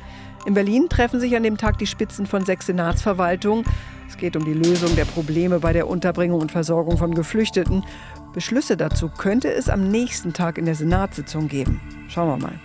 In 0.45 0.53
Berlin 0.53 0.89
treffen 0.89 1.21
sich 1.21 1.35
an 1.37 1.43
dem 1.43 1.57
Tag 1.57 1.77
die 1.77 1.87
Spitzen 1.87 2.25
von 2.25 2.43
sechs 2.43 2.65
Senatsverwaltungen. 2.65 3.63
Es 4.09 4.17
geht 4.17 4.35
um 4.35 4.43
die 4.43 4.53
Lösung 4.53 4.93
der 4.95 5.05
Probleme 5.05 5.59
bei 5.59 5.71
der 5.71 5.87
Unterbringung 5.87 6.41
und 6.41 6.51
Versorgung 6.51 6.97
von 6.97 7.15
Geflüchteten. 7.15 7.85
Beschlüsse 8.33 8.75
dazu 8.75 9.07
könnte 9.09 9.51
es 9.51 9.69
am 9.69 9.87
nächsten 9.89 10.33
Tag 10.33 10.57
in 10.57 10.65
der 10.65 10.75
Senatssitzung 10.75 11.47
geben. 11.47 11.79
Schauen 12.09 12.27
wir 12.27 12.47
mal. 12.47 12.59